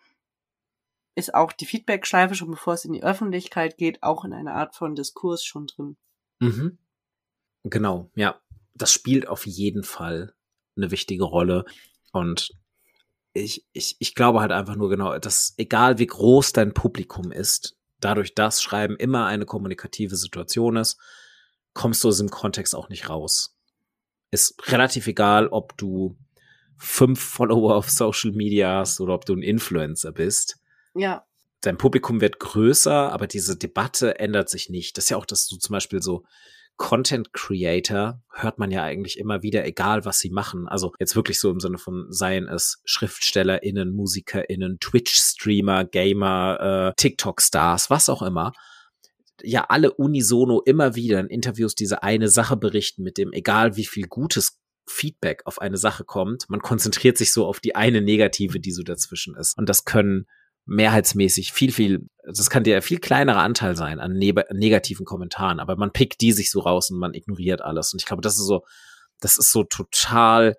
ist 1.16 1.34
auch 1.34 1.52
die 1.52 1.66
Feedback-Schleife 1.66 2.36
schon 2.36 2.52
bevor 2.52 2.76
es 2.76 2.86
in 2.86 2.94
die 2.94 3.04
Öffentlichkeit 3.04 3.78
geht, 3.78 4.04
auch 4.04 4.24
in 4.26 4.32
einer 4.32 4.54
Art 4.54 4.76
von 4.76 4.94
Diskurs 4.94 5.44
schon 5.44 5.66
drin. 5.66 5.98
Mhm. 6.40 6.78
Genau, 7.64 8.12
ja. 8.14 8.40
Das 8.76 8.94
spielt 8.94 9.28
auf 9.28 9.48
jeden 9.48 9.84
Fall 9.84 10.36
eine 10.78 10.92
wichtige 10.92 11.24
Rolle. 11.24 11.66
Und 12.12 12.52
ich, 13.34 13.66
ich, 13.74 13.96
ich 13.98 14.14
glaube 14.14 14.40
halt 14.40 14.52
einfach 14.52 14.76
nur 14.76 14.90
genau, 14.90 15.18
dass 15.18 15.56
egal 15.58 15.98
wie 15.98 16.08
groß 16.08 16.54
dein 16.54 16.76
Publikum 16.76 17.32
ist, 17.32 17.76
dadurch, 18.00 18.36
dass 18.36 18.62
Schreiben 18.62 18.98
immer 18.98 19.26
eine 19.26 19.48
kommunikative 19.48 20.16
Situation 20.16 20.78
ist, 20.78 21.00
kommst 21.74 22.04
du 22.04 22.10
aus 22.10 22.20
dem 22.20 22.30
Kontext 22.30 22.76
auch 22.76 22.90
nicht 22.90 23.10
raus. 23.10 23.58
Ist 24.32 24.72
relativ 24.72 25.08
egal, 25.08 25.48
ob 25.48 25.78
du 25.78 26.18
fünf 26.78 27.20
Follower 27.20 27.76
auf 27.76 27.90
Social 27.90 28.32
Media 28.32 28.80
hast 28.80 29.00
oder 29.02 29.14
ob 29.14 29.26
du 29.26 29.36
ein 29.36 29.44
Influencer 29.44 30.12
bist 30.12 30.58
Ja, 30.96 31.26
dein 31.62 31.78
Publikum 31.78 32.22
wird 32.22 32.40
größer, 32.40 33.12
aber 33.12 33.28
diese 33.28 33.56
Debatte 33.56 34.20
ändert 34.20 34.50
sich 34.50 34.70
nicht. 34.70 34.98
Das 34.98 35.06
ist 35.06 35.10
ja 35.12 35.18
auch, 35.18 35.26
dass 35.26 35.48
du 35.48 35.58
zum 35.58 35.74
Beispiel 35.74 36.02
so 36.02 36.26
Content 36.78 37.32
Creator 37.34 38.22
hört 38.34 38.58
man 38.58 38.72
ja 38.72 38.84
eigentlich 38.84 39.20
immer 39.20 39.44
wieder, 39.44 39.66
egal 39.66 40.04
was 40.04 40.18
sie 40.20 40.32
machen. 40.32 40.68
Also 40.68 40.94
jetzt 41.00 41.16
wirklich 41.16 41.40
so 41.40 41.52
im 41.52 41.60
Sinne 41.60 41.78
von 41.78 42.08
seien 42.10 42.48
es 42.48 42.82
SchriftstellerInnen, 42.86 43.94
MusikerInnen, 43.94 44.80
Twitch-Streamer, 44.80 45.86
Gamer, 45.86 46.90
äh, 46.90 46.94
TikTok-Stars, 47.00 47.92
was 47.92 48.10
auch 48.10 48.24
immer. 48.24 48.54
Ja, 49.44 49.66
alle 49.70 49.94
unisono 49.94 50.62
immer 50.62 50.96
wieder 50.96 51.20
in 51.20 51.28
Interviews 51.28 51.76
diese 51.76 52.04
eine 52.04 52.28
Sache 52.28 52.58
berichten, 52.58 53.04
mit 53.04 53.18
dem, 53.18 53.32
egal 53.34 53.76
wie 53.76 53.86
viel 53.86 54.08
gutes 54.08 54.58
Feedback 54.88 55.42
auf 55.46 55.62
eine 55.62 55.78
Sache 55.78 56.04
kommt, 56.04 56.50
man 56.50 56.62
konzentriert 56.62 57.18
sich 57.18 57.32
so 57.32 57.46
auf 57.46 57.60
die 57.60 57.76
eine 57.76 58.02
negative, 58.02 58.60
die 58.60 58.72
so 58.72 58.84
dazwischen 58.84 59.36
ist. 59.36 59.58
Und 59.58 59.70
das 59.70 59.86
können 59.86 60.26
mehrheitsmäßig 60.66 61.54
viel, 61.54 61.72
viel, 61.72 62.08
das 62.24 62.50
kann 62.50 62.64
der 62.64 62.82
viel 62.82 63.00
kleinerer 63.00 63.42
Anteil 63.42 63.76
sein 63.76 64.00
an 64.00 64.14
ne 64.14 64.34
negativen 64.52 65.06
Kommentaren, 65.06 65.60
aber 65.60 65.76
man 65.76 65.92
pickt 65.92 66.22
die 66.22 66.32
sich 66.32 66.52
so 66.52 66.60
raus 66.60 66.92
und 66.92 67.00
man 67.00 67.14
ignoriert 67.14 67.62
alles. 67.62 67.94
Und 67.94 68.02
ich 68.02 68.06
glaube, 68.06 68.22
das 68.22 68.34
ist 68.34 68.46
so, 68.46 68.64
das 69.20 69.38
ist 69.38 69.52
so 69.52 69.64
total 69.64 70.56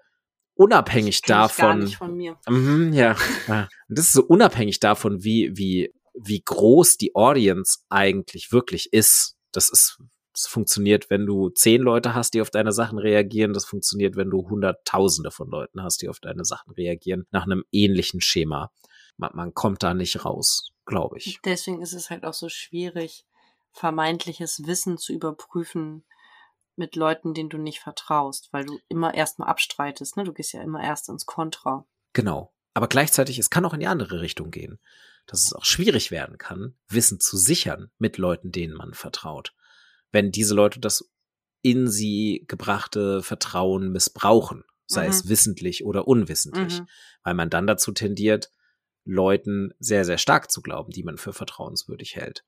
unabhängig 0.55 1.23
davon. 1.23 1.91
mir. 2.17 2.37
Mhm, 2.49 2.93
ja. 2.93 3.17
ja. 3.49 3.69
Und 3.89 3.99
das 3.99 4.07
ist 4.07 4.13
so 4.13 4.25
unabhängig 4.25 4.81
davon, 4.81 5.23
wie, 5.23 5.53
wie, 5.55 5.93
wie 6.15 6.43
groß 6.43 6.97
die 6.97 7.15
Audience 7.15 7.81
eigentlich 7.89 8.53
wirklich 8.53 8.93
ist. 8.93 9.37
Das 9.53 9.69
ist, 9.69 9.99
das 10.33 10.47
funktioniert, 10.47 11.11
wenn 11.11 11.27
du 11.27 11.51
zehn 11.51 11.83
Leute 11.83 12.15
hast, 12.15 12.35
die 12.35 12.41
auf 12.41 12.51
deine 12.51 12.73
Sachen 12.73 12.99
reagieren. 12.99 13.53
Das 13.53 13.65
funktioniert, 13.65 14.17
wenn 14.17 14.31
du 14.31 14.49
hunderttausende 14.49 15.31
von 15.31 15.51
Leuten 15.51 15.83
hast, 15.83 16.03
die 16.03 16.09
auf 16.09 16.21
deine 16.21 16.45
Sachen 16.45 16.73
reagieren, 16.73 17.27
nach 17.31 17.45
einem 17.45 17.65
ähnlichen 17.73 18.21
Schema. 18.21 18.71
Man, 19.17 19.31
man 19.35 19.55
kommt 19.55 19.83
da 19.83 19.95
nicht 19.95 20.25
raus, 20.25 20.73
glaube 20.87 21.19
ich. 21.19 21.39
Deswegen 21.45 21.83
ist 21.83 21.93
es 21.93 22.11
halt 22.11 22.25
auch 22.25 22.35
so 22.35 22.49
schwierig, 22.49 23.27
vermeintliches 23.73 24.67
Wissen 24.67 24.99
zu 24.99 25.13
überprüfen 25.13 26.05
mit 26.77 26.97
Leuten, 26.97 27.35
denen 27.35 27.51
du 27.51 27.59
nicht 27.59 27.81
vertraust, 27.81 28.49
weil 28.53 28.65
du 28.65 28.79
immer 28.89 29.15
erstmal 29.15 29.49
abstreitest, 29.49 30.17
ne? 30.17 30.25
Du 30.25 30.33
gehst 30.33 30.53
ja 30.53 30.63
immer 30.63 30.83
erst 30.83 31.09
ins 31.09 31.27
Kontra. 31.27 31.87
Genau. 32.13 32.53
Aber 32.75 32.89
gleichzeitig, 32.89 33.39
es 33.39 33.51
kann 33.51 33.65
auch 33.67 33.75
in 33.75 33.81
die 33.81 33.87
andere 33.87 34.21
Richtung 34.21 34.51
gehen. 34.51 34.79
Dass 35.27 35.47
es 35.47 35.53
auch 35.53 35.65
schwierig 35.65 36.11
werden 36.11 36.39
kann, 36.39 36.77
Wissen 36.89 37.21
zu 37.21 37.37
sichern 37.37 37.91
mit 37.99 38.19
Leuten, 38.19 38.51
denen 38.51 38.75
man 38.75 38.95
vertraut. 38.95 39.55
Wenn 40.11 40.31
diese 40.31 40.55
Leute 40.55 40.81
das 40.81 41.11
in 41.63 41.89
sie 41.89 42.45
gebrachte 42.49 43.23
Vertrauen 43.23 43.93
missbrauchen, 43.93 44.65
sei 44.87 45.05
mhm. 45.05 45.11
es 45.11 45.29
wissentlich 45.29 45.85
oder 45.85 46.09
unwissentlich, 46.09 46.81
mhm. 46.81 46.89
weil 47.23 47.35
man 47.35 47.51
dann 47.51 47.67
dazu 47.67 47.93
tendiert, 47.93 48.51
Leuten 49.05 49.73
sehr, 49.79 50.05
sehr 50.05 50.19
stark 50.19 50.51
zu 50.51 50.61
glauben, 50.61 50.93
die 50.93 51.03
man 51.03 51.19
für 51.19 51.33
vertrauenswürdig 51.33 52.17
hält. 52.17 52.45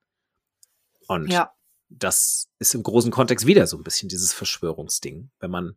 Und 1.06 1.30
ja. 1.30 1.52
das 1.88 2.48
ist 2.58 2.74
im 2.74 2.82
großen 2.82 3.10
Kontext 3.10 3.46
wieder 3.46 3.66
so 3.66 3.76
ein 3.76 3.84
bisschen 3.84 4.08
dieses 4.08 4.32
Verschwörungsding. 4.32 5.30
Wenn 5.38 5.50
man 5.50 5.76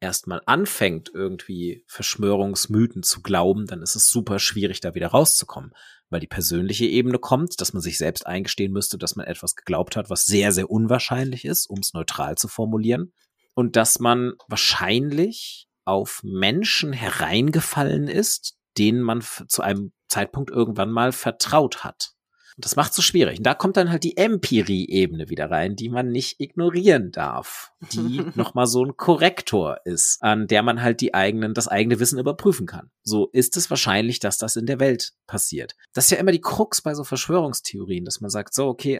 erstmal 0.00 0.42
anfängt, 0.46 1.10
irgendwie 1.12 1.84
Verschwörungsmythen 1.86 3.02
zu 3.02 3.22
glauben, 3.22 3.66
dann 3.66 3.82
ist 3.82 3.96
es 3.96 4.10
super 4.10 4.38
schwierig, 4.38 4.80
da 4.80 4.94
wieder 4.94 5.08
rauszukommen, 5.08 5.72
weil 6.10 6.20
die 6.20 6.26
persönliche 6.26 6.86
Ebene 6.86 7.18
kommt, 7.18 7.60
dass 7.60 7.72
man 7.72 7.82
sich 7.82 7.98
selbst 7.98 8.26
eingestehen 8.26 8.72
müsste, 8.72 8.98
dass 8.98 9.16
man 9.16 9.26
etwas 9.26 9.56
geglaubt 9.56 9.96
hat, 9.96 10.10
was 10.10 10.26
sehr, 10.26 10.52
sehr 10.52 10.70
unwahrscheinlich 10.70 11.44
ist, 11.44 11.66
um 11.66 11.78
es 11.80 11.94
neutral 11.94 12.36
zu 12.36 12.48
formulieren. 12.48 13.12
Und 13.54 13.76
dass 13.76 14.00
man 14.00 14.34
wahrscheinlich 14.48 15.68
auf 15.84 16.20
Menschen 16.22 16.92
hereingefallen 16.92 18.08
ist, 18.08 18.56
denen 18.76 19.00
man 19.00 19.22
zu 19.22 19.62
einem 19.62 19.92
Zeitpunkt 20.08 20.50
irgendwann 20.50 20.90
mal 20.90 21.12
vertraut 21.12 21.84
hat. 21.84 22.15
Und 22.56 22.64
das 22.64 22.74
macht 22.74 22.94
so 22.94 23.02
schwierig. 23.02 23.38
Und 23.38 23.46
da 23.46 23.52
kommt 23.52 23.76
dann 23.76 23.90
halt 23.90 24.02
die 24.02 24.16
Empirie-Ebene 24.16 25.28
wieder 25.28 25.50
rein, 25.50 25.76
die 25.76 25.90
man 25.90 26.08
nicht 26.08 26.40
ignorieren 26.40 27.10
darf. 27.12 27.72
Die 27.92 28.22
nochmal 28.34 28.66
so 28.66 28.82
ein 28.82 28.96
Korrektor 28.96 29.78
ist, 29.84 30.22
an 30.22 30.46
der 30.46 30.62
man 30.62 30.80
halt 30.80 31.02
die 31.02 31.12
eigenen, 31.12 31.52
das 31.52 31.68
eigene 31.68 32.00
Wissen 32.00 32.18
überprüfen 32.18 32.66
kann. 32.66 32.90
So 33.02 33.28
ist 33.32 33.58
es 33.58 33.68
wahrscheinlich, 33.68 34.20
dass 34.20 34.38
das 34.38 34.56
in 34.56 34.64
der 34.64 34.80
Welt 34.80 35.12
passiert. 35.26 35.76
Das 35.92 36.06
ist 36.06 36.12
ja 36.12 36.16
immer 36.16 36.32
die 36.32 36.40
Krux 36.40 36.80
bei 36.80 36.94
so 36.94 37.04
Verschwörungstheorien, 37.04 38.06
dass 38.06 38.22
man 38.22 38.30
sagt, 38.30 38.54
so, 38.54 38.68
okay, 38.68 38.98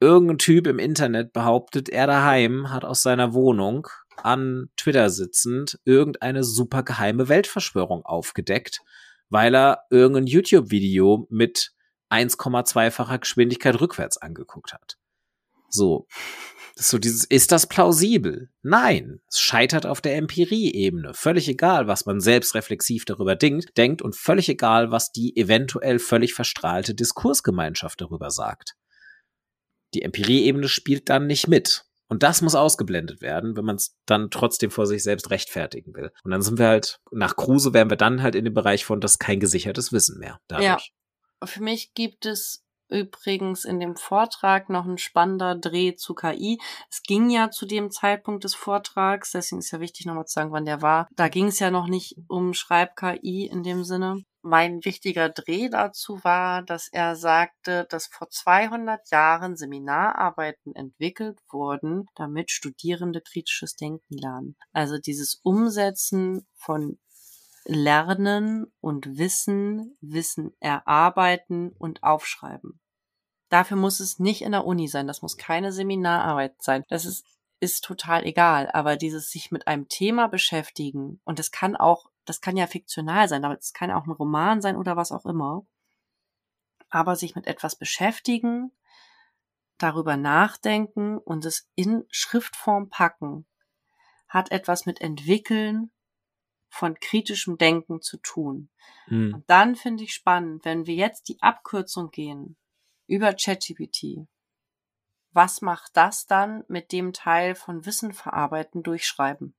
irgendein 0.00 0.38
Typ 0.38 0.66
im 0.66 0.78
Internet 0.78 1.34
behauptet, 1.34 1.90
er 1.90 2.06
daheim 2.06 2.70
hat 2.72 2.86
aus 2.86 3.02
seiner 3.02 3.34
Wohnung 3.34 3.88
an 4.22 4.70
Twitter 4.78 5.10
sitzend 5.10 5.78
irgendeine 5.84 6.44
super 6.44 6.82
geheime 6.82 7.28
Weltverschwörung 7.28 8.06
aufgedeckt, 8.06 8.80
weil 9.28 9.54
er 9.54 9.82
irgendein 9.90 10.26
YouTube-Video 10.26 11.26
mit 11.28 11.72
1,2-facher 12.16 13.18
Geschwindigkeit 13.18 13.80
rückwärts 13.80 14.16
angeguckt 14.16 14.72
hat. 14.72 14.96
So. 15.68 16.06
So 16.78 16.98
dieses, 16.98 17.24
ist 17.24 17.52
das 17.52 17.66
plausibel? 17.66 18.50
Nein. 18.62 19.20
Es 19.30 19.40
scheitert 19.40 19.86
auf 19.86 20.02
der 20.02 20.16
Empirie-Ebene. 20.16 21.14
Völlig 21.14 21.48
egal, 21.48 21.86
was 21.86 22.04
man 22.04 22.20
selbst 22.20 22.54
reflexiv 22.54 23.06
darüber 23.06 23.34
denkt, 23.34 23.76
denkt 23.78 24.02
und 24.02 24.14
völlig 24.14 24.48
egal, 24.50 24.90
was 24.90 25.10
die 25.10 25.34
eventuell 25.36 25.98
völlig 25.98 26.34
verstrahlte 26.34 26.94
Diskursgemeinschaft 26.94 28.00
darüber 28.02 28.30
sagt. 28.30 28.74
Die 29.94 30.02
Empirie-Ebene 30.02 30.68
spielt 30.68 31.08
dann 31.08 31.26
nicht 31.26 31.48
mit. 31.48 31.86
Und 32.08 32.22
das 32.22 32.40
muss 32.40 32.54
ausgeblendet 32.54 33.20
werden, 33.20 33.56
wenn 33.56 33.64
man 33.64 33.76
es 33.76 33.96
dann 34.06 34.30
trotzdem 34.30 34.70
vor 34.70 34.86
sich 34.86 35.02
selbst 35.02 35.30
rechtfertigen 35.30 35.94
will. 35.94 36.12
Und 36.22 36.30
dann 36.30 36.42
sind 36.42 36.58
wir 36.58 36.68
halt, 36.68 37.00
nach 37.10 37.36
Kruse 37.36 37.74
wären 37.74 37.90
wir 37.90 37.96
dann 37.96 38.22
halt 38.22 38.34
in 38.36 38.44
dem 38.44 38.54
Bereich 38.54 38.84
von, 38.84 39.00
das 39.00 39.18
kein 39.18 39.40
gesichertes 39.40 39.92
Wissen 39.92 40.18
mehr. 40.18 40.38
Dadurch. 40.46 40.66
Ja, 40.66 40.78
für 41.44 41.62
mich 41.62 41.94
gibt 41.94 42.26
es 42.26 42.66
übrigens 42.88 43.64
in 43.64 43.80
dem 43.80 43.96
Vortrag 43.96 44.68
noch 44.68 44.86
ein 44.86 44.98
spannender 44.98 45.54
Dreh 45.56 45.94
zu 45.96 46.14
KI. 46.14 46.60
Es 46.90 47.02
ging 47.02 47.30
ja 47.30 47.50
zu 47.50 47.66
dem 47.66 47.90
Zeitpunkt 47.90 48.44
des 48.44 48.54
Vortrags, 48.54 49.32
deswegen 49.32 49.60
ist 49.60 49.70
ja 49.72 49.80
wichtig 49.80 50.06
nochmal 50.06 50.26
zu 50.26 50.34
sagen, 50.34 50.52
wann 50.52 50.64
der 50.64 50.82
war. 50.82 51.08
Da 51.16 51.28
ging 51.28 51.48
es 51.48 51.58
ja 51.58 51.70
noch 51.70 51.88
nicht 51.88 52.16
um 52.28 52.54
Schreib-KI 52.54 53.46
in 53.46 53.62
dem 53.62 53.84
Sinne. 53.84 54.22
Mein 54.42 54.84
wichtiger 54.84 55.28
Dreh 55.28 55.68
dazu 55.68 56.22
war, 56.22 56.62
dass 56.62 56.86
er 56.86 57.16
sagte, 57.16 57.84
dass 57.90 58.06
vor 58.06 58.30
200 58.30 59.10
Jahren 59.10 59.56
Seminararbeiten 59.56 60.72
entwickelt 60.76 61.40
wurden, 61.50 62.06
damit 62.14 62.52
Studierende 62.52 63.20
kritisches 63.20 63.74
Denken 63.74 64.16
lernen. 64.16 64.56
Also 64.72 64.98
dieses 64.98 65.40
Umsetzen 65.42 66.46
von 66.54 66.96
lernen 67.68 68.72
und 68.80 69.18
wissen, 69.18 69.96
Wissen 70.00 70.54
erarbeiten 70.60 71.72
und 71.78 72.02
aufschreiben. 72.02 72.80
Dafür 73.48 73.76
muss 73.76 74.00
es 74.00 74.18
nicht 74.18 74.42
in 74.42 74.52
der 74.52 74.64
Uni 74.64 74.88
sein, 74.88 75.06
das 75.06 75.22
muss 75.22 75.36
keine 75.36 75.72
Seminararbeit 75.72 76.62
sein. 76.62 76.84
Das 76.88 77.04
ist, 77.04 77.24
ist 77.60 77.84
total 77.84 78.24
egal. 78.24 78.70
Aber 78.72 78.96
dieses 78.96 79.30
sich 79.30 79.50
mit 79.50 79.66
einem 79.66 79.88
Thema 79.88 80.28
beschäftigen, 80.28 81.20
und 81.24 81.38
das 81.38 81.50
kann 81.50 81.76
auch, 81.76 82.10
das 82.24 82.40
kann 82.40 82.56
ja 82.56 82.66
fiktional 82.66 83.28
sein, 83.28 83.44
aber 83.44 83.56
es 83.56 83.72
kann 83.72 83.90
auch 83.90 84.06
ein 84.06 84.12
Roman 84.12 84.60
sein 84.60 84.76
oder 84.76 84.96
was 84.96 85.12
auch 85.12 85.26
immer. 85.26 85.66
Aber 86.88 87.16
sich 87.16 87.34
mit 87.34 87.46
etwas 87.46 87.76
beschäftigen, 87.76 88.72
darüber 89.78 90.16
nachdenken 90.16 91.18
und 91.18 91.44
es 91.44 91.68
in 91.74 92.04
Schriftform 92.10 92.88
packen, 92.88 93.46
hat 94.28 94.50
etwas 94.50 94.86
mit 94.86 95.00
entwickeln 95.00 95.92
von 96.76 96.98
kritischem 97.00 97.58
Denken 97.58 98.00
zu 98.02 98.18
tun. 98.18 98.68
Mhm. 99.08 99.34
Und 99.34 99.50
dann 99.50 99.76
finde 99.76 100.04
ich 100.04 100.14
spannend, 100.14 100.64
wenn 100.64 100.86
wir 100.86 100.94
jetzt 100.94 101.28
die 101.28 101.40
Abkürzung 101.40 102.10
gehen 102.10 102.56
über 103.06 103.32
ChatGPT. 103.34 104.26
Was 105.32 105.60
macht 105.60 105.96
das 105.96 106.26
dann 106.26 106.64
mit 106.68 106.92
dem 106.92 107.12
Teil 107.12 107.54
von 107.54 107.84
Wissen 107.84 108.12
verarbeiten, 108.12 108.82
durchschreiben? 108.82 109.54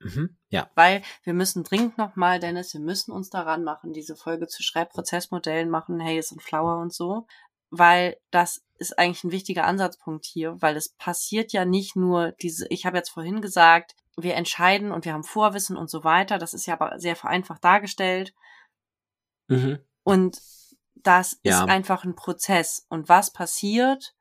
Mhm, 0.00 0.36
ja. 0.48 0.68
Weil 0.74 1.02
wir 1.22 1.32
müssen 1.32 1.62
dringend 1.62 1.96
nochmal, 1.96 2.40
Dennis, 2.40 2.74
wir 2.74 2.80
müssen 2.80 3.12
uns 3.12 3.30
daran 3.30 3.62
machen, 3.62 3.92
diese 3.92 4.16
Folge 4.16 4.48
zu 4.48 4.62
Schreibprozessmodellen 4.62 5.70
machen, 5.70 6.02
Hayes 6.02 6.32
und 6.32 6.42
Flower 6.42 6.80
und 6.80 6.92
so. 6.92 7.26
Weil 7.70 8.18
das 8.30 8.64
ist 8.78 8.98
eigentlich 8.98 9.24
ein 9.24 9.30
wichtiger 9.30 9.64
Ansatzpunkt 9.64 10.26
hier, 10.26 10.60
weil 10.60 10.76
es 10.76 10.90
passiert 10.90 11.52
ja 11.52 11.64
nicht 11.64 11.96
nur 11.96 12.32
diese, 12.42 12.66
ich 12.68 12.84
habe 12.84 12.98
jetzt 12.98 13.10
vorhin 13.10 13.40
gesagt, 13.40 13.94
wir 14.16 14.34
entscheiden 14.34 14.92
und 14.92 15.04
wir 15.04 15.12
haben 15.12 15.24
Vorwissen 15.24 15.76
und 15.76 15.90
so 15.90 16.04
weiter. 16.04 16.38
Das 16.38 16.54
ist 16.54 16.66
ja 16.66 16.74
aber 16.74 16.98
sehr 16.98 17.16
vereinfacht 17.16 17.64
dargestellt. 17.64 18.34
Mhm. 19.48 19.78
Und 20.02 20.38
das 20.94 21.38
ja. 21.42 21.62
ist 21.62 21.68
einfach 21.68 22.04
ein 22.04 22.14
Prozess. 22.14 22.86
Und 22.88 23.08
was 23.08 23.32
passiert, 23.32 24.14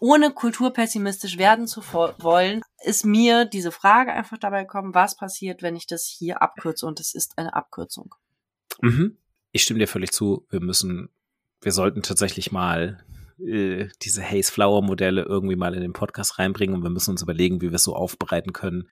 ohne 0.00 0.30
kulturpessimistisch 0.32 1.38
werden 1.38 1.66
zu 1.66 1.82
wollen, 1.82 2.62
ist 2.84 3.04
mir 3.04 3.44
diese 3.44 3.72
Frage 3.72 4.12
einfach 4.12 4.38
dabei 4.38 4.62
gekommen, 4.62 4.94
was 4.94 5.16
passiert, 5.16 5.62
wenn 5.62 5.76
ich 5.76 5.86
das 5.86 6.06
hier 6.06 6.42
abkürze 6.42 6.86
und 6.86 7.00
es 7.00 7.14
ist 7.14 7.38
eine 7.38 7.54
Abkürzung. 7.54 8.14
Mhm. 8.80 9.16
Ich 9.50 9.62
stimme 9.62 9.80
dir 9.80 9.88
völlig 9.88 10.12
zu. 10.12 10.46
Wir 10.50 10.60
müssen, 10.60 11.08
wir 11.60 11.72
sollten 11.72 12.02
tatsächlich 12.02 12.52
mal 12.52 13.02
äh, 13.40 13.88
diese 14.02 14.22
Haze 14.22 14.52
Flower 14.52 14.82
Modelle 14.82 15.22
irgendwie 15.22 15.56
mal 15.56 15.74
in 15.74 15.80
den 15.80 15.92
Podcast 15.92 16.38
reinbringen 16.38 16.76
und 16.76 16.82
wir 16.82 16.90
müssen 16.90 17.10
uns 17.10 17.22
überlegen, 17.22 17.60
wie 17.60 17.70
wir 17.70 17.76
es 17.76 17.84
so 17.84 17.96
aufbereiten 17.96 18.52
können, 18.52 18.88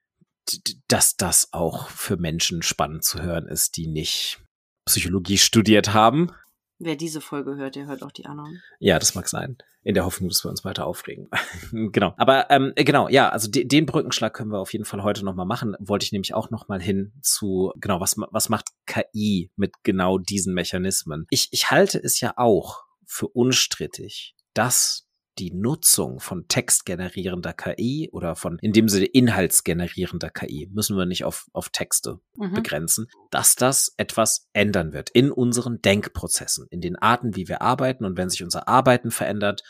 dass 0.88 1.16
das 1.16 1.52
auch 1.52 1.88
für 1.88 2.16
Menschen 2.16 2.62
spannend 2.62 3.04
zu 3.04 3.22
hören 3.22 3.46
ist, 3.46 3.76
die 3.76 3.86
nicht 3.86 4.40
Psychologie 4.86 5.38
studiert 5.38 5.92
haben. 5.92 6.30
Wer 6.78 6.96
diese 6.96 7.20
Folge 7.20 7.56
hört, 7.56 7.74
der 7.74 7.86
hört 7.86 8.02
auch 8.02 8.12
die 8.12 8.26
anderen. 8.26 8.62
Ja, 8.78 8.98
das 8.98 9.14
mag 9.14 9.28
sein. 9.28 9.56
In 9.82 9.94
der 9.94 10.04
Hoffnung, 10.04 10.28
dass 10.28 10.44
wir 10.44 10.50
uns 10.50 10.64
weiter 10.64 10.86
aufregen. 10.86 11.28
genau. 11.92 12.12
Aber 12.16 12.50
ähm, 12.50 12.72
genau, 12.74 13.08
ja, 13.08 13.28
also 13.30 13.48
de 13.48 13.64
den 13.64 13.86
Brückenschlag 13.86 14.34
können 14.34 14.50
wir 14.50 14.58
auf 14.58 14.72
jeden 14.72 14.84
Fall 14.84 15.02
heute 15.02 15.24
nochmal 15.24 15.46
machen. 15.46 15.76
Wollte 15.78 16.04
ich 16.04 16.12
nämlich 16.12 16.34
auch 16.34 16.50
nochmal 16.50 16.82
hin 16.82 17.12
zu, 17.22 17.72
genau, 17.76 18.00
was, 18.00 18.16
was 18.16 18.48
macht 18.48 18.66
KI 18.86 19.50
mit 19.56 19.72
genau 19.84 20.18
diesen 20.18 20.54
Mechanismen? 20.54 21.26
Ich, 21.30 21.48
ich 21.52 21.70
halte 21.70 22.02
es 22.02 22.20
ja 22.20 22.34
auch 22.36 22.84
für 23.06 23.28
unstrittig, 23.28 24.34
dass 24.52 25.05
die 25.38 25.52
Nutzung 25.52 26.20
von 26.20 26.48
textgenerierender 26.48 27.52
KI 27.52 28.08
oder 28.12 28.36
von 28.36 28.58
in 28.60 28.72
dem 28.72 28.88
Sinne 28.88 29.06
inhaltsgenerierender 29.06 30.30
KI, 30.30 30.70
müssen 30.72 30.96
wir 30.96 31.06
nicht 31.06 31.24
auf, 31.24 31.46
auf 31.52 31.68
Texte 31.68 32.20
mhm. 32.36 32.54
begrenzen, 32.54 33.06
dass 33.30 33.54
das 33.54 33.94
etwas 33.96 34.48
ändern 34.52 34.92
wird 34.92 35.10
in 35.10 35.30
unseren 35.30 35.82
Denkprozessen, 35.82 36.66
in 36.70 36.80
den 36.80 36.96
Arten, 36.96 37.36
wie 37.36 37.48
wir 37.48 37.62
arbeiten. 37.62 38.04
Und 38.04 38.16
wenn 38.16 38.30
sich 38.30 38.42
unser 38.42 38.68
Arbeiten 38.68 39.10
verändert, 39.10 39.62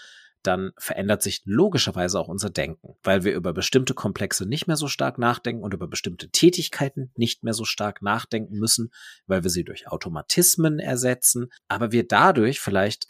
dann 0.46 0.72
verändert 0.78 1.22
sich 1.22 1.42
logischerweise 1.44 2.20
auch 2.20 2.28
unser 2.28 2.50
Denken, 2.50 2.96
weil 3.02 3.24
wir 3.24 3.34
über 3.34 3.52
bestimmte 3.52 3.94
Komplexe 3.94 4.46
nicht 4.46 4.66
mehr 4.66 4.76
so 4.76 4.86
stark 4.86 5.18
nachdenken 5.18 5.64
und 5.64 5.74
über 5.74 5.88
bestimmte 5.88 6.30
Tätigkeiten 6.30 7.10
nicht 7.16 7.42
mehr 7.42 7.54
so 7.54 7.64
stark 7.64 8.02
nachdenken 8.02 8.56
müssen, 8.58 8.92
weil 9.26 9.42
wir 9.42 9.50
sie 9.50 9.64
durch 9.64 9.88
Automatismen 9.88 10.78
ersetzen, 10.78 11.48
aber 11.68 11.90
wir 11.92 12.06
dadurch 12.06 12.60
vielleicht 12.60 13.08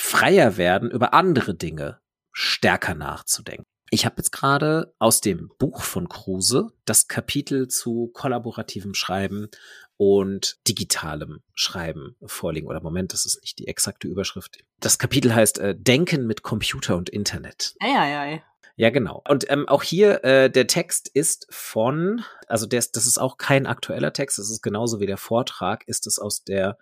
freier 0.00 0.56
werden, 0.56 0.92
über 0.92 1.12
andere 1.12 1.56
Dinge 1.56 1.98
stärker 2.30 2.94
nachzudenken. 2.94 3.64
Ich 3.90 4.06
habe 4.06 4.14
jetzt 4.18 4.30
gerade 4.30 4.94
aus 5.00 5.20
dem 5.20 5.50
Buch 5.58 5.82
von 5.82 6.08
Kruse 6.08 6.68
das 6.84 7.08
Kapitel 7.08 7.66
zu 7.66 8.08
kollaborativem 8.14 8.94
Schreiben 8.94 9.48
und 9.96 10.60
digitalem 10.68 11.40
Schreiben 11.52 12.14
vorliegen. 12.24 12.68
Oder 12.68 12.80
Moment, 12.80 13.12
das 13.12 13.26
ist 13.26 13.40
nicht 13.40 13.58
die 13.58 13.66
exakte 13.66 14.06
Überschrift. 14.06 14.58
Das 14.78 15.00
Kapitel 15.00 15.34
heißt 15.34 15.58
äh, 15.58 15.74
Denken 15.76 16.28
mit 16.28 16.44
Computer 16.44 16.96
und 16.96 17.08
Internet. 17.10 17.74
Ei, 17.80 17.98
ei, 17.98 18.18
ei. 18.18 18.44
Ja, 18.76 18.90
genau. 18.90 19.24
Und 19.28 19.50
ähm, 19.50 19.68
auch 19.68 19.82
hier, 19.82 20.22
äh, 20.22 20.48
der 20.48 20.68
Text 20.68 21.08
ist 21.08 21.48
von, 21.50 22.22
also 22.46 22.66
der 22.66 22.84
das 22.92 23.06
ist 23.06 23.18
auch 23.18 23.36
kein 23.36 23.66
aktueller 23.66 24.12
Text, 24.12 24.38
das 24.38 24.48
ist 24.48 24.62
genauso 24.62 25.00
wie 25.00 25.06
der 25.06 25.16
Vortrag, 25.16 25.82
ist 25.88 26.06
es 26.06 26.20
aus 26.20 26.44
der, 26.44 26.78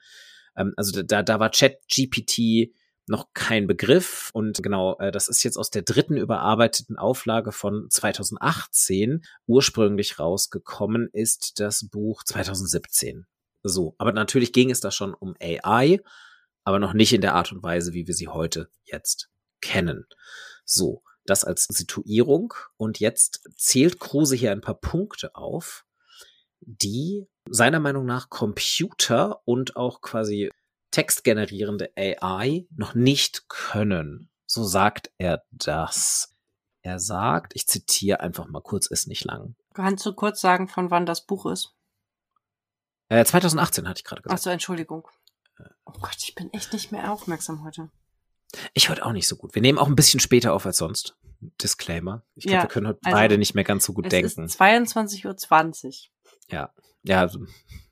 ähm, 0.55 0.75
also 0.77 1.03
da, 1.03 1.23
da 1.23 1.41
war 1.41 1.51
Chat-GPT 1.51 2.75
noch 3.09 3.29
kein 3.35 3.67
Begriff. 3.67 4.31
Und 4.33 4.63
genau, 4.63 4.99
äh, 4.99 5.13
das 5.13 5.29
ist 5.29 5.43
jetzt 5.43 5.57
aus 5.57 5.71
der 5.71 5.83
dritten 5.83 6.17
überarbeiteten 6.17 6.99
Auflage 6.99 7.53
von 7.53 7.89
2018. 7.91 9.25
Ursprünglich 9.47 10.19
rausgekommen 10.19 11.09
ist 11.13 11.61
das 11.61 11.89
Buch 11.89 12.25
2017. 12.25 13.27
So, 13.63 13.95
aber 13.99 14.13
natürlich 14.13 14.53
ging 14.53 14.71
es 14.71 14.81
da 14.81 14.91
schon 14.91 15.15
um 15.15 15.35
AI, 15.41 16.01
aber 16.65 16.79
noch 16.79 16.93
nicht 16.93 17.13
in 17.13 17.21
der 17.21 17.35
Art 17.35 17.53
und 17.53 17.63
Weise, 17.63 17.93
wie 17.93 18.07
wir 18.07 18.15
sie 18.15 18.29
heute 18.29 18.69
jetzt 18.85 19.29
kennen. 19.61 20.07
So, 20.65 21.03
das 21.25 21.45
als 21.45 21.65
Situierung. 21.65 22.55
Und 22.77 23.01
jetzt 23.01 23.49
zählt 23.57 24.01
Kruse 24.01 24.37
hier 24.37 24.53
ein 24.53 24.61
paar 24.61 24.81
Punkte 24.81 25.35
auf, 25.35 25.85
die 26.61 27.27
seiner 27.49 27.81
Meinung 27.81 28.07
nach 28.07 28.29
Computer 28.31 29.43
und 29.45 29.77
auch 29.77 30.01
quasi 30.01 30.51
textgenerierende 30.97 31.93
AI 31.95 32.67
noch 32.75 32.95
nicht 32.95 33.51
können. 33.51 34.31
So 34.47 34.65
sagt 34.65 35.11
er 35.19 35.45
das. 35.51 36.35
Er 36.81 36.99
sagt, 36.99 37.53
ich 37.55 37.67
zitiere 37.67 38.21
einfach 38.21 38.47
mal 38.47 38.63
kurz, 38.63 38.87
ist 38.87 39.07
nicht 39.07 39.25
lang. 39.25 39.57
Kannst 39.75 40.07
du 40.07 40.15
kurz 40.15 40.41
sagen, 40.41 40.69
von 40.69 40.91
wann 40.91 41.05
das 41.05 41.27
Buch 41.27 41.45
ist? 41.47 41.75
Äh, 43.11 43.27
2018 43.27 43.87
hatte 43.87 43.99
ich 43.99 44.05
gerade 44.05 44.23
gesagt. 44.23 44.39
Ach 44.41 44.43
so, 44.43 44.49
Entschuldigung. 44.49 45.07
Oh 45.85 45.93
Gott, 46.01 46.17
ich 46.19 46.35
bin 46.35 46.51
echt 46.55 46.73
nicht 46.73 46.93
mehr 46.93 47.13
aufmerksam 47.13 47.63
heute. 47.63 47.91
Ich 48.73 48.89
heute 48.89 49.05
auch 49.05 49.13
nicht 49.13 49.29
so 49.29 49.37
gut. 49.37 49.55
Wir 49.55 49.61
nehmen 49.61 49.79
auch 49.79 49.89
ein 49.89 49.97
bisschen 49.97 50.21
später 50.21 50.55
auf 50.55 50.65
als 50.65 50.79
sonst. 50.79 51.15
Disclaimer. 51.63 52.25
Ich 52.37 52.45
glaube, 52.45 52.57
Ja, 52.57 52.63
wir 52.63 52.69
können 52.69 52.87
heute 52.89 53.01
also, 53.05 53.15
beide 53.15 53.37
nicht 53.37 53.55
mehr 53.55 53.65
ganz 53.65 53.85
so 53.85 53.93
gut 53.93 54.07
es 54.07 54.11
denken. 54.11 54.45
ist 54.45 54.59
22.20 54.59 55.27
Uhr. 55.27 55.93
Ja, 56.49 56.73
ja, 57.03 57.21
also, 57.21 57.45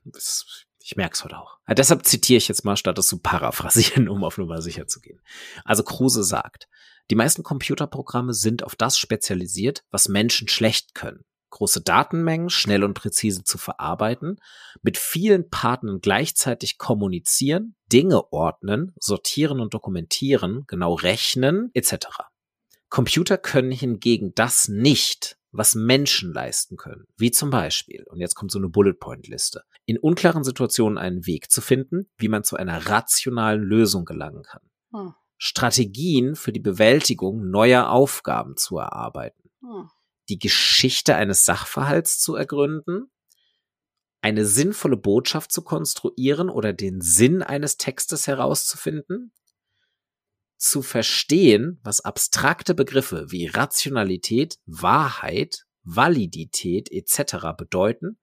das, 0.05 0.65
ich 0.85 0.97
merke 0.97 1.15
es 1.15 1.25
heute 1.25 1.39
auch. 1.39 1.59
Ja, 1.67 1.75
deshalb 1.75 2.05
zitiere 2.05 2.37
ich 2.37 2.49
jetzt 2.49 2.65
mal, 2.65 2.77
statt 2.77 2.99
es 2.99 3.07
zu 3.07 3.19
paraphrasieren, 3.19 4.09
um 4.11 4.23
auf 4.23 4.37
Nummer 4.37 4.61
sicher 4.61 4.87
zu 4.87 5.01
gehen. 5.01 5.21
Also 5.65 5.83
Kruse 5.83 6.23
sagt, 6.23 6.69
die 7.11 7.15
meisten 7.15 7.43
Computerprogramme 7.43 8.35
sind 8.35 8.63
auf 8.63 8.77
das 8.77 8.99
spezialisiert, 8.99 9.85
was 9.91 10.09
Menschen 10.09 10.49
schlecht 10.49 10.95
können. 10.95 11.25
Große 11.51 11.83
Datenmengen 11.83 12.51
schnell 12.51 12.85
und 12.85 12.95
präzise 12.95 13.45
zu 13.45 13.59
verarbeiten, 13.59 14.41
mit 14.83 14.99
vielen 14.99 15.49
Partnern 15.49 16.01
gleichzeitig 16.01 16.79
kommunizieren, 16.79 17.77
Dinge 17.93 18.33
ordnen, 18.33 18.93
sortieren 18.99 19.61
und 19.61 19.73
dokumentieren, 19.73 20.65
genau 20.67 20.95
rechnen 20.95 21.71
etc. 21.75 22.09
Computer 22.89 23.39
können 23.39 23.71
hingegen 23.71 24.35
das 24.35 24.69
nicht, 24.69 25.39
was 25.57 25.75
Menschen 25.75 26.33
leisten 26.33 26.77
können. 26.77 27.07
Wie 27.17 27.31
zum 27.31 27.51
Beispiel, 27.51 28.05
und 28.09 28.19
jetzt 28.19 28.35
kommt 28.35 28.51
so 28.51 28.59
eine 28.59 28.69
Bullet-Point-Liste, 28.69 29.63
in 29.87 29.99
unklaren 29.99 30.45
Situationen 30.45 30.99
einen 30.99 31.27
Weg 31.27 31.51
zu 31.51 31.61
finden, 31.61 32.11
wie 32.17 32.29
man 32.29 32.45
zu 32.45 32.57
einer 32.57 32.89
rationalen 32.89 33.63
Lösung 33.63 34.05
gelangen 34.05 34.43
kann. 34.43 34.63
Hm. 34.93 35.15
Strategien 35.39 36.37
für 36.37 36.53
die 36.53 36.61
Bewältigung 36.61 37.51
neuer 37.51 37.91
Aufgaben 37.91 38.57
zu 38.57 38.79
erarbeiten, 38.79 39.51
Hm. 39.61 39.91
die 40.29 40.39
Geschichte 40.39 41.17
eines 41.17 41.45
Sachverhalts 41.45 42.21
zu 42.21 42.35
ergründen, 42.35 43.11
eine 44.23 44.47
sinnvolle 44.47 44.97
Botschaft 44.97 45.53
zu 45.53 45.63
konstruieren 45.63 46.49
oder 46.49 46.73
den 46.73 47.01
Sinn 47.01 47.43
eines 47.43 47.77
Textes 47.77 48.27
herauszufinden, 48.27 49.33
zu 50.65 50.81
verstehen, 50.81 51.79
was 51.83 52.01
abstrakte 52.01 52.75
Begriffe 52.75 53.31
wie 53.31 53.47
Rationalität, 53.47 54.59
Wahrheit, 54.65 55.67
Validität 55.83 56.91
etc. 56.91 57.55
bedeuten, 57.57 58.19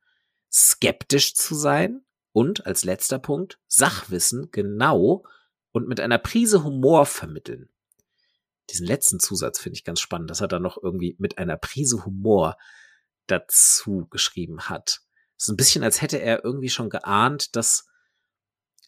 skeptisch 0.51 1.35
zu 1.35 1.53
sein 1.53 2.03
und 2.31 2.65
als 2.65 2.83
letzter 2.83 3.19
Punkt 3.19 3.59
Sachwissen 3.67 4.49
genau 4.51 5.23
und 5.71 5.87
mit 5.87 5.99
einer 5.99 6.17
Prise 6.17 6.63
Humor 6.63 7.05
vermitteln. 7.05 7.69
Diesen 8.71 8.87
letzten 8.87 9.19
Zusatz 9.19 9.59
finde 9.59 9.77
ich 9.77 9.83
ganz 9.83 9.99
spannend, 9.99 10.31
dass 10.31 10.41
er 10.41 10.47
da 10.47 10.57
noch 10.57 10.81
irgendwie 10.81 11.15
mit 11.19 11.37
einer 11.37 11.57
Prise 11.57 12.05
Humor 12.05 12.57
dazu 13.27 14.07
geschrieben 14.09 14.61
hat. 14.61 15.01
Es 15.37 15.43
ist 15.43 15.49
ein 15.49 15.57
bisschen, 15.57 15.83
als 15.83 16.01
hätte 16.01 16.19
er 16.19 16.43
irgendwie 16.43 16.69
schon 16.69 16.89
geahnt, 16.89 17.55
dass 17.55 17.85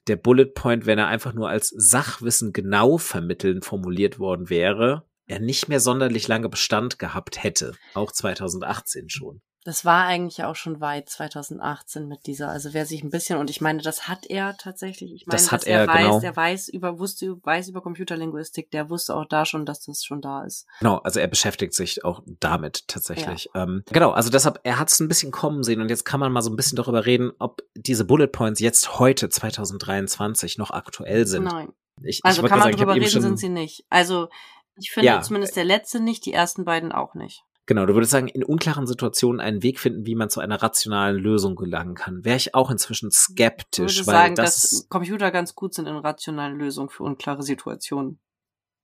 der 0.08 0.16
Bullet 0.16 0.48
Point, 0.54 0.86
wenn 0.86 1.00
er 1.00 1.08
einfach 1.08 1.34
nur 1.34 1.50
als 1.50 1.70
Sachwissen 1.70 2.54
genau 2.54 2.98
vermitteln 2.98 3.62
formuliert 3.62 4.20
worden 4.20 4.50
wäre, 4.50 5.08
er 5.26 5.40
nicht 5.40 5.70
mehr 5.70 5.80
sonderlich 5.80 6.28
lange 6.28 6.50
Bestand 6.50 7.00
gehabt 7.00 7.44
hätte. 7.44 7.74
Auch 7.94 8.12
2018 8.12 9.10
schon. 9.10 9.42
Das 9.66 9.86
war 9.86 10.06
eigentlich 10.06 10.44
auch 10.44 10.56
schon 10.56 10.82
weit 10.82 11.10
2018 11.10 12.08
mit 12.08 12.26
dieser. 12.26 12.50
Also 12.50 12.74
wer 12.74 12.86
sich 12.86 13.04
ein 13.04 13.10
bisschen 13.10 13.40
und 13.40 13.50
ich 13.50 13.62
meine, 13.62 13.82
das 13.82 14.08
hat 14.08 14.26
er 14.26 14.58
tatsächlich. 14.58 15.14
Ich 15.14 15.26
meine, 15.26 15.40
Das 15.40 15.52
hat 15.52 15.66
er, 15.66 15.82
er, 15.82 15.88
weiß, 15.88 16.06
genau. 16.06 16.20
der 16.20 16.36
weiß 16.36 16.70
über 16.70 17.00
wusste 17.00 17.38
weiß 17.44 17.70
über 17.70 17.82
Computerlinguistik. 17.82 18.72
Der 18.72 18.90
wusste 18.90 19.16
auch 19.16 19.26
da 19.26 19.46
schon, 19.46 19.66
dass 19.66 19.82
das 19.82 20.04
schon 20.04 20.22
da 20.22 20.44
ist. 20.44 20.66
Genau, 20.80 20.98
also 20.98 21.20
er 21.20 21.28
beschäftigt 21.28 21.74
sich 21.74 22.04
auch 22.04 22.22
damit 22.26 22.88
tatsächlich. 22.88 23.50
Ähm, 23.56 23.84
genau, 23.92 24.12
also 24.12 24.30
deshalb, 24.30 24.60
er 24.64 24.80
hat 24.80 24.90
es 24.90 25.00
ein 25.00 25.08
bisschen 25.08 25.32
kommen 25.32 25.64
sehen 25.64 25.82
und 25.82 25.90
jetzt 25.90 26.04
kann 26.04 26.20
man 26.20 26.32
mal 26.32 26.42
so 26.42 26.50
ein 26.50 26.56
bisschen 26.56 26.76
darüber 26.76 27.06
reden, 27.06 27.32
ob 27.40 27.62
diese 27.76 28.06
Bullet 28.06 28.28
Points 28.28 28.60
jetzt 28.60 29.00
heute 29.00 29.30
2023 29.30 30.58
noch 30.58 30.72
aktuell 30.72 31.26
sind. 31.26 31.46
Nein. 31.46 31.72
Ich, 32.02 32.22
Also 32.24 32.44
ich 32.44 32.50
kann 32.50 32.60
man 32.60 32.68
sagen, 32.68 32.78
drüber 32.78 32.96
reden, 32.96 33.22
sind 33.22 33.38
sie 33.40 33.50
nicht. 33.50 33.86
Also 33.90 34.30
ich 34.76 34.92
finde 34.92 35.08
Ja. 35.08 35.22
zumindest 35.22 35.56
der 35.56 35.66
letzte 35.66 36.00
nicht, 36.00 36.26
die 36.26 36.34
ersten 36.34 36.66
beiden 36.66 36.92
auch 36.92 37.14
nicht. 37.14 37.44
Genau, 37.66 37.86
du 37.86 37.94
würdest 37.94 38.12
sagen, 38.12 38.28
in 38.28 38.44
unklaren 38.44 38.88
Situationen 38.88 39.40
einen 39.40 39.64
Weg 39.64 39.80
finden, 39.80 40.06
wie 40.06 40.16
man 40.16 40.30
zu 40.30 40.42
einer 40.42 40.62
rationalen 40.62 41.18
Lösung 41.18 41.56
gelangen 41.56 41.96
kann. 41.96 42.26
Wäre 42.26 42.36
ich 42.36 42.54
auch 42.56 42.70
inzwischen 42.70 43.08
Ich 43.10 43.16
skeptisch, 43.16 44.00
würde 44.00 44.08
weil 44.08 44.16
sagen, 44.16 44.36
das 44.36 44.70
dass 44.70 44.90
Computer 44.90 45.32
ganz 45.32 45.56
gut 45.56 45.74
sind 45.74 45.88
in 45.88 45.96
rationalen 45.96 46.58
Lösungen 46.60 46.90
für 46.90 47.04
unklare 47.04 47.42
Situationen. 47.42 48.20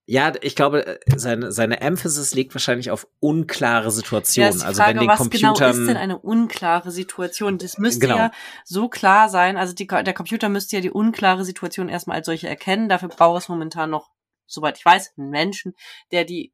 Ja, 0.06 0.34
ich 0.42 0.56
glaube, 0.56 0.88
äh, 0.88 1.00
seine, 1.18 1.52
seine 1.52 1.82
Emphasis 1.82 2.34
liegt 2.34 2.56
wahrscheinlich 2.56 2.90
auf 2.90 3.06
unklare 3.20 3.86
Ja, 3.86 3.92
Situationen. 3.92 4.58
die 4.58 4.66
also 4.66 4.82
Frage, 4.82 4.96
wenn 4.96 5.02
den 5.02 5.10
was 5.10 5.20
Computern. 5.20 5.54
genau 5.54 5.70
ist 5.70 5.88
denn 5.88 5.98
eine 5.98 6.18
unklare 6.18 6.90
Situation? 6.90 7.60
Das 7.60 7.78
müsste 7.78 8.08
Genau. 8.08 8.18
ja 8.18 8.32
so 8.66 8.90
klar 8.90 9.30
sein. 9.30 9.56
Also 9.56 9.76
die, 9.76 9.86
der 9.86 10.14
Computer 10.14 10.50
müsste 10.50 10.78
ja 10.78 10.82
die 10.82 10.90
unklare 10.90 11.46
Situation 11.46 11.90
erstmal 11.90 12.18
als 12.18 12.26
solche 12.26 12.48
erkennen. 12.50 12.90
Dafür 12.90 13.10
braucht 13.10 13.44
es 13.44 13.50
momentan 13.50 13.92
noch, 13.92 14.10
soweit 14.48 14.80
ich 14.80 14.86
weiß, 14.86 15.14
einen 15.18 15.30
Menschen, 15.30 15.76
der 16.12 16.26
die 16.26 16.54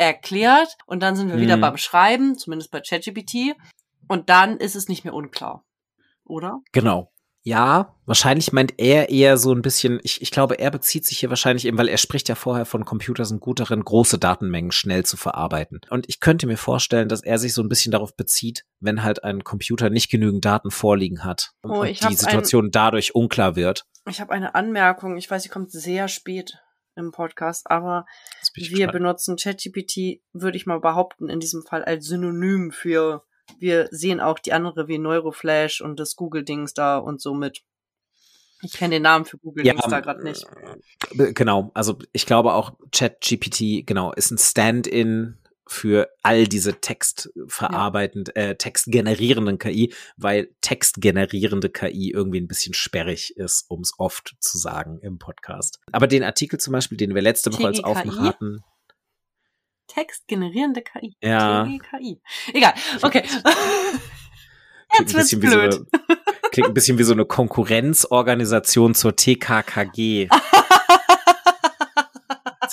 erklärt. 0.00 0.76
Und 0.86 1.02
dann 1.02 1.14
sind 1.16 1.30
wir 1.30 1.38
wieder 1.38 1.56
Mhm. 1.56 1.60
beim 1.60 1.76
Schreiben, 1.76 2.36
zumindest 2.38 2.70
bei 2.70 2.80
ChatGPT. 2.80 3.54
Und 4.08 4.28
dann 4.28 4.56
ist 4.56 4.74
es 4.74 4.88
nicht 4.88 5.04
mehr 5.04 5.14
unklar. 5.14 5.64
Oder? 6.24 6.60
Genau. 6.72 7.12
Ja, 7.42 7.96
wahrscheinlich 8.04 8.52
meint 8.52 8.74
er 8.78 9.08
eher 9.08 9.38
so 9.38 9.54
ein 9.54 9.62
bisschen, 9.62 9.98
ich, 10.02 10.20
ich 10.20 10.30
glaube, 10.30 10.58
er 10.58 10.70
bezieht 10.70 11.06
sich 11.06 11.18
hier 11.18 11.30
wahrscheinlich 11.30 11.64
eben, 11.64 11.78
weil 11.78 11.88
er 11.88 11.96
spricht 11.96 12.28
ja 12.28 12.34
vorher 12.34 12.66
von 12.66 12.84
Computer 12.84 13.24
sind 13.24 13.40
gut 13.40 13.60
darin, 13.60 13.82
große 13.82 14.18
Datenmengen 14.18 14.72
schnell 14.72 15.06
zu 15.06 15.16
verarbeiten. 15.16 15.80
Und 15.88 16.06
ich 16.10 16.20
könnte 16.20 16.46
mir 16.46 16.58
vorstellen, 16.58 17.08
dass 17.08 17.22
er 17.22 17.38
sich 17.38 17.54
so 17.54 17.62
ein 17.62 17.70
bisschen 17.70 17.92
darauf 17.92 18.14
bezieht, 18.14 18.66
wenn 18.80 19.02
halt 19.02 19.24
ein 19.24 19.42
Computer 19.42 19.88
nicht 19.88 20.10
genügend 20.10 20.44
Daten 20.44 20.70
vorliegen 20.70 21.24
hat 21.24 21.52
und, 21.62 21.70
Oh, 21.70 21.80
und 21.80 22.10
die 22.10 22.14
Situation 22.14 22.70
dadurch 22.70 23.14
unklar 23.14 23.56
wird. 23.56 23.86
Ich 24.06 24.20
habe 24.20 24.32
eine 24.32 24.54
Anmerkung. 24.54 25.16
Ich 25.16 25.30
weiß, 25.30 25.42
sie 25.42 25.48
kommt 25.48 25.70
sehr 25.70 26.08
spät 26.08 26.58
im 27.00 27.12
Podcast, 27.12 27.70
aber 27.70 28.06
wir 28.54 28.68
gespannt. 28.68 28.92
benutzen 28.92 29.36
ChatGPT, 29.36 30.22
würde 30.32 30.56
ich 30.56 30.66
mal 30.66 30.80
behaupten, 30.80 31.28
in 31.28 31.40
diesem 31.40 31.62
Fall 31.62 31.84
als 31.84 32.06
Synonym 32.06 32.70
für, 32.70 33.24
wir 33.58 33.88
sehen 33.90 34.20
auch 34.20 34.38
die 34.38 34.52
andere 34.52 34.86
wie 34.88 34.98
Neuroflash 34.98 35.80
und 35.80 35.98
das 35.98 36.14
Google-Dings 36.16 36.74
da 36.74 36.98
und 36.98 37.20
so 37.20 37.34
mit. 37.34 37.62
Ich 38.62 38.74
kenne 38.74 38.96
den 38.96 39.02
Namen 39.02 39.24
für 39.24 39.38
Google-Dings 39.38 39.82
da 39.88 40.00
gerade 40.00 40.22
nicht. 40.22 40.46
äh, 41.18 41.32
Genau, 41.32 41.70
also 41.74 41.98
ich 42.12 42.26
glaube 42.26 42.54
auch 42.54 42.74
ChatGPT, 42.92 43.86
genau, 43.86 44.12
ist 44.12 44.30
ein 44.30 44.38
Stand-in 44.38 45.38
für 45.70 46.08
all 46.22 46.48
diese 46.48 46.80
textverarbeitend, 46.80 48.34
äh, 48.34 48.56
textgenerierenden 48.56 49.58
KI, 49.58 49.94
weil 50.16 50.50
textgenerierende 50.60 51.70
KI 51.70 52.10
irgendwie 52.10 52.40
ein 52.40 52.48
bisschen 52.48 52.74
sperrig 52.74 53.36
ist, 53.36 53.66
um 53.68 53.80
es 53.80 53.94
oft 53.96 54.34
zu 54.40 54.58
sagen 54.58 54.98
im 55.00 55.18
Podcast. 55.18 55.78
Aber 55.92 56.08
den 56.08 56.24
Artikel 56.24 56.58
zum 56.58 56.72
Beispiel, 56.72 56.98
den 56.98 57.14
wir 57.14 57.22
letzte 57.22 57.52
Woche 57.52 57.68
als? 57.68 57.84
Aufmacher 57.84 58.22
hatten, 58.22 58.64
Textgenerierende 59.86 60.82
KI. 60.82 61.16
Ja. 61.22 61.64
TGKI. 61.64 62.20
Egal, 62.52 62.74
okay. 63.02 63.22
Jetzt 64.98 65.14
ein 65.14 65.14
wird's 65.14 65.30
bisschen 65.30 65.42
wie 65.42 65.46
so 65.46 65.56
blöd. 65.56 65.74
eine, 65.74 66.18
klingt 66.50 66.68
ein 66.68 66.74
bisschen 66.74 66.98
wie 66.98 67.04
so 67.04 67.12
eine 67.12 67.24
Konkurrenzorganisation 67.24 68.94
zur 68.94 69.14
TKKG. 69.14 70.28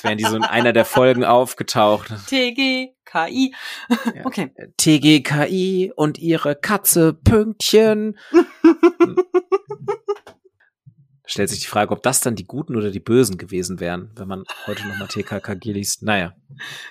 Wären 0.08 0.18
die 0.18 0.26
so 0.26 0.36
in 0.36 0.44
einer 0.44 0.74
der 0.74 0.86
Folgen 0.86 1.24
aufgetaucht. 1.24 2.12
TGKI. 2.28 3.54
Ja. 3.90 4.26
Okay. 4.26 4.52
TGKI 4.78 5.92
und 5.96 6.18
ihre 6.18 6.56
Katze 6.56 7.14
Pünktchen. 7.14 8.18
Stellt 11.26 11.50
sich 11.50 11.60
die 11.60 11.68
Frage, 11.68 11.92
ob 11.92 12.02
das 12.04 12.22
dann 12.22 12.36
die 12.36 12.46
Guten 12.46 12.78
oder 12.78 12.90
die 12.90 13.02
Bösen 13.02 13.38
gewesen 13.38 13.82
wären, 13.82 14.12
wenn 14.16 14.30
man 14.30 14.46
heute 14.66 14.88
nochmal 14.88 15.10
TKKG 15.10 15.74
liest. 15.74 16.04
Naja. 16.04 16.34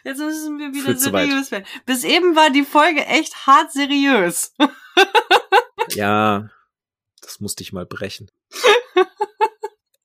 Jetzt 0.05 0.19
müssen 0.19 0.59
wir 0.59 0.75
wieder 0.75 0.95
seriös 0.95 1.51
werden. 1.51 1.64
Bis 1.87 2.05
eben 2.05 2.37
war 2.37 2.51
die 2.51 2.64
Folge 2.64 3.07
echt 3.07 3.47
hart 3.47 3.73
seriös. 3.73 4.55
ja, 5.91 6.51
das 7.23 7.41
musste 7.41 7.62
ich 7.62 7.73
mal 7.73 7.87
brechen. 7.87 8.31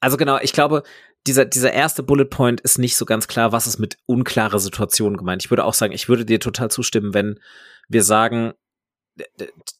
Also 0.01 0.17
genau, 0.17 0.39
ich 0.41 0.51
glaube, 0.51 0.83
dieser, 1.27 1.45
dieser 1.45 1.71
erste 1.71 2.03
Bullet 2.03 2.25
Point 2.25 2.61
ist 2.61 2.79
nicht 2.79 2.97
so 2.97 3.05
ganz 3.05 3.27
klar, 3.27 3.51
was 3.51 3.67
ist 3.67 3.77
mit 3.77 3.97
unklare 4.07 4.59
Situationen 4.59 5.17
gemeint. 5.17 5.43
Ich 5.43 5.51
würde 5.51 5.63
auch 5.63 5.75
sagen, 5.75 5.93
ich 5.93 6.09
würde 6.09 6.25
dir 6.25 6.39
total 6.39 6.71
zustimmen, 6.71 7.13
wenn 7.13 7.39
wir 7.87 8.03
sagen, 8.03 8.53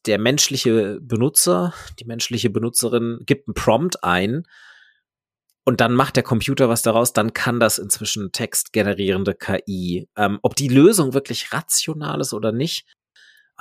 der 0.06 0.18
menschliche 0.18 1.00
Benutzer, 1.00 1.74
die 1.98 2.04
menschliche 2.04 2.50
Benutzerin 2.50 3.20
gibt 3.26 3.48
einen 3.48 3.54
Prompt 3.54 4.04
ein 4.04 4.44
und 5.64 5.80
dann 5.80 5.94
macht 5.94 6.16
der 6.16 6.22
Computer 6.22 6.68
was 6.68 6.82
daraus, 6.82 7.12
dann 7.12 7.32
kann 7.32 7.58
das 7.58 7.78
inzwischen 7.78 8.30
textgenerierende 8.30 9.34
KI. 9.34 10.08
Ähm, 10.16 10.38
ob 10.42 10.54
die 10.54 10.68
Lösung 10.68 11.14
wirklich 11.14 11.52
rational 11.52 12.20
ist 12.20 12.34
oder 12.34 12.52
nicht, 12.52 12.86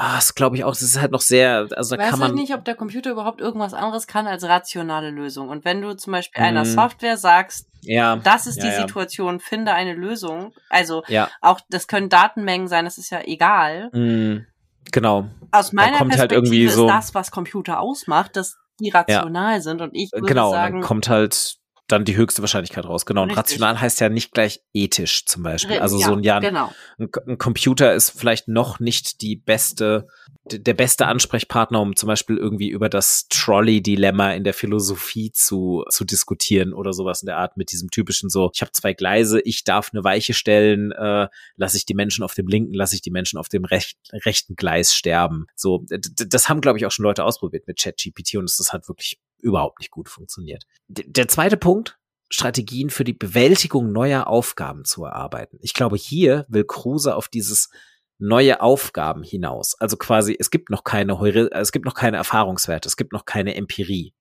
ah, 0.01 0.15
das 0.15 0.33
glaube 0.33 0.55
ich 0.55 0.63
auch, 0.63 0.71
das 0.71 0.81
ist 0.81 0.99
halt 0.99 1.11
noch 1.11 1.21
sehr, 1.21 1.67
also 1.75 1.95
da 1.95 2.01
weiß 2.01 2.09
kann 2.09 2.19
man 2.19 2.29
halt 2.29 2.39
nicht, 2.39 2.53
ob 2.55 2.65
der 2.65 2.73
Computer 2.73 3.11
überhaupt 3.11 3.39
irgendwas 3.39 3.75
anderes 3.75 4.07
kann 4.07 4.25
als 4.25 4.43
rationale 4.43 5.11
Lösung. 5.11 5.49
Und 5.49 5.63
wenn 5.63 5.81
du 5.81 5.95
zum 5.95 6.13
Beispiel 6.13 6.41
einer 6.41 6.63
mm. 6.63 6.65
Software 6.65 7.17
sagst, 7.17 7.67
ja, 7.81 8.15
das 8.15 8.47
ist 8.47 8.57
ja, 8.57 8.63
die 8.63 8.69
ja. 8.69 8.81
Situation, 8.81 9.39
finde 9.39 9.73
eine 9.73 9.93
Lösung. 9.93 10.53
Also 10.69 11.03
ja, 11.07 11.29
auch, 11.39 11.59
das 11.69 11.87
können 11.87 12.09
Datenmengen 12.09 12.67
sein, 12.67 12.85
das 12.85 12.97
ist 12.97 13.11
ja 13.11 13.21
egal. 13.23 13.89
mm, 13.93 14.47
genau. 14.91 15.27
Aus 15.51 15.71
meiner 15.71 15.99
kommt 15.99 16.17
halt 16.17 16.29
Perspektive 16.31 16.55
irgendwie 16.55 16.67
so- 16.67 16.87
ist 16.87 16.93
das, 16.93 17.13
was 17.13 17.29
Computer 17.29 17.79
ausmacht, 17.79 18.35
dass 18.35 18.57
die 18.79 18.89
rational 18.89 19.61
sind. 19.61 19.81
Und 19.81 19.91
ich 19.93 20.11
würde 20.11 20.25
Genau, 20.25 20.49
sagen, 20.51 20.79
dann 20.79 20.87
kommt 20.87 21.09
halt 21.09 21.57
dann 21.87 22.05
die 22.05 22.15
höchste 22.15 22.41
Wahrscheinlichkeit 22.41 22.85
raus. 22.85 23.05
Genau. 23.05 23.23
Und 23.23 23.29
Richtig. 23.29 23.37
rational 23.39 23.81
heißt 23.81 23.99
ja 23.99 24.09
nicht 24.09 24.31
gleich 24.31 24.61
ethisch 24.73 25.25
zum 25.25 25.43
Beispiel. 25.43 25.79
Also 25.79 25.99
ja, 25.99 26.07
so 26.07 26.13
ein, 26.13 26.23
ja, 26.23 26.37
ein, 26.37 26.41
Genau. 26.41 26.71
ein 26.97 27.09
ein 27.27 27.37
Computer 27.37 27.93
ist 27.93 28.11
vielleicht 28.11 28.47
noch 28.47 28.79
nicht 28.79 29.21
die 29.21 29.35
beste, 29.35 30.07
der 30.45 30.73
beste 30.73 31.07
Ansprechpartner, 31.07 31.81
um 31.81 31.95
zum 31.95 32.07
Beispiel 32.07 32.37
irgendwie 32.37 32.69
über 32.69 32.89
das 32.89 33.27
Trolley-Dilemma 33.29 34.31
in 34.31 34.43
der 34.43 34.53
Philosophie 34.53 35.31
zu, 35.31 35.83
zu 35.89 36.05
diskutieren 36.05 36.73
oder 36.73 36.93
sowas 36.93 37.21
in 37.21 37.27
der 37.27 37.37
Art 37.37 37.57
mit 37.57 37.71
diesem 37.71 37.89
typischen 37.89 38.29
so, 38.29 38.49
ich 38.53 38.61
habe 38.61 38.71
zwei 38.71 38.93
Gleise, 38.93 39.41
ich 39.41 39.63
darf 39.63 39.89
eine 39.93 40.03
Weiche 40.03 40.33
stellen, 40.33 40.91
äh, 40.91 41.27
lasse 41.55 41.77
ich 41.77 41.85
die 41.85 41.93
Menschen 41.95 42.23
auf 42.23 42.33
dem 42.33 42.47
linken, 42.47 42.73
lasse 42.73 42.95
ich 42.95 43.01
die 43.01 43.11
Menschen 43.11 43.37
auf 43.37 43.49
dem 43.49 43.65
rech 43.65 43.95
rechten 44.13 44.55
Gleis 44.55 44.93
sterben. 44.93 45.47
So, 45.55 45.85
das 45.89 46.47
haben, 46.49 46.61
glaube 46.61 46.77
ich, 46.77 46.85
auch 46.85 46.91
schon 46.91 47.03
Leute 47.03 47.23
ausprobiert 47.23 47.67
mit 47.67 47.79
ChatGPT 47.79 48.35
und 48.35 48.45
es 48.45 48.71
hat 48.71 48.87
wirklich 48.87 49.19
überhaupt 49.41 49.79
nicht 49.79 49.91
gut 49.91 50.09
funktioniert. 50.09 50.65
D 50.87 51.03
der 51.07 51.27
zweite 51.27 51.57
Punkt, 51.57 51.99
Strategien 52.29 52.89
für 52.89 53.03
die 53.03 53.13
Bewältigung 53.13 53.91
neuer 53.91 54.27
Aufgaben 54.27 54.85
zu 54.85 55.03
erarbeiten. 55.03 55.57
Ich 55.61 55.73
glaube, 55.73 55.97
hier 55.97 56.45
will 56.47 56.63
Kruse 56.63 57.15
auf 57.15 57.27
dieses 57.27 57.69
neue 58.17 58.61
Aufgaben 58.61 59.23
hinaus. 59.23 59.75
Also 59.79 59.97
quasi, 59.97 60.35
es 60.39 60.51
gibt 60.51 60.69
noch 60.69 60.83
keine 60.83 61.19
es 61.51 61.71
gibt 61.71 61.85
noch 61.85 61.95
keine 61.95 62.17
Erfahrungswerte, 62.17 62.87
es 62.87 62.95
gibt 62.95 63.11
noch 63.11 63.25
keine 63.25 63.55
Empirie. 63.55 64.13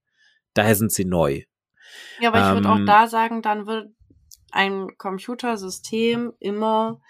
Daher 0.55 0.75
sind 0.75 0.91
sie 0.91 1.05
neu. 1.05 1.43
Ja, 2.19 2.31
aber 2.31 2.41
ich 2.41 2.55
würde 2.55 2.71
auch 2.71 2.79
Ähm, 2.79 2.87
da 2.87 3.07
sagen, 3.07 3.43
dann 3.43 3.67
wird 3.67 3.91
ein 4.51 4.97
Computersystem 4.97 6.33
immer 6.41 7.01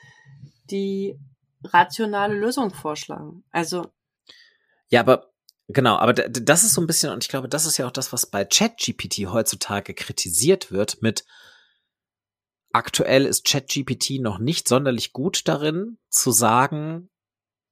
die 0.70 1.18
rationale 1.64 2.34
Lösung 2.34 2.70
vorschlagen. 2.70 3.44
Also, 3.50 3.86
Ja, 4.88 5.00
aber 5.00 5.29
genau, 5.72 5.96
aber 5.96 6.12
das 6.12 6.64
ist 6.64 6.74
so 6.74 6.80
ein 6.80 6.86
bisschen, 6.86 7.12
und 7.12 7.24
ich 7.24 7.28
glaube, 7.28 7.48
das 7.48 7.66
ist 7.66 7.76
ja 7.76 7.86
auch 7.86 7.92
das, 7.92 8.12
was 8.12 8.26
bei 8.26 8.44
ChatGPT 8.44 9.26
heutzutage 9.26 9.94
kritisiert 9.94 10.70
wird 10.70 11.02
mit 11.02 11.24
aktuell 12.72 13.26
ist 13.26 13.44
ChatGPT 13.44 14.20
noch 14.20 14.38
nicht 14.38 14.68
sonderlich 14.68 15.12
gut 15.12 15.48
darin 15.48 15.98
zu 16.08 16.30
sagen, 16.30 17.10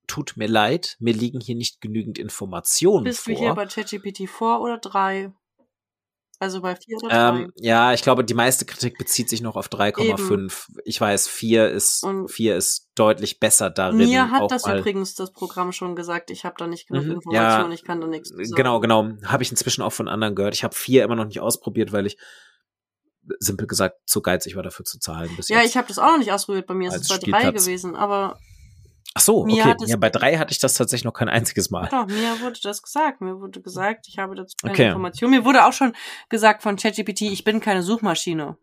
tut 0.06 0.36
mir 0.36 0.48
leid, 0.48 0.96
mir 0.98 1.14
liegen 1.14 1.40
hier 1.40 1.54
nicht 1.54 1.80
genügend 1.80 2.18
Informationen 2.18 3.04
bist 3.04 3.20
vor. 3.20 3.34
du 3.34 3.38
hier 3.38 3.54
bei 3.54 3.66
ChatGPT 3.66 4.28
4 4.28 4.60
oder 4.60 4.78
3? 4.78 5.32
Also 6.40 6.60
bei 6.60 6.76
4 6.76 6.98
oder 6.98 7.08
3? 7.32 7.38
Ähm, 7.40 7.52
ja, 7.56 7.92
ich 7.92 8.02
glaube, 8.02 8.24
die 8.24 8.34
meiste 8.34 8.64
Kritik 8.64 8.96
bezieht 8.96 9.28
sich 9.28 9.40
noch 9.40 9.56
auf 9.56 9.68
3,5. 9.68 10.68
Ich 10.84 11.00
weiß, 11.00 11.26
4 11.26 11.68
ist, 11.70 12.04
Und 12.04 12.28
4 12.30 12.56
ist 12.56 12.90
deutlich 12.94 13.40
besser 13.40 13.70
darin. 13.70 13.96
Mir 13.96 14.30
hat 14.30 14.50
das 14.50 14.64
übrigens 14.66 15.14
das 15.14 15.32
Programm 15.32 15.72
schon 15.72 15.96
gesagt, 15.96 16.30
ich 16.30 16.44
habe 16.44 16.54
da 16.56 16.66
nicht 16.68 16.86
genug 16.88 17.04
Mhm, 17.04 17.10
Informationen, 17.12 17.70
ja, 17.70 17.74
ich 17.74 17.84
kann 17.84 18.00
da 18.00 18.06
nichts 18.06 18.28
zu 18.28 18.36
sagen. 18.36 18.52
Genau, 18.54 18.78
genau. 18.80 19.08
Habe 19.24 19.42
ich 19.42 19.50
inzwischen 19.50 19.82
auch 19.82 19.92
von 19.92 20.06
anderen 20.08 20.34
gehört. 20.36 20.54
Ich 20.54 20.62
habe 20.64 20.74
4 20.76 21.02
immer 21.04 21.16
noch 21.16 21.24
nicht 21.26 21.40
ausprobiert, 21.40 21.90
weil 21.92 22.06
ich 22.06 22.16
simpel 23.40 23.66
gesagt 23.66 23.96
zu 24.06 24.22
geizig 24.22 24.56
war 24.56 24.62
dafür 24.62 24.84
zu 24.84 24.98
zahlen. 25.00 25.30
Bis 25.36 25.48
Ja, 25.48 25.58
jetzt. 25.58 25.70
ich 25.70 25.76
habe 25.76 25.88
das 25.88 25.98
auch 25.98 26.12
noch 26.12 26.18
nicht 26.18 26.32
ausprobiert, 26.32 26.66
bei 26.66 26.74
mir 26.74 26.88
ist 26.88 26.94
Als 26.94 27.02
es 27.02 27.08
bei 27.08 27.16
3 27.16 27.20
Spielplatz. 27.40 27.64
gewesen, 27.66 27.96
aber 27.96 28.38
Ach 29.18 29.20
so, 29.20 29.44
mir 29.44 29.64
okay. 29.64 29.74
Ja, 29.86 29.96
bei 29.96 30.10
3 30.10 30.38
hatte 30.38 30.52
ich 30.52 30.60
das 30.60 30.74
tatsächlich 30.74 31.04
noch 31.04 31.12
kein 31.12 31.28
einziges 31.28 31.70
Mal. 31.70 31.88
doch, 31.88 32.06
mir 32.06 32.40
wurde 32.40 32.60
das 32.62 32.82
gesagt. 32.82 33.20
Mir 33.20 33.40
wurde 33.40 33.60
gesagt, 33.60 34.06
ich 34.06 34.16
habe 34.18 34.36
dazu 34.36 34.54
keine 34.62 34.72
Okay. 34.72 34.86
Information. 34.86 35.30
Mir 35.32 35.44
wurde 35.44 35.66
auch 35.66 35.72
schon 35.72 35.92
gesagt 36.28 36.62
von 36.62 36.76
ChatGPT, 36.76 37.22
ich 37.22 37.42
bin 37.42 37.58
keine 37.58 37.82
Suchmaschine. 37.82 38.56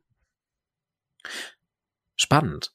Spannend. 2.16 2.72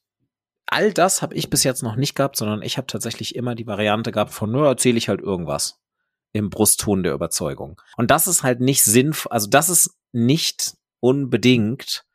All 0.67 0.93
das 0.93 1.23
habe 1.23 1.33
ich 1.33 1.49
bis 1.49 1.63
jetzt 1.63 1.81
noch 1.81 1.95
nicht 1.95 2.13
gehabt, 2.13 2.37
sondern 2.37 2.61
ich 2.61 2.77
habe 2.77 2.85
tatsächlich 2.85 3.35
immer 3.35 3.55
die 3.55 3.65
Variante 3.65 4.11
gehabt 4.11 4.31
von, 4.31 4.51
nur 4.51 4.67
erzähle 4.67 4.99
ich 4.99 5.09
halt 5.09 5.19
irgendwas 5.19 5.81
im 6.31 6.51
Brustton 6.51 7.01
der 7.01 7.13
Überzeugung. 7.13 7.81
Und 7.97 8.11
das 8.11 8.27
ist 8.27 8.43
halt 8.43 8.59
nicht 8.59 8.83
sinnvoll, 8.83 9.31
also 9.31 9.49
das 9.49 9.69
ist 9.69 9.97
nicht 10.11 10.77
unbedingt 10.99 12.05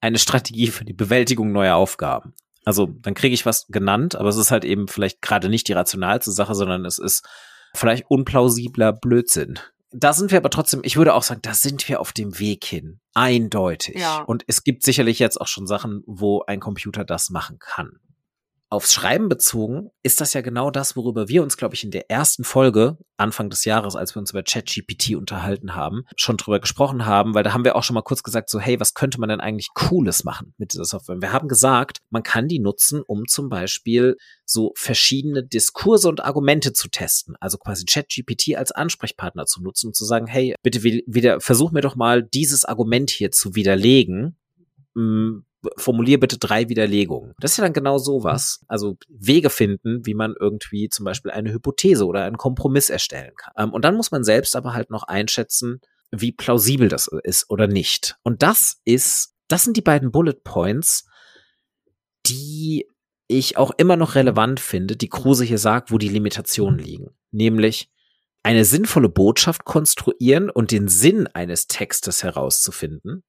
eine 0.00 0.18
Strategie 0.18 0.66
für 0.66 0.84
die 0.84 0.92
Bewältigung 0.92 1.52
neuer 1.52 1.76
Aufgaben. 1.76 2.34
Also 2.64 2.86
dann 2.86 3.14
kriege 3.14 3.34
ich 3.34 3.46
was 3.46 3.66
genannt, 3.68 4.16
aber 4.16 4.28
es 4.28 4.36
ist 4.36 4.50
halt 4.50 4.64
eben 4.64 4.88
vielleicht 4.88 5.20
gerade 5.22 5.48
nicht 5.48 5.68
die 5.68 5.72
rationalste 5.74 6.32
Sache, 6.32 6.54
sondern 6.54 6.84
es 6.84 6.98
ist 6.98 7.26
vielleicht 7.74 8.04
unplausibler 8.08 8.92
Blödsinn. 8.92 9.58
Da 9.96 10.12
sind 10.12 10.32
wir 10.32 10.38
aber 10.38 10.50
trotzdem, 10.50 10.80
ich 10.82 10.96
würde 10.96 11.14
auch 11.14 11.22
sagen, 11.22 11.40
da 11.42 11.54
sind 11.54 11.88
wir 11.88 12.00
auf 12.00 12.12
dem 12.12 12.40
Weg 12.40 12.64
hin. 12.64 13.00
Eindeutig. 13.14 13.96
Ja. 13.96 14.22
Und 14.22 14.42
es 14.48 14.64
gibt 14.64 14.82
sicherlich 14.82 15.20
jetzt 15.20 15.40
auch 15.40 15.46
schon 15.46 15.68
Sachen, 15.68 16.02
wo 16.06 16.42
ein 16.42 16.58
Computer 16.58 17.04
das 17.04 17.30
machen 17.30 17.58
kann. 17.60 18.00
Aufs 18.74 18.92
Schreiben 18.92 19.28
bezogen 19.28 19.90
ist 20.02 20.20
das 20.20 20.32
ja 20.32 20.40
genau 20.40 20.70
das, 20.72 20.96
worüber 20.96 21.28
wir 21.28 21.44
uns, 21.44 21.56
glaube 21.56 21.76
ich, 21.76 21.84
in 21.84 21.92
der 21.92 22.10
ersten 22.10 22.42
Folge 22.42 22.98
Anfang 23.16 23.48
des 23.48 23.64
Jahres, 23.64 23.94
als 23.94 24.16
wir 24.16 24.20
uns 24.20 24.32
über 24.32 24.42
ChatGPT 24.42 25.14
unterhalten 25.14 25.76
haben, 25.76 26.02
schon 26.16 26.36
drüber 26.36 26.58
gesprochen 26.58 27.06
haben, 27.06 27.34
weil 27.34 27.44
da 27.44 27.52
haben 27.52 27.64
wir 27.64 27.76
auch 27.76 27.84
schon 27.84 27.94
mal 27.94 28.02
kurz 28.02 28.24
gesagt, 28.24 28.50
so, 28.50 28.58
hey, 28.58 28.80
was 28.80 28.94
könnte 28.94 29.20
man 29.20 29.28
denn 29.28 29.40
eigentlich 29.40 29.68
Cooles 29.74 30.24
machen 30.24 30.54
mit 30.58 30.72
dieser 30.72 30.84
Software? 30.84 31.20
Wir 31.20 31.32
haben 31.32 31.46
gesagt, 31.46 31.98
man 32.10 32.24
kann 32.24 32.48
die 32.48 32.58
nutzen, 32.58 33.00
um 33.06 33.28
zum 33.28 33.48
Beispiel 33.48 34.16
so 34.44 34.72
verschiedene 34.74 35.44
Diskurse 35.44 36.08
und 36.08 36.24
Argumente 36.24 36.72
zu 36.72 36.88
testen. 36.88 37.36
Also 37.38 37.58
quasi 37.58 37.84
ChatGPT 37.84 38.56
als 38.56 38.72
Ansprechpartner 38.72 39.46
zu 39.46 39.62
nutzen 39.62 39.86
und 39.86 39.94
zu 39.94 40.04
sagen, 40.04 40.26
hey, 40.26 40.56
bitte 40.64 40.82
wi- 40.82 41.04
wieder, 41.06 41.40
versuch 41.40 41.70
mir 41.70 41.80
doch 41.80 41.94
mal 41.94 42.24
dieses 42.24 42.64
Argument 42.64 43.10
hier 43.10 43.30
zu 43.30 43.54
widerlegen. 43.54 44.36
Formulier 45.76 46.20
bitte 46.20 46.38
drei 46.38 46.68
Widerlegungen. 46.68 47.34
Das 47.40 47.52
ist 47.52 47.56
ja 47.58 47.64
dann 47.64 47.72
genau 47.72 47.98
sowas. 47.98 48.64
Also 48.68 48.96
Wege 49.08 49.50
finden, 49.50 50.04
wie 50.04 50.14
man 50.14 50.34
irgendwie 50.38 50.88
zum 50.88 51.04
Beispiel 51.04 51.30
eine 51.30 51.52
Hypothese 51.52 52.06
oder 52.06 52.24
einen 52.24 52.36
Kompromiss 52.36 52.90
erstellen 52.90 53.34
kann. 53.36 53.52
Ähm, 53.56 53.72
und 53.72 53.84
dann 53.84 53.96
muss 53.96 54.10
man 54.10 54.24
selbst 54.24 54.56
aber 54.56 54.74
halt 54.74 54.90
noch 54.90 55.04
einschätzen, 55.04 55.80
wie 56.10 56.32
plausibel 56.32 56.88
das 56.88 57.08
ist 57.22 57.50
oder 57.50 57.66
nicht. 57.66 58.16
Und 58.22 58.42
das 58.42 58.80
ist, 58.84 59.34
das 59.48 59.64
sind 59.64 59.76
die 59.76 59.82
beiden 59.82 60.10
Bullet 60.10 60.40
Points, 60.44 61.06
die 62.26 62.86
ich 63.26 63.56
auch 63.56 63.72
immer 63.76 63.96
noch 63.96 64.14
relevant 64.14 64.60
finde, 64.60 64.96
die 64.96 65.08
Kruse 65.08 65.44
hier 65.44 65.58
sagt, 65.58 65.90
wo 65.90 65.98
die 65.98 66.08
Limitationen 66.08 66.78
liegen. 66.78 67.16
Nämlich 67.30 67.90
eine 68.42 68.64
sinnvolle 68.64 69.08
Botschaft 69.08 69.64
konstruieren 69.64 70.50
und 70.50 70.70
den 70.70 70.88
Sinn 70.88 71.26
eines 71.28 71.66
Textes 71.66 72.22
herauszufinden. 72.22 73.24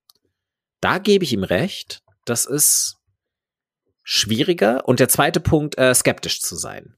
Da 0.82 0.98
gebe 0.98 1.24
ich 1.24 1.34
ihm 1.34 1.44
recht. 1.44 2.04
Das 2.26 2.46
ist 2.46 2.98
schwieriger. 4.04 4.88
Und 4.88 5.00
der 5.00 5.10
zweite 5.10 5.40
Punkt, 5.40 5.78
äh, 5.78 5.94
skeptisch 5.94 6.42
zu 6.42 6.56
sein. 6.56 6.98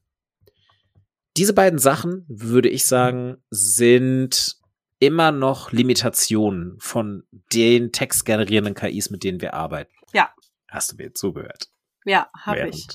Diese 1.36 1.52
beiden 1.52 1.78
Sachen, 1.78 2.24
würde 2.28 2.68
ich 2.68 2.86
sagen, 2.86 3.42
sind 3.50 4.56
immer 4.98 5.30
noch 5.30 5.70
Limitationen 5.70 6.78
von 6.80 7.22
den 7.52 7.92
textgenerierenden 7.92 8.74
KIs, 8.74 9.10
mit 9.10 9.22
denen 9.22 9.40
wir 9.40 9.54
arbeiten. 9.54 9.94
Ja. 10.12 10.34
Hast 10.68 10.92
du 10.92 10.96
mir 10.96 11.14
zugehört? 11.14 11.68
Ja, 12.04 12.28
habe 12.34 12.68
ich. 12.68 12.88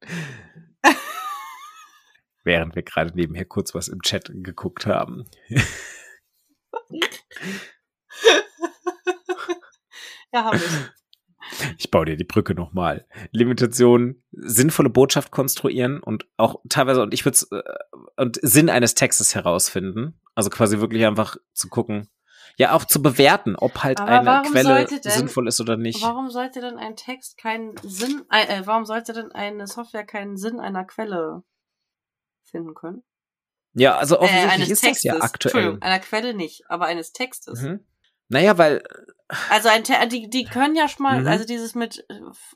Während, 0.00 0.80
während 2.44 2.76
wir 2.76 2.82
gerade 2.82 3.14
nebenher 3.14 3.44
kurz 3.44 3.74
was 3.74 3.88
im 3.88 4.02
Chat 4.02 4.30
geguckt 4.32 4.86
haben. 4.86 5.24
Ja, 10.32 10.44
habe 10.44 10.56
ich. 10.56 10.62
Ich 11.78 11.90
baue 11.90 12.04
dir 12.06 12.16
die 12.16 12.24
Brücke 12.24 12.54
nochmal. 12.54 13.06
Limitation, 13.32 14.22
sinnvolle 14.32 14.90
Botschaft 14.90 15.30
konstruieren 15.30 16.00
und 16.00 16.26
auch 16.36 16.60
teilweise, 16.68 17.02
und 17.02 17.14
ich 17.14 17.24
würde 17.24 17.38
äh, 17.50 17.62
und 18.22 18.38
Sinn 18.42 18.68
eines 18.70 18.94
Textes 18.94 19.34
herausfinden. 19.34 20.20
Also 20.34 20.50
quasi 20.50 20.78
wirklich 20.80 21.04
einfach 21.06 21.36
zu 21.52 21.68
gucken, 21.68 22.08
Ja, 22.58 22.72
auch 22.72 22.84
zu 22.84 23.00
bewerten, 23.02 23.54
ob 23.56 23.82
halt 23.84 24.00
Aber 24.00 24.20
eine 24.40 24.48
Quelle 24.50 24.84
denn- 24.84 25.00
sinnvoll 25.02 25.46
ist 25.48 25.60
oder 25.60 25.76
nicht. 25.76 26.02
Warum 26.02 26.28
sollte 26.30 26.60
denn 26.60 26.76
ein 26.76 26.96
Text 26.96 27.38
keinen 27.38 27.74
Sinn, 27.82 28.22
äh, 28.32 28.58
äh, 28.60 28.66
warum 28.66 28.84
sollte 28.84 29.12
denn 29.12 29.30
eine 29.32 29.66
Software 29.66 30.04
keinen 30.04 30.36
Sinn 30.36 30.58
einer 30.60 30.84
Quelle 30.84 31.42
finden 32.44 32.74
können? 32.74 33.02
Ja, 33.74 33.96
also 33.96 34.16
Äh, 34.16 34.18
offensichtlich 34.20 34.52
eines 34.52 34.70
ist 34.70 34.80
Textes. 34.80 35.10
das 35.12 35.18
ja 35.18 35.24
aktuell. 35.24 35.52
Entschuldigung, 35.54 35.82
einer 35.82 35.98
Quelle 36.00 36.34
nicht, 36.34 36.64
aber 36.68 36.86
eines 36.86 37.12
Textes. 37.12 37.62
Mhm. 37.62 37.80
Naja, 38.28 38.58
weil, 38.58 38.82
Also 39.50 39.68
ein 39.68 39.84
die, 40.08 40.28
die 40.30 40.44
können 40.44 40.74
ja 40.76 40.88
schon 40.88 41.02
mal, 41.04 41.20
Mhm. 41.20 41.28
also 41.28 41.44
dieses 41.44 41.74
mit 41.74 42.04
äh, 42.08 42.14
f- 42.30 42.54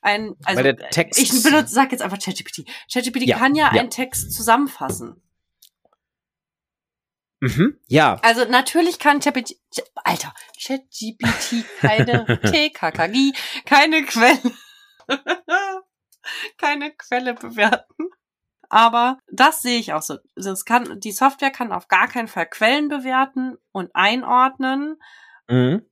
ein, 0.00 0.34
also 0.44 0.62
Weil 0.62 0.74
der 0.74 0.90
Text- 0.90 1.20
ich 1.20 1.30
benutze, 1.42 1.72
sag 1.74 1.92
jetzt 1.92 2.02
einfach 2.02 2.18
ChatGPT. 2.18 2.64
ChatGPT 2.92 3.22
Ja, 3.26 3.38
kann 3.38 3.54
ja, 3.54 3.72
ja. 3.74 3.80
einen 3.80 3.90
Text 3.90 4.32
zusammenfassen. 4.32 5.22
mhm, 7.40 7.78
ja, 7.86 8.14
Also 8.22 8.44
natürlich 8.46 8.98
kann 8.98 9.20
ChatGPT, 9.20 9.56
Alter, 9.96 10.34
ChatGPT 10.60 11.64
keine 11.80 12.24
TKKG, 12.42 13.32
keine 13.64 14.04
Quelle, 14.04 14.38
keine 16.58 16.92
Quelle 16.96 17.34
bewerten. 17.34 18.08
Aber 18.68 19.18
das 19.30 19.62
sehe 19.62 19.78
ich 19.78 19.92
auch 19.92 20.02
so. 20.02 20.18
Also 20.36 20.50
es 20.50 20.64
kann, 20.64 21.00
die 21.00 21.12
Software 21.12 21.50
kann 21.50 21.72
auf 21.72 21.88
gar 21.88 22.08
keinen 22.08 22.28
Fall 22.28 22.46
Quellen 22.46 22.88
bewerten 22.88 23.56
und 23.72 23.90
einordnen 23.94 25.00
mhm. 25.48 25.82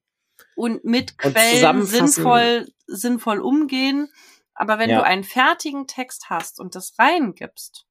und 0.54 0.84
mit 0.84 1.12
Und 1.22 1.34
Quellen 1.34 1.86
sinnvoll, 1.86 2.68
sinnvoll 2.86 3.40
umgehen. 3.40 4.10
Aber 4.54 4.78
wenn 4.78 4.90
Ja. 4.90 4.98
du 4.98 5.04
einen 5.04 5.24
fertigen 5.24 5.86
Text 5.86 6.30
hast 6.30 6.60
und 6.60 6.74
das 6.74 6.94
reingibst, 6.98 7.86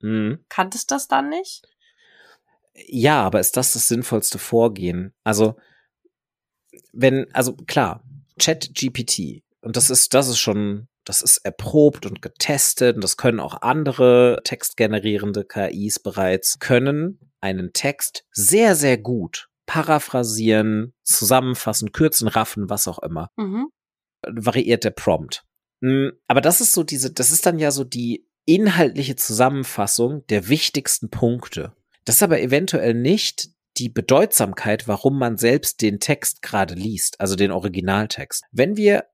Mhm. 0.00 0.44
kann 0.48 0.68
es 0.74 0.86
das 0.86 1.08
dann 1.08 1.28
nicht? 1.30 1.66
Ja, 2.74 3.22
aber 3.22 3.40
ist 3.40 3.56
das 3.56 3.72
das 3.72 3.88
sinnvollste 3.88 4.38
Vorgehen? 4.38 5.14
Also, 5.24 5.56
wenn, 6.92 7.32
also 7.34 7.54
klar, 7.54 8.02
Chat-GPT, 8.38 9.42
und 9.62 9.76
das 9.76 9.88
ist, 9.88 10.12
das 10.12 10.28
ist 10.28 10.38
schon, 10.38 10.88
das 11.06 11.22
ist 11.22 11.38
erprobt 11.38 12.04
und 12.04 12.20
getestet, 12.20 12.96
und 12.96 13.04
das 13.04 13.16
können 13.16 13.40
auch 13.40 13.62
andere 13.62 14.40
textgenerierende 14.44 15.44
KIs 15.44 16.00
bereits, 16.00 16.58
können 16.58 17.20
einen 17.40 17.72
Text 17.72 18.24
sehr, 18.32 18.74
sehr 18.74 18.98
gut 18.98 19.48
paraphrasieren, 19.66 20.94
zusammenfassen, 21.02 21.92
kürzen, 21.92 22.28
raffen, 22.28 22.70
was 22.70 22.86
auch 22.86 22.98
immer. 23.00 23.30
Mhm. 23.36 23.68
variiert 24.28 24.84
der 24.84 24.90
Prompt. 24.90 25.44
Mm, 25.80 26.08
Aber 26.26 26.40
das 26.40 26.60
ist 26.60 26.72
so 26.72 26.82
diese, 26.82 27.12
das 27.12 27.30
ist 27.30 27.46
dann 27.46 27.58
ja 27.58 27.70
so 27.70 27.84
die 27.84 28.26
inhaltliche 28.44 29.16
Zusammenfassung 29.16 30.26
der 30.28 30.48
wichtigsten 30.48 31.10
Punkte. 31.10 31.72
Das 32.04 32.16
ist 32.16 32.22
aber 32.22 32.40
eventuell 32.40 32.94
nicht 32.94 33.50
die 33.76 33.88
Bedeutsamkeit, 33.88 34.88
warum 34.88 35.18
man 35.18 35.36
selbst 35.36 35.82
den 35.82 36.00
Text 36.00 36.42
gerade 36.42 36.74
liest, 36.74 37.20
also 37.20 37.36
den 37.36 37.50
Originaltext. 37.50 38.44
Wenn 38.52 38.76
wir 38.76 39.04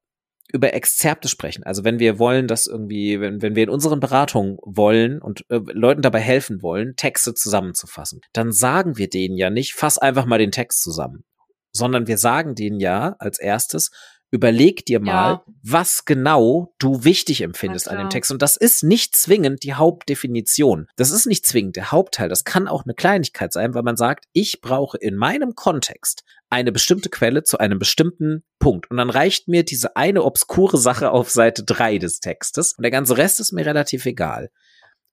über 0.52 0.74
Exzerpte 0.74 1.28
sprechen, 1.28 1.64
also 1.64 1.82
wenn 1.82 1.98
wir 1.98 2.18
wollen, 2.18 2.46
dass 2.46 2.66
irgendwie, 2.66 3.20
wenn, 3.20 3.40
wenn 3.40 3.56
wir 3.56 3.64
in 3.64 3.70
unseren 3.70 4.00
Beratungen 4.00 4.58
wollen 4.62 5.20
und 5.20 5.44
äh, 5.50 5.60
Leuten 5.72 6.02
dabei 6.02 6.20
helfen 6.20 6.62
wollen, 6.62 6.94
Texte 6.96 7.34
zusammenzufassen, 7.34 8.20
dann 8.32 8.52
sagen 8.52 8.98
wir 8.98 9.08
denen 9.08 9.36
ja 9.36 9.50
nicht, 9.50 9.74
fass 9.74 9.98
einfach 9.98 10.26
mal 10.26 10.38
den 10.38 10.52
Text 10.52 10.82
zusammen, 10.82 11.24
sondern 11.72 12.06
wir 12.06 12.18
sagen 12.18 12.54
denen 12.54 12.80
ja 12.80 13.16
als 13.18 13.40
erstes, 13.40 13.90
überleg 14.32 14.84
dir 14.86 14.98
mal, 14.98 15.30
Ja. 15.32 15.44
was 15.62 16.04
genau 16.04 16.74
du 16.78 17.04
wichtig 17.04 17.42
empfindest 17.42 17.88
an 17.88 17.98
dem. 17.98 18.10
Text. 18.10 18.32
Und 18.32 18.42
das 18.42 18.56
ist 18.56 18.82
nicht 18.82 19.14
zwingend 19.14 19.62
die 19.62 19.74
Hauptdefinition. 19.74 20.88
Das 20.96 21.10
ist 21.10 21.26
nicht 21.26 21.46
zwingend 21.46 21.76
der 21.76 21.92
Hauptteil. 21.92 22.28
Das 22.28 22.42
kann 22.44 22.66
auch 22.66 22.84
eine 22.84 22.94
Kleinigkeit 22.94 23.52
sein, 23.52 23.74
weil 23.74 23.82
man 23.82 23.96
sagt, 23.96 24.24
ich 24.32 24.60
brauche 24.60 24.96
in 24.98 25.16
meinem 25.16 25.54
Kontext 25.54 26.24
eine 26.48 26.72
bestimmte 26.72 27.10
Quelle 27.10 27.44
zu 27.44 27.58
einem 27.58 27.78
bestimmten 27.78 28.42
Punkt. 28.58 28.90
Und 28.90 28.96
dann 28.96 29.10
reicht 29.10 29.48
mir 29.48 29.64
diese 29.64 29.96
eine 29.96 30.24
obskure 30.24 30.78
Sache 30.78 31.10
auf 31.10 31.30
Seite 31.30 31.62
drei 31.62 31.98
des 31.98 32.20
Textes 32.20 32.72
und 32.76 32.82
der 32.82 32.90
ganze 32.90 33.16
Rest 33.16 33.38
ist 33.38 33.52
mir 33.52 33.64
relativ 33.66 34.06
egal. 34.06 34.50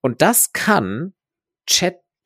Und 0.02 0.22
das 0.22 0.54
kann 0.54 1.14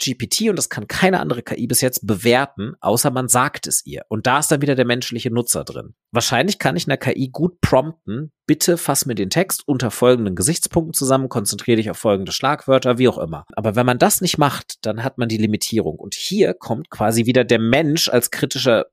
ChatGPT 0.03 0.49
und 0.49 0.55
das 0.55 0.69
kann 0.69 0.87
keine 0.87 1.19
andere 1.19 1.43
KI 1.43 1.67
bis 1.67 1.81
jetzt 1.81 2.05
bewerten, 2.05 2.75
außer 2.81 3.11
man 3.11 3.27
sagt 3.27 3.67
es 3.67 3.85
ihr. 3.85 4.05
Und 4.09 4.27
da 4.27 4.39
ist 4.39 4.51
dann 4.51 4.61
wieder 4.61 4.75
der 4.75 4.85
menschliche 4.85 5.31
Nutzer 5.31 5.63
drin. 5.63 5.95
Wahrscheinlich 6.11 6.59
kann 6.59 6.75
ich 6.75 6.87
einer 6.87 6.97
KI 6.97 7.29
gut 7.29 7.61
prompten, 7.61 8.31
bitte 8.45 8.77
fass 8.77 9.05
mir 9.05 9.15
den 9.15 9.29
Text 9.29 9.67
unter 9.67 9.91
folgenden 9.91 10.35
Gesichtspunkten 10.35 10.93
zusammen, 10.93 11.29
konzentriere 11.29 11.77
dich 11.77 11.89
auf 11.89 11.97
folgende 11.97 12.31
Schlagwörter, 12.31 12.97
wie 12.97 13.07
auch 13.07 13.17
immer. 13.17 13.45
Aber 13.53 13.75
wenn 13.75 13.85
man 13.85 13.99
das 13.99 14.21
nicht 14.21 14.37
macht, 14.37 14.85
dann 14.85 15.03
hat 15.03 15.17
man 15.17 15.29
die 15.29 15.37
Limitierung. 15.37 15.97
Und 15.97 16.15
hier 16.15 16.53
kommt 16.53 16.89
quasi 16.89 17.25
wieder 17.25 17.43
der 17.43 17.59
Mensch 17.59 18.09
als 18.09 18.31
kritischer 18.31 18.87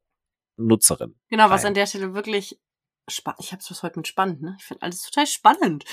Nutzerin. 0.57 1.15
Genau, 1.29 1.51
was 1.51 1.63
rein. 1.63 1.69
an 1.69 1.75
der 1.75 1.87
Stelle 1.87 2.15
wirklich 2.15 2.59
spannend, 3.09 3.41
ich 3.41 3.53
hab's 3.53 3.71
was 3.71 3.83
heute 3.83 3.99
mit 3.99 4.07
spannend, 4.07 4.43
ne? 4.43 4.57
Ich 4.59 4.65
finde 4.65 4.83
alles 4.83 5.03
total 5.03 5.27
spannend. 5.27 5.85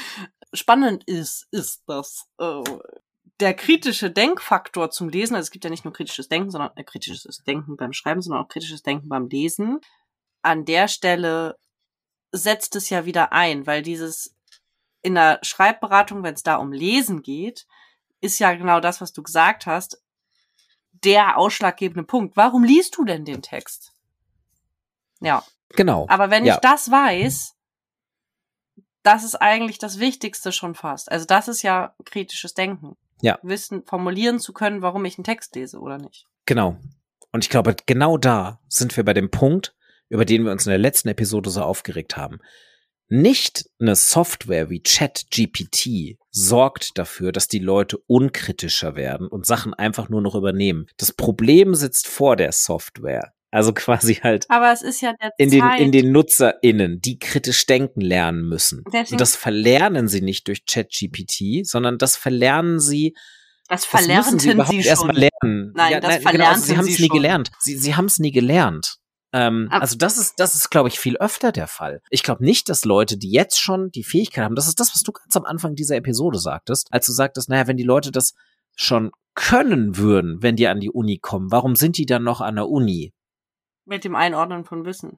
Spannend 0.54 1.04
ist, 1.06 1.48
ist 1.52 1.84
das, 1.88 2.28
äh, 2.40 2.62
der 3.40 3.54
kritische 3.54 4.12
Denkfaktor 4.12 4.90
zum 4.90 5.10
Lesen, 5.10 5.36
also 5.36 5.46
es 5.48 5.52
gibt 5.52 5.64
ja 5.64 5.70
nicht 5.70 5.86
nur 5.86 5.94
kritisches 5.94 6.28
Denken, 6.30 6.52
sondern 6.52 6.72
äh, 6.76 6.84
kritisches 6.84 7.44
Denken 7.44 7.78
beim 7.78 7.94
Schreiben, 7.94 8.22
sondern 8.22 8.44
auch 8.44 8.48
kritisches 8.50 8.84
Denken 8.84 9.10
beim 9.10 9.28
Lesen. 9.28 9.80
An 10.42 10.66
der 10.66 10.88
Stelle 10.88 11.58
setzt 12.32 12.76
es 12.76 12.90
ja 12.90 13.06
wieder 13.06 13.32
ein, 13.34 13.68
weil 13.68 13.82
dieses 13.82 14.36
in 15.02 15.16
der 15.16 15.40
Schreibberatung, 15.42 16.24
wenn 16.24 16.34
es 16.34 16.44
da 16.44 16.56
um 16.58 16.72
Lesen 16.72 17.22
geht, 17.22 17.68
ist 18.20 18.40
ja 18.40 18.54
genau 18.54 18.80
das, 18.80 19.00
was 19.00 19.14
du 19.14 19.22
gesagt 19.24 19.66
hast, 19.66 20.02
der 21.04 21.38
ausschlaggebende 21.38 22.04
Punkt. 22.04 22.36
Warum 22.36 22.64
liest 22.64 22.98
du 22.98 23.06
denn 23.06 23.24
den 23.26 23.42
Text? 23.42 23.94
Ja, 25.20 25.44
Genau. 25.70 26.06
aber 26.10 26.30
wenn 26.30 26.46
Ja. 26.46 26.56
ich 26.56 26.60
das 26.62 26.90
weiß, 26.90 27.56
das 29.04 29.24
ist 29.24 29.36
eigentlich 29.36 29.78
das 29.78 30.00
Wichtigste 30.00 30.52
schon 30.52 30.76
fast. 30.76 31.12
Also 31.12 31.26
das 31.26 31.48
ist 31.48 31.62
ja 31.62 31.96
kritisches 32.04 32.54
Denken. 32.54 32.98
Ja. 33.22 33.40
Wissen, 33.42 33.84
formulieren 33.86 34.40
zu 34.40 34.54
können, 34.54 34.82
warum 34.82 35.06
ich 35.06 35.18
einen 35.18 35.24
Text 35.24 35.56
lese 35.56 35.80
oder 35.80 35.98
nicht. 35.98 36.28
Genau. 36.46 36.78
Und 37.32 37.44
ich 37.44 37.50
glaube, 37.50 37.76
genau 37.86 38.18
da 38.18 38.60
sind 38.68 38.96
wir 38.96 39.04
bei 39.04 39.14
dem 39.14 39.32
Punkt, 39.32 39.76
über 40.10 40.26
den 40.26 40.44
wir 40.44 40.52
uns 40.52 40.66
in 40.66 40.72
der 40.72 40.80
letzten 40.80 41.10
Episode 41.10 41.50
so 41.50 41.62
aufgeregt 41.62 42.18
haben. 42.18 42.40
Nicht 43.10 43.70
eine 43.80 43.96
Software 43.96 44.70
wie 44.70 44.82
ChatGPT 44.82 46.18
sorgt 46.30 46.98
dafür, 46.98 47.32
dass 47.32 47.48
die 47.48 47.60
Leute 47.60 47.98
unkritischer 48.08 48.96
werden 48.96 49.28
und 49.28 49.46
Sachen 49.46 49.74
einfach 49.74 50.10
nur 50.10 50.22
noch 50.22 50.36
übernehmen. 50.36 50.88
Das 50.98 51.14
Problem 51.14 51.74
sitzt 51.74 52.08
vor 52.08 52.36
der 52.36 52.52
Software. 52.52 53.34
Also 53.52 53.74
quasi 53.74 54.16
halt 54.16 54.46
Aber 54.50 54.72
es 54.74 54.82
ist 54.82 55.02
ja 55.02 55.14
der 55.14 55.32
in 55.38 55.50
den, 55.50 55.62
Zeit. 55.62 55.80
in 55.80 55.92
den 55.92 56.12
NutzerInnen, 56.12 57.00
die 57.00 57.18
kritisch 57.18 57.66
denken 57.66 58.02
lernen 58.02 58.48
müssen. 58.48 58.84
Deswegen- 58.92 59.14
Und 59.14 59.22
das 59.22 59.36
verlernen 59.36 60.08
sie 60.08 60.22
nicht 60.22 60.48
durch 60.48 60.66
ChatGPT, 60.66 61.66
sondern 61.66 61.98
das 61.98 62.18
verlernen 62.18 62.80
sie 62.80 63.16
das 63.70 63.82
das 63.82 63.94
müssen 63.94 64.06
verlernten 64.08 64.40
sie 64.40 64.52
überhaupt 64.52 64.82
sie 64.82 64.88
erstmal 64.88 65.16
lernen. 65.18 65.74
Nein, 65.76 66.02
das 66.02 66.18
genau, 66.18 66.30
verlernten 66.30 66.62
sie 66.62 66.78
haben 66.78 66.88
es 66.88 67.00
nie 67.00 67.10
gelernt. 67.10 67.52
Sie, 67.60 67.78
sie 67.78 67.96
haben 67.96 68.06
es 68.06 68.20
nie 68.20 68.32
gelernt. 68.32 68.98
Ähm, 69.34 69.68
also 69.72 69.98
das 69.98 70.18
ist, 70.18 70.36
das 70.38 70.56
ist, 70.56 70.70
glaube 70.70 70.88
ich, 70.88 71.00
viel 71.00 71.18
öfter 71.18 71.52
der 71.52 71.68
Fall. 71.68 72.02
Ich 72.10 72.24
glaube 72.24 72.46
nicht, 72.46 72.70
dass 72.70 72.86
Leute, 72.86 73.18
die 73.18 73.30
jetzt 73.30 73.60
schon 73.60 73.92
die 73.92 74.06
Fähigkeit 74.06 74.46
haben, 74.46 74.56
das 74.56 74.68
ist 74.70 74.80
das, 74.80 74.94
was 74.94 75.04
du 75.04 75.12
ganz 75.12 75.36
am 75.36 75.44
Anfang 75.44 75.76
dieser 75.76 75.98
Episode 75.98 76.40
sagtest, 76.40 76.88
als 76.92 77.06
du 77.08 77.12
sagtest, 77.12 77.50
naja, 77.50 77.68
wenn 77.68 77.76
die 77.78 77.84
Leute 77.84 78.12
das 78.12 78.34
schon 78.76 79.12
können 79.36 79.98
würden, 79.98 80.42
wenn 80.42 80.56
die 80.56 80.68
an 80.68 80.80
die 80.80 80.90
Uni 80.90 81.18
kommen, 81.18 81.52
warum 81.52 81.76
sind 81.76 81.98
die 81.98 82.06
dann 82.06 82.24
noch 82.24 82.40
an 82.42 82.56
der 82.56 82.70
Uni? 82.70 83.14
Mit 83.88 84.04
dem 84.04 84.16
Einordnen 84.16 84.66
von 84.66 84.86
Wissen. 84.86 85.18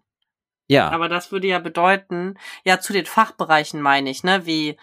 Ja, 0.67 0.89
Aber 0.91 1.09
das 1.09 1.31
würde 1.31 1.47
ja 1.47 1.57
bedeuten, 1.59 2.35
ja, 2.63 2.79
zu 2.79 2.93
den 2.93 3.05
Fachbereichen 3.07 3.81
meine 3.81 4.11
ich, 4.11 4.23
ne, 4.23 4.45
wie, 4.45 4.77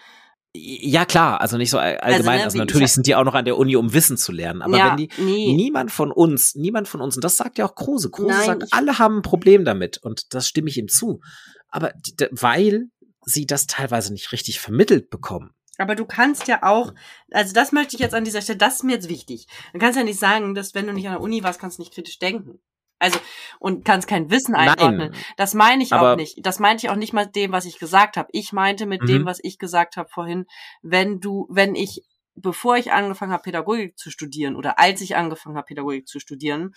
ja 0.53 1.05
klar, 1.05 1.39
also 1.39 1.55
nicht 1.57 1.69
so 1.69 1.79
all- 1.79 1.97
allgemein. 1.99 2.39
ne, 2.39 2.43
Also, 2.43 2.57
natürlich 2.57 2.85
ich- 2.87 2.93
sind 2.93 3.07
die 3.07 3.15
auch 3.15 3.23
noch 3.23 3.35
an 3.35 3.45
der 3.45 3.57
Uni, 3.57 3.77
um 3.77 3.93
Wissen 3.93 4.17
zu 4.17 4.31
lernen. 4.33 4.61
Aber 4.61 4.77
ja, 4.77 4.89
wenn 4.89 4.97
die 4.97 5.09
nee, 5.17 5.53
Niemand 5.55 5.91
von 5.91 6.11
uns, 6.11 6.55
niemand 6.55 6.89
von 6.89 6.99
uns, 6.99 7.15
und 7.15 7.23
das 7.23 7.37
sagt 7.37 7.57
ja 7.57 7.65
auch 7.65 7.75
Kruse. 7.75 8.09
Kruse 8.11 8.29
Nein, 8.35 8.45
sagt, 8.45 8.73
alle 8.73 8.99
haben 8.99 9.17
ein 9.19 9.21
Problem 9.21 9.63
damit 9.63 9.97
und 9.99 10.33
das 10.33 10.47
stimme 10.47 10.67
ich 10.69 10.77
ihm 10.77 10.89
zu. 10.89 11.21
Aber 11.69 11.91
weil 12.31 12.89
sie 13.23 13.45
das 13.45 13.67
teilweise 13.67 14.11
nicht 14.11 14.31
richtig 14.33 14.59
vermittelt 14.59 15.09
bekommen. 15.09 15.51
Aber 15.77 15.95
du 15.95 16.05
kannst 16.05 16.47
ja 16.47 16.63
auch, 16.63 16.93
also 17.31 17.53
das 17.53 17.71
möchte 17.71 17.95
ich 17.95 18.01
jetzt 18.01 18.15
an 18.15 18.23
dieser 18.23 18.41
Stelle, 18.41 18.57
das 18.57 18.77
ist 18.77 18.83
mir 18.83 18.93
jetzt 18.93 19.09
wichtig. 19.09 19.47
Du 19.73 19.79
kannst 19.79 19.97
ja 19.97 20.03
nicht 20.03 20.19
sagen, 20.19 20.55
dass 20.55 20.73
wenn 20.73 20.87
du 20.87 20.93
nicht 20.93 21.05
an 21.07 21.13
der 21.13 21.21
Uni 21.21 21.43
warst, 21.43 21.59
kannst 21.59 21.77
du 21.77 21.83
nicht 21.83 21.93
kritisch 21.93 22.17
denken. 22.19 22.59
Also, 22.99 23.19
und 23.59 23.85
kannst 23.85 24.07
kein 24.07 24.29
Wissen 24.31 24.55
einordnen. 24.55 25.11
Nein, 25.11 25.23
Das 25.37 25.53
meine 25.53 25.83
ich 25.83 25.93
auch 25.93 26.15
nicht. 26.15 26.45
Das 26.45 26.59
meinte 26.59 26.85
ich 26.85 26.89
auch 26.91 26.95
nicht 26.95 27.13
mal 27.13 27.27
dem, 27.27 27.51
was 27.51 27.65
ich 27.65 27.77
gesagt 27.79 28.17
habe. 28.17 28.29
Ich 28.31 28.53
meinte 28.53 28.85
mit 28.85 29.03
Mhm. 29.03 29.07
dem, 29.07 29.25
was 29.25 29.39
ich 29.43 29.59
gesagt 29.59 29.97
habe 29.97 30.09
vorhin, 30.09 30.45
wenn 30.81 31.19
du, 31.19 31.47
wenn 31.49 31.75
ich, 31.75 32.03
bevor 32.35 32.75
ich 32.77 32.91
angefangen 32.91 33.31
habe, 33.31 33.43
Pädagogik 33.43 33.97
zu 33.97 34.09
studieren 34.09 34.55
oder 34.55 34.79
als 34.79 35.01
ich 35.01 35.15
angefangen 35.15 35.57
habe, 35.57 35.65
Pädagogik 35.67 36.07
zu 36.07 36.19
studieren, 36.19 36.73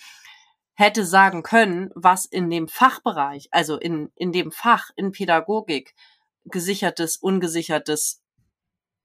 hätte 0.74 1.04
sagen 1.04 1.42
können, 1.42 1.90
was 1.94 2.24
in 2.26 2.48
dem 2.50 2.68
Fachbereich, 2.68 3.48
also 3.50 3.78
in, 3.78 4.10
in 4.14 4.32
dem 4.32 4.50
Fach 4.50 4.90
in 4.96 5.12
Pädagogik 5.12 5.94
gesichertes, 6.44 7.16
ungesichertes 7.18 8.22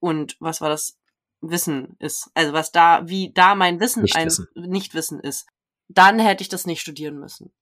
und 0.00 0.36
was 0.40 0.60
war 0.60 0.68
das 0.70 0.98
Wissen 1.42 1.96
ist. 1.98 2.30
Also 2.34 2.52
was 2.54 2.72
da, 2.72 3.06
wie 3.08 3.32
da 3.32 3.54
mein 3.54 3.78
Wissen 3.80 4.02
Nichtwissen. 4.02 4.48
ein 4.56 4.62
Nichtwissen 4.70 5.20
ist. 5.20 5.46
Dann 5.88 6.18
hätte 6.18 6.42
ich 6.42 6.48
das 6.48 6.66
nicht 6.66 6.80
studieren 6.80 7.18
müssen. 7.18 7.52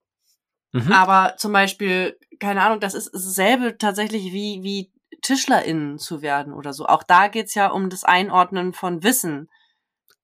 Mhm. 0.71 0.91
Aber 0.91 1.35
zum 1.37 1.53
Beispiel, 1.53 2.19
keine 2.39 2.61
Ahnung, 2.61 2.79
das 2.79 2.93
ist 2.93 3.13
dasselbe 3.13 3.77
tatsächlich 3.77 4.33
wie, 4.33 4.61
wie 4.61 4.91
TischlerInnen 5.21 5.97
zu 5.97 6.21
werden 6.21 6.53
oder 6.53 6.73
so. 6.73 6.85
Auch 6.85 7.03
da 7.03 7.27
geht's 7.27 7.55
ja 7.55 7.67
um 7.67 7.89
das 7.89 8.03
Einordnen 8.03 8.73
von 8.73 9.01
Wissen. 9.03 9.49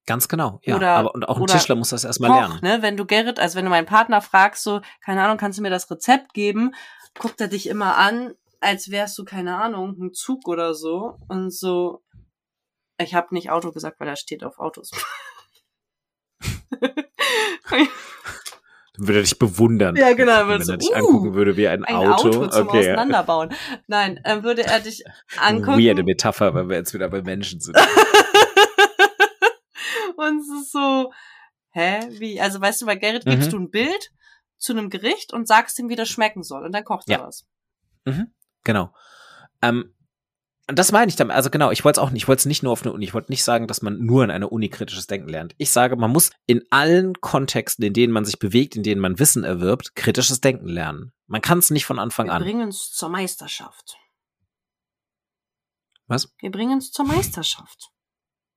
Ganz 0.04 0.28
genau, 0.28 0.60
ja. 0.64 0.76
Oder- 0.76 0.96
aber 0.96 1.14
und 1.14 1.28
auch 1.28 1.38
ein 1.38 1.46
Tischler 1.46 1.76
muss 1.76 1.90
das 1.90 2.04
erstmal 2.04 2.30
Koch, 2.30 2.38
lernen. 2.38 2.58
ne? 2.62 2.82
Wenn 2.82 2.96
du 2.96 3.06
Gerrit, 3.06 3.38
also 3.38 3.56
wenn 3.56 3.64
du 3.64 3.70
meinen 3.70 3.86
Partner 3.86 4.20
fragst, 4.20 4.62
so, 4.62 4.80
keine 5.04 5.22
Ahnung, 5.22 5.38
kannst 5.38 5.58
du 5.58 5.62
mir 5.62 5.70
das 5.70 5.90
Rezept 5.90 6.34
geben, 6.34 6.74
guckt 7.18 7.40
er 7.40 7.48
dich 7.48 7.68
immer 7.68 7.96
an, 7.96 8.34
als 8.60 8.90
wärst 8.90 9.16
du, 9.18 9.24
keine 9.24 9.56
Ahnung, 9.56 9.96
ein 10.00 10.12
Zug 10.12 10.48
oder 10.48 10.74
so. 10.74 11.18
Und 11.28 11.50
so, 11.52 12.02
ich 12.98 13.14
habe 13.14 13.34
nicht 13.34 13.50
Auto 13.50 13.70
gesagt, 13.72 14.00
weil 14.00 14.08
er 14.08 14.16
steht 14.16 14.44
auf 14.44 14.58
Autos. 14.58 14.90
Dann 18.94 19.06
würde 19.06 19.20
er 19.20 19.22
dich 19.22 19.38
bewundern. 19.38 19.96
Ja, 19.96 20.12
genau, 20.12 20.32
er 20.32 20.48
Wenn 20.48 20.48
würde 20.48 20.62
er 20.64 20.66
so, 20.66 20.76
dich 20.76 20.90
uh, 20.90 20.94
angucken 20.94 21.34
würde 21.34 21.56
wie 21.56 21.66
ein, 21.66 21.82
ein 21.84 21.96
Auto. 21.96 22.28
Auto, 22.28 22.46
zum 22.48 22.68
okay. 22.68 22.80
Auseinanderbauen. 22.80 23.54
Nein, 23.86 24.20
äh, 24.24 24.42
würde 24.42 24.64
er 24.64 24.80
dich 24.80 25.02
angucken. 25.38 25.78
Weirde 25.78 26.02
Metapher, 26.02 26.52
weil 26.54 26.68
wir 26.68 26.76
jetzt 26.76 26.92
wieder 26.92 27.08
bei 27.08 27.22
Menschen 27.22 27.60
sind. 27.60 27.76
und 30.16 30.40
es 30.40 30.62
ist 30.62 30.72
so, 30.72 31.12
hä, 31.70 32.00
wie? 32.18 32.40
Also 32.40 32.60
weißt 32.60 32.82
du, 32.82 32.86
bei 32.86 32.96
Gerrit 32.96 33.24
gibst 33.24 33.48
Mhm. 33.48 33.50
du 33.50 33.58
ein 33.60 33.70
Bild 33.70 34.10
zu 34.58 34.72
einem 34.72 34.90
Gericht 34.90 35.32
und 35.32 35.48
sagst 35.48 35.78
ihm, 35.78 35.88
wie 35.88 35.96
das 35.96 36.08
schmecken 36.08 36.42
soll. 36.42 36.64
Und 36.64 36.72
dann 36.72 36.84
kocht 36.84 37.08
er 37.08 37.18
Ja. 37.18 37.26
was. 37.26 37.46
Mhm, 38.04 38.32
genau. 38.64 38.92
Ähm, 39.62 39.94
und 40.68 40.78
das 40.78 40.92
meine 40.92 41.08
ich 41.08 41.16
damit. 41.16 41.34
Also 41.34 41.50
genau, 41.50 41.70
ich 41.70 41.84
wollte 41.84 42.00
es 42.00 42.04
auch 42.06 42.10
nicht, 42.10 42.22
ich 42.22 42.28
wollte 42.28 42.40
es 42.40 42.46
nicht 42.46 42.62
nur 42.62 42.72
auf 42.72 42.82
eine 42.82 42.92
Uni, 42.92 43.04
ich 43.04 43.14
wollte 43.14 43.32
nicht 43.32 43.42
sagen, 43.42 43.66
dass 43.66 43.82
man 43.82 43.98
nur 44.04 44.22
in 44.22 44.30
einer 44.30 44.52
Uni 44.52 44.68
kritisches 44.68 45.06
Denken 45.06 45.28
lernt. 45.28 45.54
Ich 45.58 45.70
sage, 45.70 45.96
man 45.96 46.10
muss 46.12 46.30
in 46.46 46.62
allen 46.70 47.14
Kontexten, 47.20 47.84
in 47.84 47.92
denen 47.92 48.12
man 48.12 48.24
sich 48.24 48.38
bewegt, 48.38 48.76
in 48.76 48.82
denen 48.82 49.00
man 49.00 49.18
Wissen 49.18 49.42
erwirbt, 49.44 49.94
kritisches 49.96 50.40
Denken 50.40 50.68
lernen. 50.68 51.12
Man 51.26 51.42
kann 51.42 51.58
es 51.58 51.70
nicht 51.70 51.84
von 51.84 51.98
Anfang 51.98 52.26
Wir 52.26 52.34
an. 52.34 52.42
bringen 52.42 52.62
uns 52.62 52.92
zur 52.92 53.08
Meisterschaft. 53.08 53.96
Was? 56.06 56.32
Wir 56.38 56.50
bringen 56.50 56.74
uns 56.74 56.92
zur 56.92 57.06
Meisterschaft. 57.06 57.90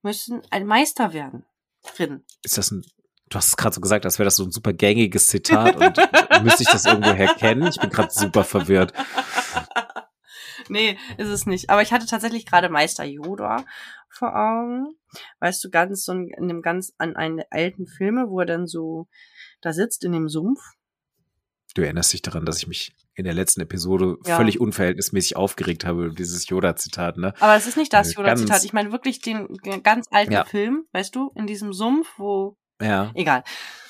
Wir 0.02 0.10
müssen 0.10 0.42
ein 0.50 0.66
Meister 0.66 1.12
werden. 1.12 1.44
Drin. 1.96 2.24
Ist 2.42 2.58
das 2.58 2.70
ein, 2.70 2.84
du 3.28 3.36
hast 3.36 3.48
es 3.48 3.56
gerade 3.56 3.74
so 3.74 3.80
gesagt, 3.80 4.04
als 4.04 4.18
wäre 4.18 4.26
das 4.26 4.36
so 4.36 4.44
ein 4.44 4.52
super 4.52 4.72
gängiges 4.72 5.28
Zitat 5.28 5.76
und 5.76 5.96
müsste 6.44 6.62
ich 6.62 6.68
das 6.68 6.84
irgendwo 6.84 7.12
herkennen? 7.12 7.68
Ich 7.68 7.80
bin 7.80 7.90
gerade 7.90 8.12
super 8.12 8.44
verwirrt. 8.44 8.92
nee, 10.68 10.98
ist 11.18 11.28
es 11.28 11.46
nicht. 11.46 11.70
Aber 11.70 11.82
ich 11.82 11.92
hatte 11.92 12.06
tatsächlich 12.06 12.46
gerade 12.46 12.68
Meister 12.68 13.04
Yoda 13.04 13.64
vor 14.08 14.34
Augen. 14.34 14.94
Weißt 15.40 15.62
du, 15.64 15.70
ganz 15.70 16.04
so 16.04 16.12
in 16.12 16.32
einem 16.36 16.62
ganz 16.62 16.92
an 16.98 17.16
einen 17.16 17.42
alten 17.50 17.86
Filme, 17.86 18.26
wo 18.28 18.40
er 18.40 18.46
dann 18.46 18.66
so 18.66 19.08
da 19.60 19.72
sitzt 19.72 20.04
in 20.04 20.12
dem 20.12 20.28
Sumpf. 20.28 20.60
Du 21.74 21.82
erinnerst 21.82 22.12
dich 22.12 22.22
daran, 22.22 22.46
dass 22.46 22.58
ich 22.58 22.66
mich 22.68 22.96
in 23.14 23.24
der 23.24 23.34
letzten 23.34 23.60
Episode 23.60 24.16
Ja. 24.24 24.36
völlig 24.36 24.60
unverhältnismäßig 24.60 25.36
aufgeregt 25.36 25.84
habe 25.84 26.06
über 26.06 26.14
dieses 26.14 26.48
Yoda-Zitat, 26.48 27.16
ne? 27.18 27.34
Aber 27.40 27.54
es 27.56 27.66
ist 27.66 27.76
nicht 27.76 27.92
das 27.92 28.14
Yoda-Zitat. 28.14 28.64
Ich 28.64 28.72
meine 28.72 28.92
wirklich 28.92 29.20
den 29.20 29.48
ganz 29.82 30.06
alten 30.10 30.32
Ja. 30.32 30.44
Film, 30.44 30.86
weißt 30.92 31.14
du, 31.14 31.32
in 31.34 31.46
diesem 31.46 31.72
Sumpf, 31.72 32.08
wo. 32.18 32.56
Ja. 32.80 33.10
Egal. 33.14 33.44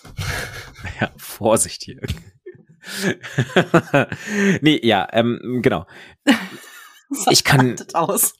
Ja, 1.00 1.10
Vorsicht 1.16 1.82
hier. 1.82 2.00
nee, 4.60 4.80
ja, 4.82 5.06
ähm, 5.12 5.60
genau. 5.62 5.86
Ich 7.30 7.44
kann- 7.44 7.76
aus. 7.94 8.34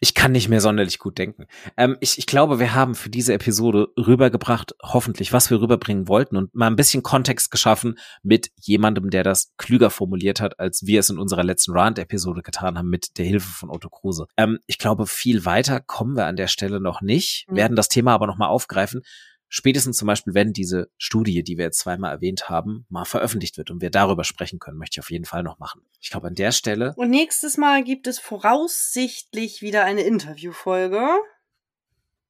Ich 0.00 0.12
kann 0.14 0.32
nicht 0.32 0.48
mehr 0.48 0.60
sonderlich 0.60 0.98
gut 0.98 1.16
denken. 1.18 1.46
Ähm, 1.76 1.96
ich, 2.00 2.18
ich 2.18 2.26
glaube, 2.26 2.58
wir 2.58 2.74
haben 2.74 2.96
für 2.96 3.08
diese 3.08 3.32
Episode 3.32 3.86
rübergebracht, 3.96 4.74
hoffentlich, 4.82 5.32
was 5.32 5.48
wir 5.50 5.60
rüberbringen 5.60 6.08
wollten 6.08 6.36
und 6.36 6.52
mal 6.54 6.66
ein 6.66 6.74
bisschen 6.74 7.04
Kontext 7.04 7.50
geschaffen 7.52 7.96
mit 8.24 8.50
jemandem, 8.60 9.08
der 9.10 9.22
das 9.22 9.52
klüger 9.56 9.90
formuliert 9.90 10.40
hat, 10.40 10.58
als 10.58 10.84
wir 10.84 10.98
es 10.98 11.08
in 11.10 11.18
unserer 11.18 11.44
letzten 11.44 11.72
Rand-Episode 11.78 12.42
getan 12.42 12.76
haben 12.76 12.90
mit 12.90 13.16
der 13.18 13.24
Hilfe 13.24 13.48
von 13.48 13.70
Otto 13.70 13.88
Kruse. 13.88 14.26
Ähm, 14.36 14.58
ich 14.66 14.78
glaube, 14.78 15.06
viel 15.06 15.44
weiter 15.44 15.78
kommen 15.80 16.16
wir 16.16 16.26
an 16.26 16.36
der 16.36 16.48
Stelle 16.48 16.80
noch 16.80 17.00
nicht, 17.00 17.46
Mhm. 17.48 17.56
werden 17.56 17.76
das 17.76 17.88
Thema 17.88 18.12
aber 18.14 18.26
nochmal 18.26 18.48
aufgreifen. 18.48 19.02
Spätestens 19.48 19.96
zum 19.96 20.06
Beispiel, 20.06 20.34
wenn 20.34 20.52
diese 20.52 20.90
Studie, 20.98 21.44
die 21.44 21.56
wir 21.56 21.66
jetzt 21.66 21.78
zweimal 21.78 22.12
erwähnt 22.12 22.48
haben, 22.48 22.84
mal 22.88 23.04
veröffentlicht 23.04 23.56
wird 23.58 23.70
und 23.70 23.80
wir 23.80 23.90
darüber 23.90 24.24
sprechen 24.24 24.58
können, 24.58 24.76
möchte 24.78 24.94
ich 24.94 25.00
auf 25.04 25.10
jeden 25.10 25.24
Fall 25.24 25.42
noch 25.44 25.58
machen. 25.60 25.82
Ich 26.00 26.10
glaube, 26.10 26.26
an 26.26 26.34
der 26.34 26.50
Stelle 26.52 26.94
Und 26.96 27.10
nächstes 27.10 27.56
Mal 27.56 27.84
gibt 27.84 28.06
es 28.08 28.18
voraussichtlich 28.18 29.62
wieder 29.62 29.84
eine 29.84 30.02
Interviewfolge 30.02 31.06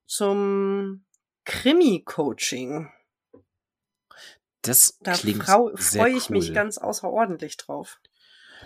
zum 0.06 1.04
Krimi-Coaching. 1.44 2.90
das 4.62 4.98
Da 5.00 5.12
klingt 5.12 5.44
frau- 5.44 5.70
sehr 5.76 6.02
freue 6.02 6.16
ich 6.16 6.28
cool. 6.30 6.38
mich 6.38 6.52
ganz 6.52 6.78
außerordentlich 6.78 7.56
drauf. 7.56 8.00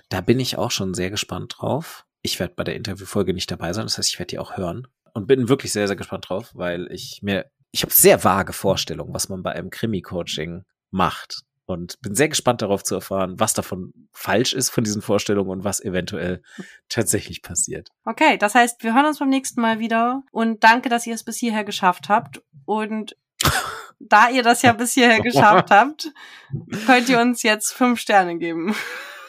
Da 0.09 0.20
bin 0.20 0.40
ich 0.40 0.57
auch 0.57 0.70
schon 0.70 0.94
sehr 0.94 1.11
gespannt 1.11 1.57
drauf. 1.59 2.07
Ich 2.22 2.38
werde 2.40 2.55
bei 2.55 2.64
der 2.64 2.74
Interviewfolge 2.76 3.32
nicht 3.34 3.51
dabei 3.51 3.72
sein, 3.72 3.86
das 3.86 3.96
heißt, 3.98 4.09
ich 4.09 4.18
werde 4.18 4.30
die 4.30 4.38
auch 4.38 4.57
hören 4.57 4.88
und 5.14 5.26
bin 5.26 5.48
wirklich 5.48 5.72
sehr, 5.72 5.86
sehr 5.86 5.96
gespannt 5.96 6.28
drauf, 6.28 6.51
weil 6.55 6.90
ich 6.92 7.20
mir, 7.22 7.51
ich 7.73 7.83
habe 7.83 7.93
sehr 7.93 8.25
vage 8.25 8.53
Vorstellungen, 8.53 9.14
was 9.14 9.29
man 9.29 9.43
bei 9.43 9.53
einem 9.53 9.71
Krimi-Coaching 9.71 10.64
macht 10.91 11.43
und 11.66 12.01
bin 12.01 12.14
sehr 12.14 12.29
gespannt 12.29 12.62
darauf 12.62 12.83
zu 12.83 12.97
erfahren, 12.97 13.39
was 13.39 13.55
davon 13.55 13.93
falsch 14.12 14.53
ist 14.53 14.71
von 14.71 14.85
diesen 14.85 15.03
Vorstellungen 15.03 15.51
und 15.51 15.64
was 15.64 15.81
eventuell 15.81 16.43
tatsächlich 16.89 17.43
passiert. 17.43 17.89
Okay, 18.05 18.37
das 18.39 18.55
heißt, 18.55 18.83
wir 18.83 18.95
hören 18.95 19.07
uns 19.07 19.21
beim 19.21 19.29
nächsten 19.29 19.61
Mal 19.61 19.79
wieder 19.79 20.23
und 20.33 20.64
danke, 20.64 20.89
dass 20.89 21.07
ihr 21.07 21.14
es 21.14 21.25
bis 21.25 21.37
hierher 21.39 21.64
geschafft 21.64 22.09
habt. 22.09 22.43
Und 22.64 23.16
da 24.01 24.29
ihr 24.29 24.43
das 24.43 24.62
ja 24.62 24.73
bis 24.73 24.95
hierher 24.95 25.21
geschafft 25.23 25.71
habt, 25.71 26.12
könnt 26.87 27.09
ihr 27.09 27.21
uns 27.21 27.43
jetzt 27.43 27.73
fünf 27.73 28.01
Sterne 28.01 28.37
geben. 28.39 28.75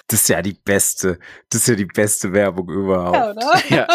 Das 0.07 0.23
ist 0.23 0.27
ja 0.29 0.41
die 0.41 0.53
beste, 0.53 1.19
das 1.49 1.61
ist 1.61 1.67
ja 1.67 1.75
die 1.75 1.85
beste 1.85 2.33
Werbung 2.33 2.69
überhaupt. 2.69 3.15
Ja, 3.15 3.31
oder? 3.31 3.67
Ja, 3.69 3.87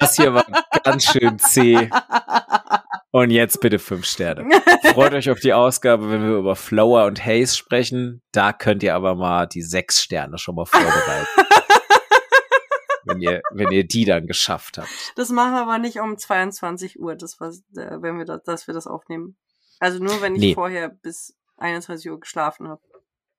das 0.00 0.16
hier 0.16 0.34
war 0.34 0.44
ganz 0.82 1.04
schön 1.04 1.38
zäh. 1.38 1.90
Und 3.14 3.30
jetzt 3.30 3.60
bitte 3.60 3.78
fünf 3.78 4.06
Sterne. 4.06 4.48
Freut 4.92 5.14
euch 5.14 5.30
auf 5.30 5.38
die 5.38 5.52
Ausgabe, 5.52 6.10
wenn 6.10 6.22
wir 6.24 6.36
über 6.36 6.56
Flower 6.56 7.04
und 7.04 7.24
Haze 7.24 7.56
sprechen. 7.56 8.22
Da 8.32 8.52
könnt 8.52 8.82
ihr 8.82 8.96
aber 8.96 9.14
mal 9.14 9.46
die 9.46 9.62
sechs 9.62 10.02
Sterne 10.02 10.36
schon 10.36 10.56
mal 10.56 10.66
vorbereiten. 10.66 11.28
wenn 13.04 13.20
ihr, 13.20 13.40
wenn 13.52 13.70
ihr 13.70 13.86
die 13.86 14.04
dann 14.04 14.26
geschafft 14.26 14.78
habt. 14.78 14.88
Das 15.14 15.28
machen 15.28 15.52
wir 15.52 15.62
aber 15.62 15.78
nicht 15.78 16.00
um 16.00 16.18
22 16.18 16.98
Uhr, 16.98 17.14
das 17.14 17.38
was, 17.38 17.60
äh, 17.76 18.02
wenn 18.02 18.18
wir 18.18 18.24
das, 18.24 18.42
dass 18.42 18.66
wir 18.66 18.74
das 18.74 18.88
aufnehmen. 18.88 19.36
Also 19.78 20.02
nur, 20.02 20.20
wenn 20.20 20.34
ich 20.34 20.40
Nee. 20.40 20.54
vorher 20.54 20.88
bis 20.88 21.36
21 21.58 22.10
Uhr 22.10 22.18
geschlafen 22.18 22.66
habe. 22.66 22.80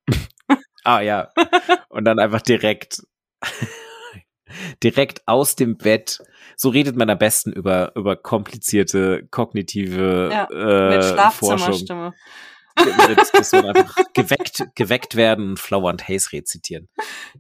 Ah 0.86 1.02
ja. 1.02 1.32
Und 1.90 2.06
dann 2.06 2.20
einfach 2.20 2.44
direkt, 2.44 3.02
direkt 4.84 5.28
aus 5.28 5.56
dem 5.56 5.78
Bett. 5.78 6.20
So 6.56 6.70
redet 6.70 6.96
man 6.96 7.10
am 7.10 7.18
besten 7.18 7.52
über, 7.52 7.92
über 7.96 8.16
komplizierte 8.16 9.28
kognitive 9.32 10.30
Ja, 10.32 10.48
äh, 10.52 10.96
Mit 10.96 11.04
Forschung. 11.04 11.58
Schlafzimmerstimme. 11.58 12.14
Mit, 12.78 13.34
dass 13.34 13.54
man 13.54 13.68
einfach 13.68 13.96
geweckt, 14.14 14.66
geweckt 14.76 15.16
werden 15.16 15.50
und 15.52 15.60
Flower 15.60 15.90
und 15.90 16.10
Haze 16.10 16.34
rezitieren. 16.34 16.90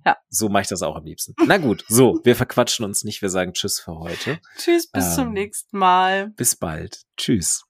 Ja. 0.05 0.17
So 0.29 0.47
mache 0.47 0.61
ich 0.63 0.67
das 0.69 0.81
auch 0.81 0.95
am 0.95 1.03
liebsten. 1.03 1.35
Na 1.45 1.57
gut, 1.57 1.83
so, 1.89 2.19
wir 2.23 2.35
verquatschen 2.37 2.85
uns 2.85 3.03
nicht, 3.03 3.21
wir 3.21 3.29
sagen 3.29 3.53
Tschüss 3.53 3.79
für 3.81 3.99
heute. 3.99 4.39
Tschüss, 4.57 4.89
bis 4.89 5.05
Ähm. 5.07 5.11
zum 5.13 5.33
nächsten 5.33 5.77
Mal. 5.77 6.29
Bis 6.37 6.55
bald. 6.55 7.01
Tschüss. 7.17 7.63